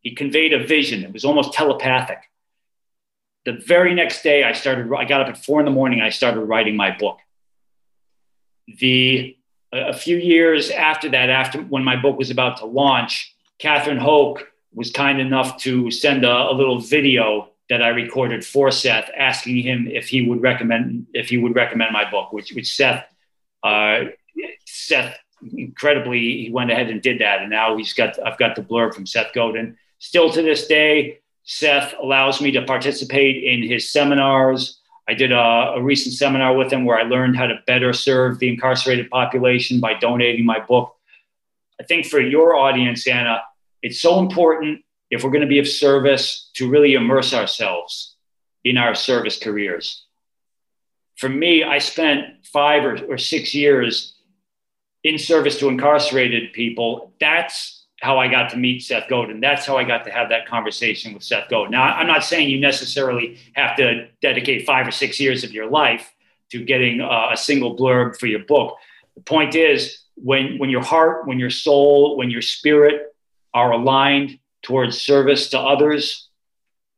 He 0.00 0.14
conveyed 0.14 0.54
a 0.54 0.64
vision. 0.64 1.04
It 1.04 1.12
was 1.12 1.24
almost 1.26 1.52
telepathic 1.52 2.20
the 3.44 3.52
very 3.52 3.94
next 3.94 4.22
day 4.22 4.44
i 4.44 4.52
started 4.52 4.92
i 4.96 5.04
got 5.04 5.20
up 5.20 5.28
at 5.28 5.36
four 5.36 5.60
in 5.60 5.64
the 5.64 5.70
morning 5.70 6.00
i 6.00 6.10
started 6.10 6.40
writing 6.40 6.76
my 6.76 6.96
book 6.96 7.18
the 8.78 9.36
a 9.72 9.92
few 9.92 10.16
years 10.16 10.70
after 10.70 11.08
that 11.08 11.30
after 11.30 11.60
when 11.62 11.84
my 11.84 11.96
book 11.96 12.18
was 12.18 12.30
about 12.30 12.58
to 12.58 12.66
launch 12.66 13.34
catherine 13.60 13.98
hoke 13.98 14.50
was 14.72 14.90
kind 14.90 15.20
enough 15.20 15.56
to 15.58 15.90
send 15.90 16.24
a, 16.24 16.50
a 16.50 16.52
little 16.52 16.78
video 16.78 17.48
that 17.68 17.82
i 17.82 17.88
recorded 17.88 18.44
for 18.44 18.70
seth 18.70 19.10
asking 19.16 19.56
him 19.56 19.88
if 19.88 20.08
he 20.08 20.28
would 20.28 20.42
recommend 20.42 21.06
if 21.14 21.28
he 21.28 21.36
would 21.36 21.54
recommend 21.54 21.92
my 21.92 22.08
book 22.10 22.32
which 22.32 22.52
which 22.52 22.74
seth 22.74 23.04
uh, 23.62 24.04
seth 24.66 25.16
incredibly 25.56 26.44
he 26.44 26.50
went 26.52 26.70
ahead 26.70 26.90
and 26.90 27.02
did 27.02 27.20
that 27.20 27.40
and 27.40 27.50
now 27.50 27.76
he's 27.76 27.92
got 27.92 28.18
i've 28.26 28.38
got 28.38 28.56
the 28.56 28.62
blurb 28.62 28.94
from 28.94 29.06
seth 29.06 29.32
godin 29.32 29.76
still 29.98 30.30
to 30.30 30.42
this 30.42 30.66
day 30.66 31.20
Seth 31.44 31.94
allows 32.00 32.40
me 32.40 32.52
to 32.52 32.62
participate 32.62 33.42
in 33.42 33.68
his 33.68 33.90
seminars. 33.90 34.78
I 35.08 35.14
did 35.14 35.32
a, 35.32 35.74
a, 35.74 35.82
recent 35.82 36.14
seminar 36.14 36.54
with 36.54 36.72
him 36.72 36.84
where 36.84 36.98
I 36.98 37.02
learned 37.02 37.36
how 37.36 37.46
to 37.46 37.58
better 37.66 37.92
serve 37.92 38.38
the 38.38 38.48
incarcerated 38.48 39.10
population 39.10 39.80
by 39.80 39.94
donating 39.94 40.44
my 40.44 40.60
book. 40.60 40.94
I 41.80 41.84
think 41.84 42.06
for 42.06 42.20
your 42.20 42.54
audience, 42.54 43.06
Anna, 43.06 43.42
it's 43.82 44.00
so 44.00 44.18
important 44.18 44.82
if 45.10 45.24
we're 45.24 45.30
going 45.30 45.42
to 45.42 45.48
be 45.48 45.58
of 45.58 45.68
service 45.68 46.50
to 46.54 46.68
really 46.68 46.94
immerse 46.94 47.34
ourselves 47.34 48.14
in 48.64 48.76
our 48.76 48.94
service 48.94 49.38
careers. 49.38 50.04
For 51.16 51.28
me, 51.28 51.64
I 51.64 51.78
spent 51.78 52.46
five 52.46 52.84
or, 52.84 52.96
or 53.06 53.18
six 53.18 53.54
years 53.54 54.14
in 55.02 55.18
service 55.18 55.58
to 55.58 55.68
incarcerated 55.68 56.52
people. 56.52 57.12
That's 57.20 57.86
how 58.00 58.18
I 58.18 58.28
got 58.28 58.50
to 58.50 58.56
meet 58.56 58.82
Seth 58.82 59.08
Godin. 59.08 59.40
That's 59.40 59.66
how 59.66 59.76
I 59.76 59.84
got 59.84 60.04
to 60.04 60.10
have 60.10 60.30
that 60.30 60.46
conversation 60.46 61.12
with 61.12 61.22
Seth 61.22 61.48
Godin. 61.50 61.72
Now, 61.72 61.82
I'm 61.82 62.06
not 62.06 62.24
saying 62.24 62.48
you 62.48 62.60
necessarily 62.60 63.38
have 63.54 63.76
to 63.76 64.08
dedicate 64.22 64.66
five 64.66 64.86
or 64.86 64.90
six 64.90 65.20
years 65.20 65.44
of 65.44 65.52
your 65.52 65.68
life 65.68 66.10
to 66.52 66.64
getting 66.64 67.00
uh, 67.00 67.28
a 67.32 67.36
single 67.36 67.76
blurb 67.76 68.18
for 68.18 68.26
your 68.26 68.40
book. 68.40 68.76
The 69.14 69.22
point 69.22 69.54
is, 69.54 70.02
when 70.16 70.58
when 70.58 70.70
your 70.70 70.82
heart, 70.82 71.26
when 71.26 71.38
your 71.38 71.50
soul, 71.50 72.16
when 72.16 72.30
your 72.30 72.42
spirit 72.42 73.14
are 73.54 73.72
aligned 73.72 74.38
towards 74.62 75.00
service 75.00 75.50
to 75.50 75.58
others, 75.58 76.28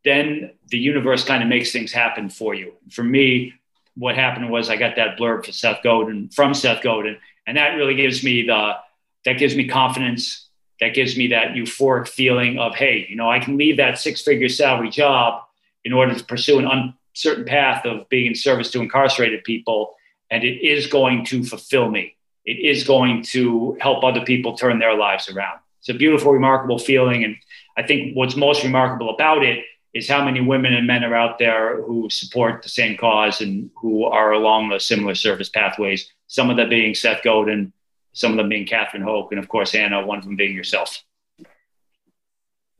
then 0.05 0.53
the 0.69 0.79
universe 0.79 1.25
kind 1.25 1.43
of 1.43 1.49
makes 1.49 1.73
things 1.73 1.93
happen 1.93 2.29
for 2.29 2.55
you. 2.55 2.73
For 2.91 3.05
me, 3.05 3.55
what 3.97 4.17
happened 4.17 4.51
was 4.51 4.69
I 4.69 4.77
got 4.77 4.97
that 4.97 5.17
blurb 5.19 5.47
for 5.47 5.53
Seth 5.53 5.83
Godin 5.83 6.29
from 6.31 6.55
Seth 6.55 6.83
Godin, 6.83 7.19
and 7.47 7.57
that 7.57 7.77
really 7.77 7.95
gives 7.95 8.25
me 8.25 8.43
the 8.47 8.77
that 9.25 9.39
gives 9.39 9.55
me 9.55 9.69
confidence 9.69 10.49
that 10.83 10.95
gives 10.95 11.17
me 11.17 11.29
that 11.29 11.53
euphoric 11.53 12.09
feeling 12.09 12.59
of, 12.59 12.75
hey, 12.75 13.07
you 13.09 13.15
know, 13.15 13.31
I 13.31 13.39
can 13.39 13.57
leave 13.57 13.77
that 13.77 14.01
six 14.01 14.21
figure 14.21 14.49
salary 14.49 14.91
job 14.91 15.45
in 15.85 15.93
order 15.93 16.13
to 16.13 16.25
pursue 16.25 16.59
an 16.59 16.67
uncertain 17.15 17.45
path 17.45 17.87
of 17.87 18.09
being 18.09 18.27
in 18.27 18.35
service 18.35 18.73
to 18.73 18.81
incarcerated 18.81 19.45
people. 19.45 19.95
And 20.29 20.43
it 20.43 20.61
is 20.67 20.89
going 20.89 21.25
to 21.27 21.45
fulfill 21.45 21.89
me. 21.89 22.17
It 22.45 22.59
is 22.59 22.83
going 22.83 23.23
to 23.27 23.79
help 23.81 24.03
other 24.03 24.25
people 24.25 24.57
turn 24.57 24.81
their 24.81 24.97
lives 24.97 25.29
around. 25.29 25.61
It's 25.83 25.89
a 25.89 25.95
beautiful, 25.95 26.33
remarkable 26.33 26.79
feeling. 26.79 27.25
And 27.25 27.35
I 27.77 27.83
think 27.83 28.17
what's 28.17 28.37
most 28.37 28.63
remarkable 28.63 29.11
about 29.11 29.43
it 29.43 29.65
is 29.93 30.09
how 30.09 30.25
many 30.25 30.41
women 30.41 30.73
and 30.75 30.87
men 30.87 31.03
are 31.03 31.17
out 31.17 31.41
there 31.41 31.83
who 31.83 32.09
support 32.09 32.63
the 32.63 32.69
same 32.69 32.97
cause 32.97 33.41
and 33.41 33.69
who 33.77 34.05
are 34.05 34.31
along 34.31 34.69
the 34.69 34.79
similar 34.79 35.17
service 35.17 35.49
pathways. 35.49 36.09
Some 36.29 36.51
of 36.51 36.57
them 36.57 36.69
being 36.69 36.95
Seth 36.95 37.25
Godin, 37.25 37.73
some 38.13 38.31
of 38.31 38.37
them 38.37 38.49
being 38.49 38.65
Catherine 38.65 39.03
Hoke, 39.03 39.33
and 39.33 39.41
of 39.41 39.49
course, 39.49 39.75
Anna, 39.75 40.07
one 40.07 40.19
of 40.19 40.25
them 40.25 40.37
being 40.37 40.55
yourself. 40.55 41.03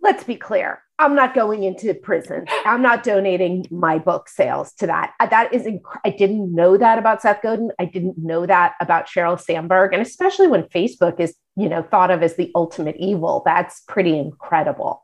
Let's 0.03 0.25
be 0.25 0.35
clear. 0.35 0.83
I'm 0.99 1.15
not 1.15 1.35
going 1.35 1.63
into 1.63 1.95
prison. 1.95 2.47
I'm 2.65 2.83
not 2.83 3.03
donating 3.03 3.67
my 3.71 3.99
book 3.99 4.29
sales 4.29 4.73
to 4.75 4.87
that. 4.89 5.15
Uh, 5.19 5.27
that 5.27 5.55
is, 5.55 5.63
inc- 5.63 5.99
I 6.05 6.11
didn't 6.11 6.55
know 6.55 6.77
that 6.77 6.99
about 6.99 7.23
Seth 7.23 7.43
Godin. 7.43 7.71
I 7.79 7.87
didn't 7.87 8.19
know 8.19 8.45
that 8.47 8.75
about 8.81 9.07
Sheryl 9.07 9.41
Sandberg. 9.41 9.93
And 9.93 10.03
especially 10.03 10.49
when 10.49 10.65
Facebook 10.65 11.19
is, 11.19 11.35
you 11.57 11.69
know, 11.69 11.83
thought 11.83 12.11
of 12.11 12.23
as 12.23 12.37
the 12.37 12.51
ultimate 12.55 12.97
evil, 12.99 13.43
that's 13.45 13.83
pretty 13.89 14.19
incredible. 14.19 15.03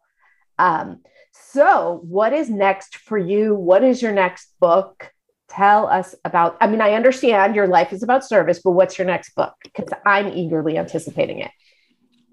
Um, 0.59 1.01
so, 1.33 2.01
what 2.03 2.33
is 2.33 2.51
next 2.51 2.97
for 2.97 3.17
you? 3.17 3.55
What 3.55 3.85
is 3.85 4.03
your 4.03 4.13
next 4.13 4.53
book? 4.61 5.13
tell 5.49 5.87
us 5.87 6.15
about 6.25 6.57
i 6.61 6.67
mean 6.67 6.81
i 6.81 6.93
understand 6.93 7.55
your 7.55 7.67
life 7.67 7.93
is 7.93 8.03
about 8.03 8.25
service 8.25 8.61
but 8.63 8.73
what's 8.73 8.99
your 8.99 9.07
next 9.07 9.35
book 9.35 9.55
because 9.63 9.89
i'm 10.05 10.29
eagerly 10.29 10.77
anticipating 10.77 11.39
it 11.39 11.51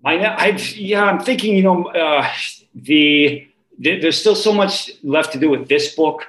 I, 0.05 0.45
I've, 0.45 0.75
yeah 0.75 1.03
i'm 1.03 1.19
thinking 1.19 1.55
you 1.55 1.63
know 1.63 1.85
uh, 1.85 2.27
the, 2.73 3.47
the 3.79 3.99
there's 3.99 4.19
still 4.19 4.35
so 4.35 4.53
much 4.53 4.91
left 5.03 5.33
to 5.33 5.39
do 5.39 5.49
with 5.49 5.67
this 5.67 5.95
book 5.95 6.27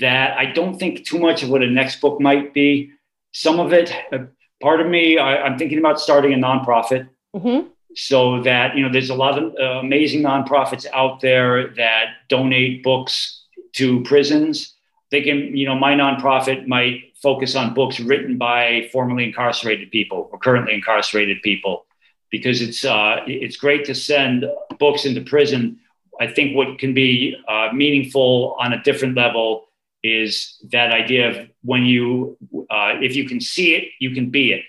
that 0.00 0.36
i 0.38 0.46
don't 0.46 0.78
think 0.78 1.04
too 1.04 1.18
much 1.18 1.42
of 1.42 1.48
what 1.48 1.62
a 1.62 1.70
next 1.70 2.00
book 2.00 2.20
might 2.20 2.54
be. 2.54 2.90
Some 3.32 3.58
of 3.60 3.72
it 3.72 3.94
uh, 4.12 4.26
part 4.60 4.80
of 4.80 4.86
me 4.86 5.18
I, 5.18 5.46
am 5.46 5.58
thinking 5.58 5.78
about 5.78 6.00
starting 6.00 6.32
a 6.32 6.36
nonprofit. 6.36 7.08
Mm-hmm. 7.34 7.68
so 7.94 8.42
that 8.42 8.76
you 8.76 8.82
know 8.82 8.92
there's 8.92 9.08
a 9.08 9.14
lot 9.14 9.38
of 9.38 9.54
uh, 9.58 9.80
amazing 9.80 10.20
nonprofits 10.20 10.84
out 10.92 11.22
there 11.22 11.68
that 11.76 12.08
donate 12.28 12.82
books 12.82 13.42
to 13.74 14.02
prisons. 14.02 14.74
They 15.10 15.22
can, 15.22 15.56
you 15.56 15.66
know, 15.66 15.74
my 15.74 15.94
nonprofit 15.94 16.66
might 16.66 17.16
focus 17.22 17.54
on 17.54 17.74
books 17.74 18.00
written 18.00 18.38
by 18.38 18.88
formerly 18.92 19.24
incarcerated 19.24 19.90
people 19.90 20.28
or 20.32 20.38
currently 20.38 20.74
incarcerated 20.74 21.42
people, 21.42 21.86
because 22.32 22.62
it's 22.62 22.84
uh, 22.84 23.18
it's 23.26 23.56
great 23.56 23.84
to 23.84 23.94
send 23.94 24.44
books 24.80 25.04
into 25.04 25.20
prison. 25.20 25.78
I 26.20 26.26
think 26.26 26.56
what 26.56 26.78
can 26.78 26.94
be 26.94 27.36
uh, 27.46 27.68
meaningful 27.72 28.56
on 28.58 28.72
a 28.72 28.82
different 28.82 29.14
level 29.16 29.68
is 30.02 30.58
that 30.72 30.92
idea 30.92 31.30
of 31.30 31.48
when 31.62 31.84
you, 31.84 32.36
uh, 32.70 32.94
if 33.00 33.14
you 33.14 33.28
can 33.28 33.40
see 33.40 33.74
it, 33.76 33.84
you 34.00 34.10
can 34.10 34.30
be 34.30 34.52
it. 34.52 34.64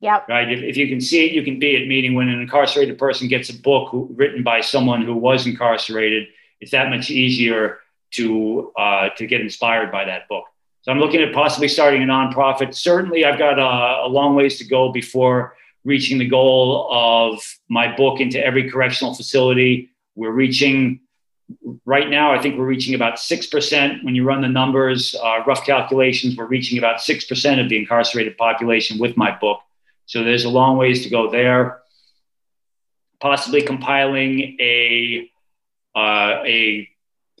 Yeah. 0.00 0.20
Right. 0.28 0.50
If, 0.50 0.62
if 0.62 0.76
you 0.76 0.88
can 0.88 1.00
see 1.00 1.24
it, 1.24 1.32
you 1.32 1.42
can 1.42 1.58
be 1.58 1.76
it. 1.76 1.86
Meaning, 1.88 2.14
when 2.14 2.28
an 2.28 2.40
incarcerated 2.40 2.98
person 2.98 3.28
gets 3.28 3.48
a 3.48 3.54
book 3.54 3.90
who, 3.90 4.08
written 4.14 4.42
by 4.42 4.60
someone 4.60 5.02
who 5.02 5.14
was 5.14 5.46
incarcerated, 5.46 6.28
it's 6.60 6.72
that 6.72 6.90
much 6.90 7.08
easier 7.10 7.78
to 8.12 8.72
uh, 8.76 9.10
to 9.16 9.26
get 9.26 9.40
inspired 9.40 9.92
by 9.92 10.04
that 10.04 10.28
book. 10.28 10.44
So 10.82 10.90
I'm 10.90 10.98
looking 10.98 11.22
at 11.22 11.32
possibly 11.32 11.68
starting 11.68 12.02
a 12.02 12.06
nonprofit. 12.06 12.74
Certainly, 12.74 13.24
I've 13.24 13.38
got 13.38 13.60
a, 13.60 14.06
a 14.06 14.08
long 14.08 14.34
ways 14.34 14.58
to 14.58 14.64
go 14.64 14.90
before 14.90 15.54
reaching 15.84 16.18
the 16.18 16.28
goal 16.28 16.88
of 16.90 17.42
my 17.68 17.94
book 17.94 18.20
into 18.20 18.44
every 18.44 18.70
correctional 18.70 19.14
facility. 19.14 19.90
We're 20.14 20.32
reaching 20.32 21.00
right 21.84 22.08
now. 22.08 22.32
I 22.32 22.40
think 22.40 22.58
we're 22.58 22.66
reaching 22.66 22.94
about 22.94 23.18
six 23.18 23.46
percent. 23.46 24.04
When 24.04 24.14
you 24.14 24.24
run 24.24 24.42
the 24.42 24.48
numbers, 24.48 25.14
uh, 25.14 25.42
rough 25.46 25.64
calculations, 25.64 26.36
we're 26.36 26.46
reaching 26.46 26.78
about 26.78 27.00
six 27.00 27.24
percent 27.24 27.60
of 27.60 27.68
the 27.68 27.76
incarcerated 27.76 28.36
population 28.36 28.98
with 28.98 29.16
my 29.16 29.36
book. 29.36 29.60
So 30.06 30.24
there's 30.24 30.44
a 30.44 30.50
long 30.50 30.76
ways 30.76 31.02
to 31.04 31.10
go 31.10 31.30
there. 31.30 31.80
Possibly 33.20 33.62
compiling 33.62 34.56
a 34.60 35.30
uh, 35.94 36.42
a 36.44 36.88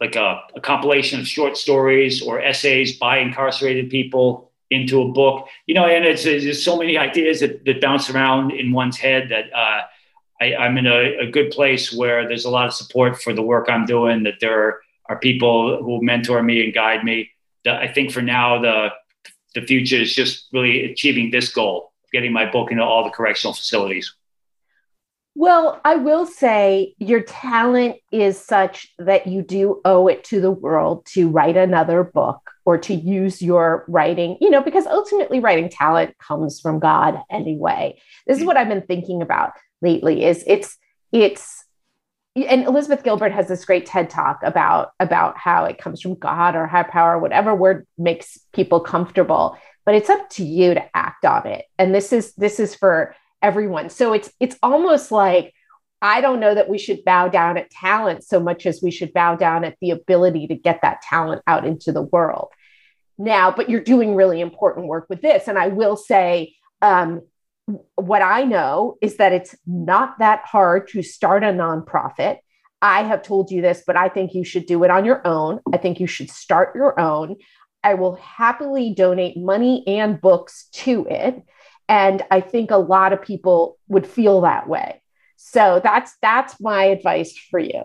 like 0.00 0.16
a, 0.16 0.42
a 0.54 0.60
compilation 0.60 1.20
of 1.20 1.28
short 1.28 1.56
stories 1.56 2.22
or 2.22 2.40
essays 2.40 2.98
by 2.98 3.18
incarcerated 3.18 3.90
people 3.90 4.51
into 4.72 5.02
a 5.02 5.08
book. 5.08 5.46
You 5.66 5.74
know, 5.74 5.86
and 5.86 6.04
it's 6.04 6.24
there's 6.24 6.64
so 6.64 6.76
many 6.76 6.96
ideas 6.98 7.40
that, 7.40 7.64
that 7.64 7.80
bounce 7.80 8.10
around 8.10 8.52
in 8.52 8.72
one's 8.72 8.98
head 8.98 9.28
that 9.28 9.52
uh, 9.54 9.82
I, 10.40 10.66
am 10.66 10.78
in 10.78 10.86
a, 10.86 11.18
a, 11.18 11.30
good 11.30 11.50
place 11.50 11.92
where 11.92 12.26
there's 12.26 12.44
a 12.44 12.50
lot 12.50 12.66
of 12.66 12.74
support 12.74 13.22
for 13.22 13.32
the 13.32 13.42
work 13.42 13.68
I'm 13.68 13.86
doing. 13.86 14.22
That 14.24 14.40
there 14.40 14.58
are, 14.58 14.80
are 15.10 15.18
people 15.18 15.82
who 15.82 16.02
mentor 16.02 16.42
me 16.42 16.64
and 16.64 16.74
guide 16.74 17.04
me. 17.04 17.30
That 17.64 17.80
I 17.80 17.88
think 17.88 18.10
for 18.10 18.22
now 18.22 18.60
the 18.60 18.88
the 19.54 19.62
future 19.62 19.96
is 19.96 20.14
just 20.14 20.48
really 20.52 20.90
achieving 20.90 21.30
this 21.30 21.52
goal, 21.52 21.92
getting 22.12 22.32
my 22.32 22.50
book 22.50 22.72
into 22.72 22.82
all 22.82 23.04
the 23.04 23.10
correctional 23.10 23.54
facilities. 23.54 24.14
Well, 25.34 25.80
I 25.84 25.96
will 25.96 26.26
say 26.26 26.94
your 26.98 27.22
talent 27.22 27.96
is 28.10 28.38
such 28.38 28.92
that 28.98 29.26
you 29.26 29.42
do 29.42 29.80
owe 29.84 30.08
it 30.08 30.24
to 30.24 30.40
the 30.40 30.50
world 30.50 31.06
to 31.14 31.30
write 31.30 31.56
another 31.56 32.04
book 32.04 32.51
or 32.64 32.78
to 32.78 32.94
use 32.94 33.42
your 33.42 33.84
writing, 33.88 34.36
you 34.40 34.50
know, 34.50 34.62
because 34.62 34.86
ultimately 34.86 35.40
writing 35.40 35.68
talent 35.68 36.16
comes 36.18 36.60
from 36.60 36.78
God 36.78 37.20
anyway. 37.30 37.98
This 38.26 38.38
is 38.38 38.44
what 38.44 38.56
I've 38.56 38.68
been 38.68 38.86
thinking 38.86 39.22
about 39.22 39.52
lately 39.80 40.24
is 40.24 40.44
it's 40.46 40.76
it's 41.10 41.64
and 42.34 42.64
Elizabeth 42.64 43.04
Gilbert 43.04 43.32
has 43.32 43.48
this 43.48 43.64
great 43.64 43.84
TED 43.84 44.08
talk 44.08 44.40
about 44.42 44.92
about 45.00 45.36
how 45.36 45.64
it 45.64 45.78
comes 45.78 46.00
from 46.00 46.14
God 46.14 46.54
or 46.54 46.66
high 46.66 46.82
power, 46.82 47.18
whatever 47.18 47.54
word 47.54 47.86
makes 47.98 48.38
people 48.54 48.80
comfortable, 48.80 49.58
but 49.84 49.94
it's 49.94 50.08
up 50.08 50.30
to 50.30 50.44
you 50.44 50.74
to 50.74 50.96
act 50.96 51.24
on 51.24 51.46
it. 51.46 51.66
And 51.78 51.94
this 51.94 52.12
is 52.12 52.32
this 52.34 52.58
is 52.58 52.74
for 52.74 53.14
everyone. 53.42 53.90
So 53.90 54.12
it's 54.12 54.32
it's 54.40 54.56
almost 54.62 55.12
like 55.12 55.52
I 56.02 56.20
don't 56.20 56.40
know 56.40 56.54
that 56.54 56.68
we 56.68 56.78
should 56.78 57.04
bow 57.04 57.28
down 57.28 57.56
at 57.56 57.70
talent 57.70 58.24
so 58.24 58.40
much 58.40 58.66
as 58.66 58.82
we 58.82 58.90
should 58.90 59.12
bow 59.12 59.36
down 59.36 59.62
at 59.64 59.76
the 59.80 59.92
ability 59.92 60.48
to 60.48 60.56
get 60.56 60.80
that 60.82 61.00
talent 61.02 61.42
out 61.46 61.64
into 61.64 61.92
the 61.92 62.02
world. 62.02 62.48
Now, 63.18 63.52
but 63.52 63.70
you're 63.70 63.80
doing 63.80 64.16
really 64.16 64.40
important 64.40 64.88
work 64.88 65.06
with 65.08 65.22
this. 65.22 65.46
And 65.46 65.56
I 65.56 65.68
will 65.68 65.96
say, 65.96 66.56
um, 66.82 67.22
what 67.94 68.20
I 68.20 68.42
know 68.42 68.98
is 69.00 69.18
that 69.18 69.32
it's 69.32 69.54
not 69.64 70.18
that 70.18 70.42
hard 70.44 70.88
to 70.88 71.02
start 71.02 71.44
a 71.44 71.48
nonprofit. 71.48 72.38
I 72.80 73.04
have 73.04 73.22
told 73.22 73.52
you 73.52 73.62
this, 73.62 73.84
but 73.86 73.96
I 73.96 74.08
think 74.08 74.34
you 74.34 74.42
should 74.42 74.66
do 74.66 74.82
it 74.82 74.90
on 74.90 75.04
your 75.04 75.24
own. 75.24 75.60
I 75.72 75.76
think 75.76 76.00
you 76.00 76.08
should 76.08 76.30
start 76.30 76.74
your 76.74 76.98
own. 76.98 77.36
I 77.84 77.94
will 77.94 78.16
happily 78.16 78.92
donate 78.92 79.36
money 79.36 79.84
and 79.86 80.20
books 80.20 80.68
to 80.72 81.06
it. 81.08 81.42
And 81.88 82.22
I 82.30 82.40
think 82.40 82.72
a 82.72 82.76
lot 82.76 83.12
of 83.12 83.22
people 83.22 83.78
would 83.86 84.06
feel 84.06 84.40
that 84.40 84.68
way. 84.68 85.01
So 85.44 85.80
that's 85.82 86.16
that's 86.22 86.58
my 86.60 86.84
advice 86.84 87.36
for 87.36 87.58
you. 87.58 87.82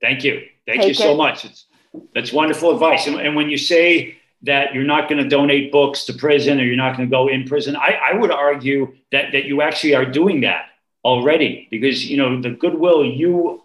Thank 0.00 0.24
you. 0.24 0.42
Thank 0.66 0.80
Take 0.80 0.88
you 0.88 0.94
so 0.94 1.12
it. 1.12 1.16
much. 1.16 1.44
It's 1.44 1.66
that's 2.14 2.32
wonderful 2.32 2.72
advice. 2.72 3.06
And, 3.06 3.20
and 3.20 3.36
when 3.36 3.48
you 3.48 3.56
say 3.56 4.18
that 4.42 4.74
you're 4.74 4.82
not 4.84 5.08
going 5.08 5.22
to 5.22 5.28
donate 5.28 5.70
books 5.70 6.04
to 6.06 6.12
prison 6.12 6.60
or 6.60 6.64
you're 6.64 6.76
not 6.76 6.96
going 6.96 7.08
to 7.08 7.10
go 7.10 7.28
in 7.28 7.44
prison, 7.44 7.76
I, 7.76 7.98
I 8.10 8.16
would 8.16 8.32
argue 8.32 8.92
that 9.12 9.32
that 9.32 9.44
you 9.44 9.62
actually 9.62 9.94
are 9.94 10.04
doing 10.04 10.40
that 10.40 10.66
already 11.04 11.68
because 11.70 12.04
you 12.10 12.16
know 12.16 12.42
the 12.42 12.50
goodwill 12.50 13.04
you 13.04 13.62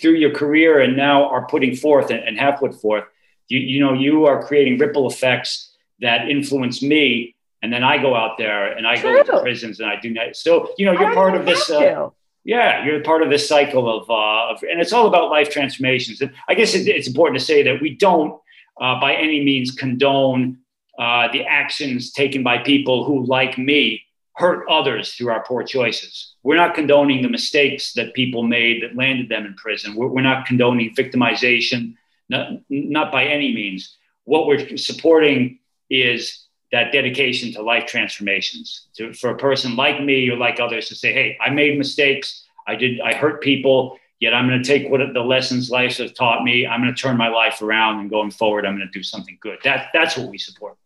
through 0.00 0.14
your 0.14 0.32
career 0.32 0.80
and 0.80 0.96
now 0.96 1.28
are 1.28 1.46
putting 1.46 1.76
forth 1.76 2.10
and, 2.10 2.20
and 2.20 2.38
have 2.38 2.58
put 2.58 2.74
forth 2.80 3.04
you, 3.48 3.58
you 3.58 3.80
know 3.80 3.92
you 3.92 4.26
are 4.26 4.44
creating 4.44 4.78
ripple 4.78 5.08
effects 5.08 5.70
that 6.00 6.28
influence 6.28 6.80
me 6.80 7.34
and 7.62 7.72
then 7.72 7.84
I 7.84 7.98
go 7.98 8.14
out 8.14 8.38
there 8.38 8.72
and 8.72 8.86
I 8.86 8.96
True. 8.96 9.22
go 9.22 9.36
to 9.36 9.40
prisons 9.40 9.80
and 9.80 9.88
I 9.88 9.98
do 10.00 10.12
that. 10.14 10.36
So 10.36 10.74
you 10.78 10.86
know, 10.86 10.92
you're 10.92 11.14
part 11.14 11.34
of 11.34 11.46
this. 11.46 11.70
Uh, 11.70 12.10
yeah, 12.44 12.84
you're 12.84 13.00
part 13.02 13.22
of 13.22 13.30
this 13.30 13.48
cycle 13.48 13.88
of, 13.88 14.10
uh, 14.10 14.52
of, 14.52 14.62
and 14.64 14.80
it's 14.80 14.92
all 14.92 15.06
about 15.06 15.30
life 15.30 15.48
transformations. 15.48 16.20
And 16.20 16.32
I 16.48 16.54
guess 16.54 16.74
it, 16.74 16.88
it's 16.88 17.06
important 17.06 17.38
to 17.38 17.44
say 17.44 17.62
that 17.62 17.80
we 17.80 17.94
don't, 17.94 18.40
uh, 18.80 19.00
by 19.00 19.14
any 19.14 19.44
means, 19.44 19.70
condone 19.70 20.58
uh, 20.98 21.28
the 21.30 21.44
actions 21.44 22.10
taken 22.10 22.42
by 22.42 22.58
people 22.58 23.04
who, 23.04 23.24
like 23.26 23.58
me, 23.58 24.02
hurt 24.34 24.66
others 24.68 25.14
through 25.14 25.28
our 25.28 25.44
poor 25.44 25.62
choices. 25.62 26.34
We're 26.42 26.56
not 26.56 26.74
condoning 26.74 27.22
the 27.22 27.28
mistakes 27.28 27.92
that 27.92 28.14
people 28.14 28.42
made 28.42 28.82
that 28.82 28.96
landed 28.96 29.28
them 29.28 29.46
in 29.46 29.54
prison. 29.54 29.94
We're, 29.94 30.08
we're 30.08 30.22
not 30.22 30.46
condoning 30.46 30.94
victimization, 30.96 31.94
not, 32.28 32.48
not 32.68 33.12
by 33.12 33.26
any 33.26 33.54
means. 33.54 33.96
What 34.24 34.46
we're 34.46 34.76
supporting 34.76 35.60
is 35.90 36.41
that 36.72 36.90
dedication 36.90 37.52
to 37.52 37.62
life 37.62 37.86
transformations 37.86 38.88
to, 38.94 39.12
for 39.12 39.30
a 39.30 39.36
person 39.36 39.76
like 39.76 40.02
me 40.02 40.28
or 40.30 40.36
like 40.36 40.58
others 40.58 40.88
to 40.88 40.94
say, 40.94 41.12
Hey, 41.12 41.38
I 41.40 41.50
made 41.50 41.78
mistakes. 41.78 42.44
I 42.66 42.74
did, 42.74 43.00
I 43.00 43.12
hurt 43.12 43.42
people, 43.42 43.98
yet 44.20 44.32
I'm 44.34 44.48
going 44.48 44.62
to 44.62 44.66
take 44.66 44.90
what 44.90 45.00
the 45.12 45.20
lessons 45.20 45.70
life 45.70 45.98
has 45.98 46.12
taught 46.12 46.42
me. 46.42 46.66
I'm 46.66 46.80
going 46.80 46.94
to 46.94 47.00
turn 47.00 47.16
my 47.16 47.28
life 47.28 47.60
around 47.60 48.00
and 48.00 48.08
going 48.08 48.30
forward, 48.30 48.64
I'm 48.64 48.76
going 48.76 48.88
to 48.88 48.98
do 48.98 49.02
something 49.02 49.36
good. 49.40 49.58
That, 49.64 49.88
that's 49.92 50.16
what 50.16 50.28
we 50.28 50.38
support. 50.38 50.76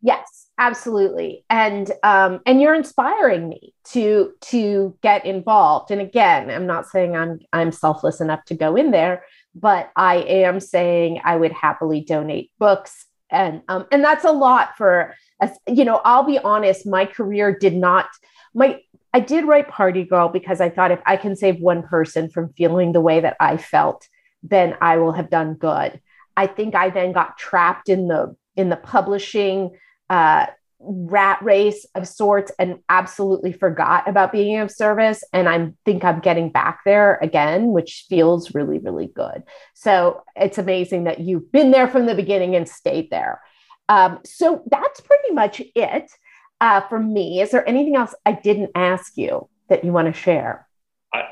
Yes, 0.00 0.46
absolutely. 0.58 1.44
And, 1.50 1.90
um, 2.04 2.40
and 2.46 2.60
you're 2.60 2.74
inspiring 2.74 3.48
me 3.48 3.74
to, 3.92 4.32
to 4.42 4.96
get 5.02 5.26
involved. 5.26 5.90
And 5.90 6.00
again, 6.00 6.50
I'm 6.50 6.66
not 6.66 6.86
saying 6.86 7.16
I'm, 7.16 7.40
I'm 7.52 7.72
selfless 7.72 8.20
enough 8.20 8.44
to 8.44 8.54
go 8.54 8.76
in 8.76 8.92
there, 8.92 9.24
but 9.56 9.90
I 9.96 10.16
am 10.18 10.60
saying 10.60 11.20
I 11.24 11.36
would 11.36 11.52
happily 11.52 12.02
donate 12.02 12.52
books 12.58 13.05
and 13.30 13.62
um, 13.68 13.86
and 13.90 14.04
that's 14.04 14.24
a 14.24 14.30
lot 14.30 14.76
for 14.76 15.14
us 15.40 15.50
you 15.68 15.84
know 15.84 16.00
i'll 16.04 16.24
be 16.24 16.38
honest 16.38 16.86
my 16.86 17.04
career 17.04 17.56
did 17.56 17.74
not 17.74 18.06
my 18.54 18.80
i 19.12 19.20
did 19.20 19.44
write 19.44 19.68
party 19.68 20.04
girl 20.04 20.28
because 20.28 20.60
i 20.60 20.68
thought 20.68 20.90
if 20.90 21.00
i 21.06 21.16
can 21.16 21.36
save 21.36 21.60
one 21.60 21.82
person 21.82 22.28
from 22.30 22.52
feeling 22.52 22.92
the 22.92 23.00
way 23.00 23.20
that 23.20 23.36
i 23.40 23.56
felt 23.56 24.08
then 24.42 24.76
i 24.80 24.96
will 24.96 25.12
have 25.12 25.30
done 25.30 25.54
good. 25.54 26.00
I 26.36 26.46
think 26.46 26.74
i 26.74 26.90
then 26.90 27.12
got 27.12 27.38
trapped 27.38 27.88
in 27.88 28.08
the 28.08 28.36
in 28.56 28.68
the 28.68 28.76
publishing 28.76 29.76
uh, 30.08 30.46
rat 30.78 31.42
race 31.42 31.86
of 31.94 32.06
sorts 32.06 32.52
and 32.58 32.78
absolutely 32.88 33.52
forgot 33.52 34.06
about 34.08 34.32
being 34.32 34.58
of 34.58 34.70
service. 34.70 35.24
And 35.32 35.48
i 35.48 35.72
think 35.84 36.04
i'm 36.04 36.20
getting 36.20 36.50
back 36.50 36.80
there 36.84 37.18
again 37.22 37.72
which 37.72 38.06
feels 38.08 38.54
really 38.54 38.78
really 38.78 39.06
good. 39.06 39.42
So 39.74 40.22
it's 40.34 40.58
amazing 40.58 41.04
that 41.04 41.20
you've 41.20 41.50
been 41.52 41.70
there 41.70 41.88
from 41.88 42.06
the 42.06 42.14
beginning 42.14 42.54
and 42.54 42.68
stayed 42.68 43.10
there. 43.10 43.40
Um, 43.88 44.18
so 44.24 44.62
that's 44.70 45.00
pretty 45.00 45.32
much 45.32 45.62
it 45.74 46.10
uh, 46.60 46.80
for 46.88 46.98
me. 46.98 47.40
Is 47.40 47.50
there 47.50 47.68
anything 47.68 47.96
else 47.96 48.14
i 48.24 48.32
didn't 48.32 48.70
ask 48.74 49.16
you 49.16 49.48
that 49.68 49.84
you 49.84 49.92
want 49.92 50.12
to 50.12 50.20
share? 50.20 50.66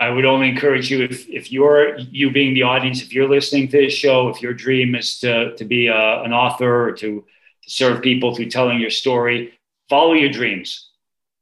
I, 0.01 0.11
would 0.11 0.24
only 0.24 0.49
encourage 0.49 0.90
you 0.90 1.03
if, 1.03 1.28
if 1.28 1.53
you're 1.53 1.99
you 1.99 2.30
being 2.30 2.55
the 2.55 2.62
audience 2.62 3.03
if 3.03 3.12
you're 3.12 3.28
listening 3.28 3.68
to 3.68 3.78
this 3.78 3.92
show 3.92 4.28
if 4.28 4.40
your 4.40 4.55
dream 4.55 4.95
is 4.95 5.18
to, 5.18 5.55
to 5.57 5.64
be 5.64 5.88
a, 5.88 5.95
uh, 5.95 6.22
an 6.24 6.32
author 6.32 6.88
or 6.88 6.92
to 6.92 7.24
to 7.65 7.71
serve 7.71 8.03
people 8.03 8.35
through 8.35 8.51
telling 8.51 8.81
your 8.81 8.91
story. 8.91 9.53
Follow 9.89 10.12
your 10.12 10.31
dreams. 10.31 10.91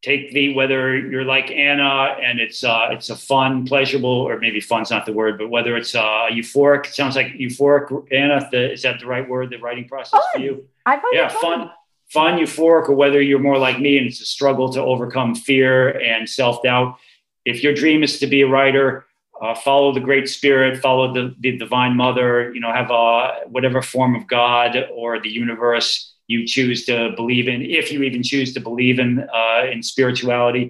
Take 0.03 0.33
the 0.33 0.53
whether 0.55 0.99
you're 0.99 1.25
like 1.25 1.53
Anna 1.53 2.17
and 2.21 2.41
it's 2.41 2.65
uh, 2.65 2.89
it's 2.91 3.09
a 3.09 3.15
fun, 3.15 3.65
pleasurable, 3.65 4.11
or 4.11 4.39
maybe 4.41 4.61
fun's 4.61 4.91
not 4.91 5.07
the 5.07 5.13
word, 5.13 5.39
but 5.39 5.49
whether 5.49 5.77
it's 5.77 5.95
uh, 5.95 6.27
euphoric. 6.31 6.87
It 6.87 6.95
sounds 6.95 7.15
like 7.15 7.29
euphoric. 7.35 8.13
Anna, 8.13 8.49
the, 8.51 8.73
is 8.73 8.83
that 8.83 8.99
the 8.99 9.07
right 9.07 9.29
word? 9.29 9.51
The 9.51 9.59
writing 9.59 9.87
process 9.87 10.21
fun. 10.21 10.23
for 10.35 10.41
you? 10.41 10.67
I 10.87 10.95
find 10.95 11.05
yeah, 11.13 11.29
fun. 11.29 11.71
fun, 12.09 12.39
euphoric, 12.39 12.89
or 12.89 12.97
whether 12.97 13.23
you're 13.23 13.39
more 13.39 13.59
like 13.59 13.79
me 13.79 13.97
and 13.97 14.09
it's 14.09 14.21
a 14.21 14.25
struggle 14.25 14.73
to 14.73 14.81
overcome 14.81 15.37
fear 15.37 15.91
and 16.01 16.29
self 16.29 16.65
doubt. 16.65 16.99
If 17.45 17.63
your 17.63 17.73
dream 17.73 18.03
is 18.03 18.19
to 18.19 18.27
be 18.27 18.43
a 18.43 18.49
writer, 18.49 19.07
uh, 19.41 19.55
follow 19.55 19.93
the 19.93 20.01
great 20.01 20.29
spirit, 20.29 20.81
follow 20.81 21.13
the, 21.13 21.35
the 21.41 21.57
divine 21.59 21.97
mother, 21.97 22.53
you 22.55 22.61
know, 22.61 22.73
have 22.73 22.91
a, 22.91 23.49
whatever 23.49 23.83
form 23.83 24.15
of 24.15 24.27
God 24.29 24.77
or 24.95 25.21
the 25.21 25.29
universe 25.29 26.12
you 26.33 26.47
choose 26.47 26.85
to 26.87 27.13
believe 27.21 27.47
in, 27.53 27.59
if 27.63 27.93
you 27.93 28.03
even 28.03 28.23
choose 28.23 28.51
to 28.55 28.61
believe 28.61 28.99
in 28.99 29.11
uh, 29.41 29.63
in 29.73 29.83
spirituality, 29.83 30.65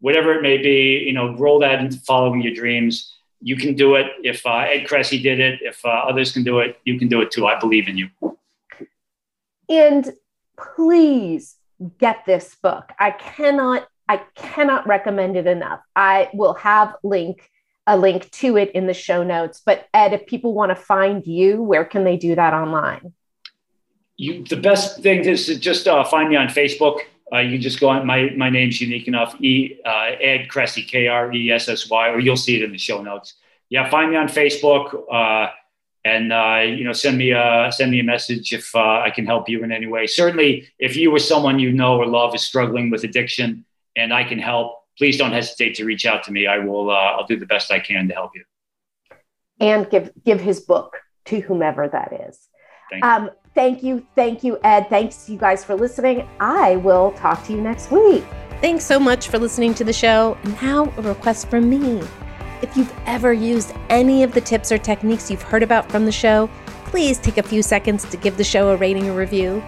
whatever 0.00 0.34
it 0.34 0.42
may 0.42 0.58
be, 0.58 1.04
you 1.06 1.12
know, 1.12 1.34
roll 1.44 1.58
that 1.60 1.80
into 1.80 1.98
following 2.10 2.42
your 2.42 2.54
dreams. 2.54 2.94
You 3.40 3.56
can 3.56 3.74
do 3.74 3.94
it. 3.94 4.06
If 4.22 4.44
uh, 4.46 4.72
Ed 4.72 4.86
Kressy 4.88 5.22
did 5.22 5.40
it, 5.40 5.60
if 5.62 5.84
uh, 5.84 5.88
others 6.10 6.32
can 6.32 6.42
do 6.42 6.58
it, 6.60 6.78
you 6.84 6.98
can 6.98 7.08
do 7.08 7.20
it 7.22 7.30
too. 7.30 7.46
I 7.46 7.58
believe 7.58 7.88
in 7.88 7.96
you. 7.96 8.08
And 9.68 10.12
please 10.58 11.56
get 11.98 12.24
this 12.26 12.56
book. 12.62 12.92
I 12.98 13.10
cannot, 13.10 13.86
I 14.08 14.18
cannot 14.34 14.86
recommend 14.86 15.36
it 15.36 15.46
enough. 15.46 15.80
I 15.94 16.30
will 16.32 16.54
have 16.54 16.94
link 17.02 17.50
a 17.86 17.96
link 17.96 18.28
to 18.32 18.56
it 18.56 18.72
in 18.72 18.86
the 18.86 18.94
show 18.94 19.22
notes. 19.22 19.62
But 19.64 19.86
Ed, 19.94 20.12
if 20.12 20.26
people 20.26 20.54
want 20.54 20.70
to 20.70 20.76
find 20.76 21.24
you, 21.24 21.62
where 21.62 21.84
can 21.84 22.02
they 22.04 22.16
do 22.16 22.34
that 22.34 22.52
online? 22.52 23.12
You 24.16 24.44
the 24.44 24.56
best 24.56 25.02
thing 25.02 25.24
is 25.24 25.46
to 25.46 25.58
just 25.58 25.86
uh, 25.86 26.04
find 26.04 26.28
me 26.28 26.36
on 26.36 26.48
Facebook. 26.48 27.00
Uh, 27.32 27.38
you 27.38 27.52
can 27.52 27.60
just 27.60 27.80
go 27.80 27.88
on 27.88 28.06
my 28.06 28.30
my 28.36 28.50
name's 28.50 28.80
unique 28.80 29.08
enough. 29.08 29.34
E 29.40 29.78
uh, 29.84 30.12
Ed 30.20 30.48
Kressy 30.48 30.86
K 30.86 31.08
R 31.08 31.32
E 31.32 31.50
S 31.50 31.68
S 31.68 31.90
Y, 31.90 32.08
or 32.08 32.18
you'll 32.18 32.36
see 32.36 32.56
it 32.56 32.62
in 32.62 32.72
the 32.72 32.78
show 32.78 33.02
notes. 33.02 33.34
Yeah, 33.68 33.90
find 33.90 34.10
me 34.10 34.16
on 34.16 34.28
Facebook, 34.28 34.94
uh, 35.12 35.50
and 36.04 36.32
uh, 36.32 36.62
you 36.64 36.84
know 36.84 36.92
send 36.92 37.18
me 37.18 37.32
a 37.32 37.70
send 37.70 37.90
me 37.90 38.00
a 38.00 38.04
message 38.04 38.52
if 38.52 38.74
uh, 38.74 39.00
I 39.00 39.10
can 39.10 39.26
help 39.26 39.48
you 39.48 39.62
in 39.64 39.72
any 39.72 39.86
way. 39.86 40.06
Certainly, 40.06 40.68
if 40.78 40.96
you 40.96 41.10
or 41.10 41.18
someone 41.18 41.58
you 41.58 41.72
know 41.72 41.96
or 41.96 42.06
love 42.06 42.34
is 42.34 42.42
struggling 42.42 42.90
with 42.90 43.04
addiction, 43.04 43.64
and 43.96 44.14
I 44.14 44.24
can 44.24 44.38
help, 44.38 44.84
please 44.96 45.18
don't 45.18 45.32
hesitate 45.32 45.74
to 45.74 45.84
reach 45.84 46.06
out 46.06 46.22
to 46.24 46.32
me. 46.32 46.46
I 46.46 46.58
will. 46.58 46.90
I'll 46.90 47.26
do 47.26 47.38
the 47.38 47.46
best 47.46 47.70
I 47.70 47.80
can 47.80 48.08
to 48.08 48.14
help 48.14 48.32
you. 48.34 48.44
And 49.60 49.90
give 49.90 50.12
give 50.24 50.40
his 50.40 50.60
book 50.60 50.96
to 51.26 51.40
whomever 51.40 51.88
that 51.88 52.28
is. 52.28 52.48
Thank 52.90 53.04
you. 53.04 53.10
Um, 53.10 53.30
thank 53.54 53.82
you. 53.82 54.06
Thank 54.14 54.44
you, 54.44 54.58
Ed. 54.64 54.88
Thanks 54.88 55.26
to 55.26 55.32
you 55.32 55.38
guys 55.38 55.64
for 55.64 55.74
listening. 55.74 56.26
I 56.40 56.76
will 56.76 57.12
talk 57.12 57.44
to 57.46 57.52
you 57.52 57.60
next 57.60 57.90
week. 57.90 58.24
Thanks 58.60 58.84
so 58.84 58.98
much 58.98 59.28
for 59.28 59.38
listening 59.38 59.74
to 59.74 59.84
the 59.84 59.92
show. 59.92 60.36
And 60.44 60.62
now, 60.62 60.84
a 60.96 61.02
request 61.02 61.50
from 61.50 61.68
me. 61.68 62.02
If 62.62 62.74
you've 62.76 62.94
ever 63.06 63.32
used 63.32 63.74
any 63.90 64.22
of 64.22 64.32
the 64.32 64.40
tips 64.40 64.72
or 64.72 64.78
techniques 64.78 65.30
you've 65.30 65.42
heard 65.42 65.62
about 65.62 65.90
from 65.90 66.06
the 66.06 66.12
show, 66.12 66.48
please 66.86 67.18
take 67.18 67.36
a 67.36 67.42
few 67.42 67.62
seconds 67.62 68.04
to 68.06 68.16
give 68.16 68.38
the 68.38 68.44
show 68.44 68.70
a 68.70 68.76
rating 68.76 69.08
or 69.10 69.14
review. 69.14 69.62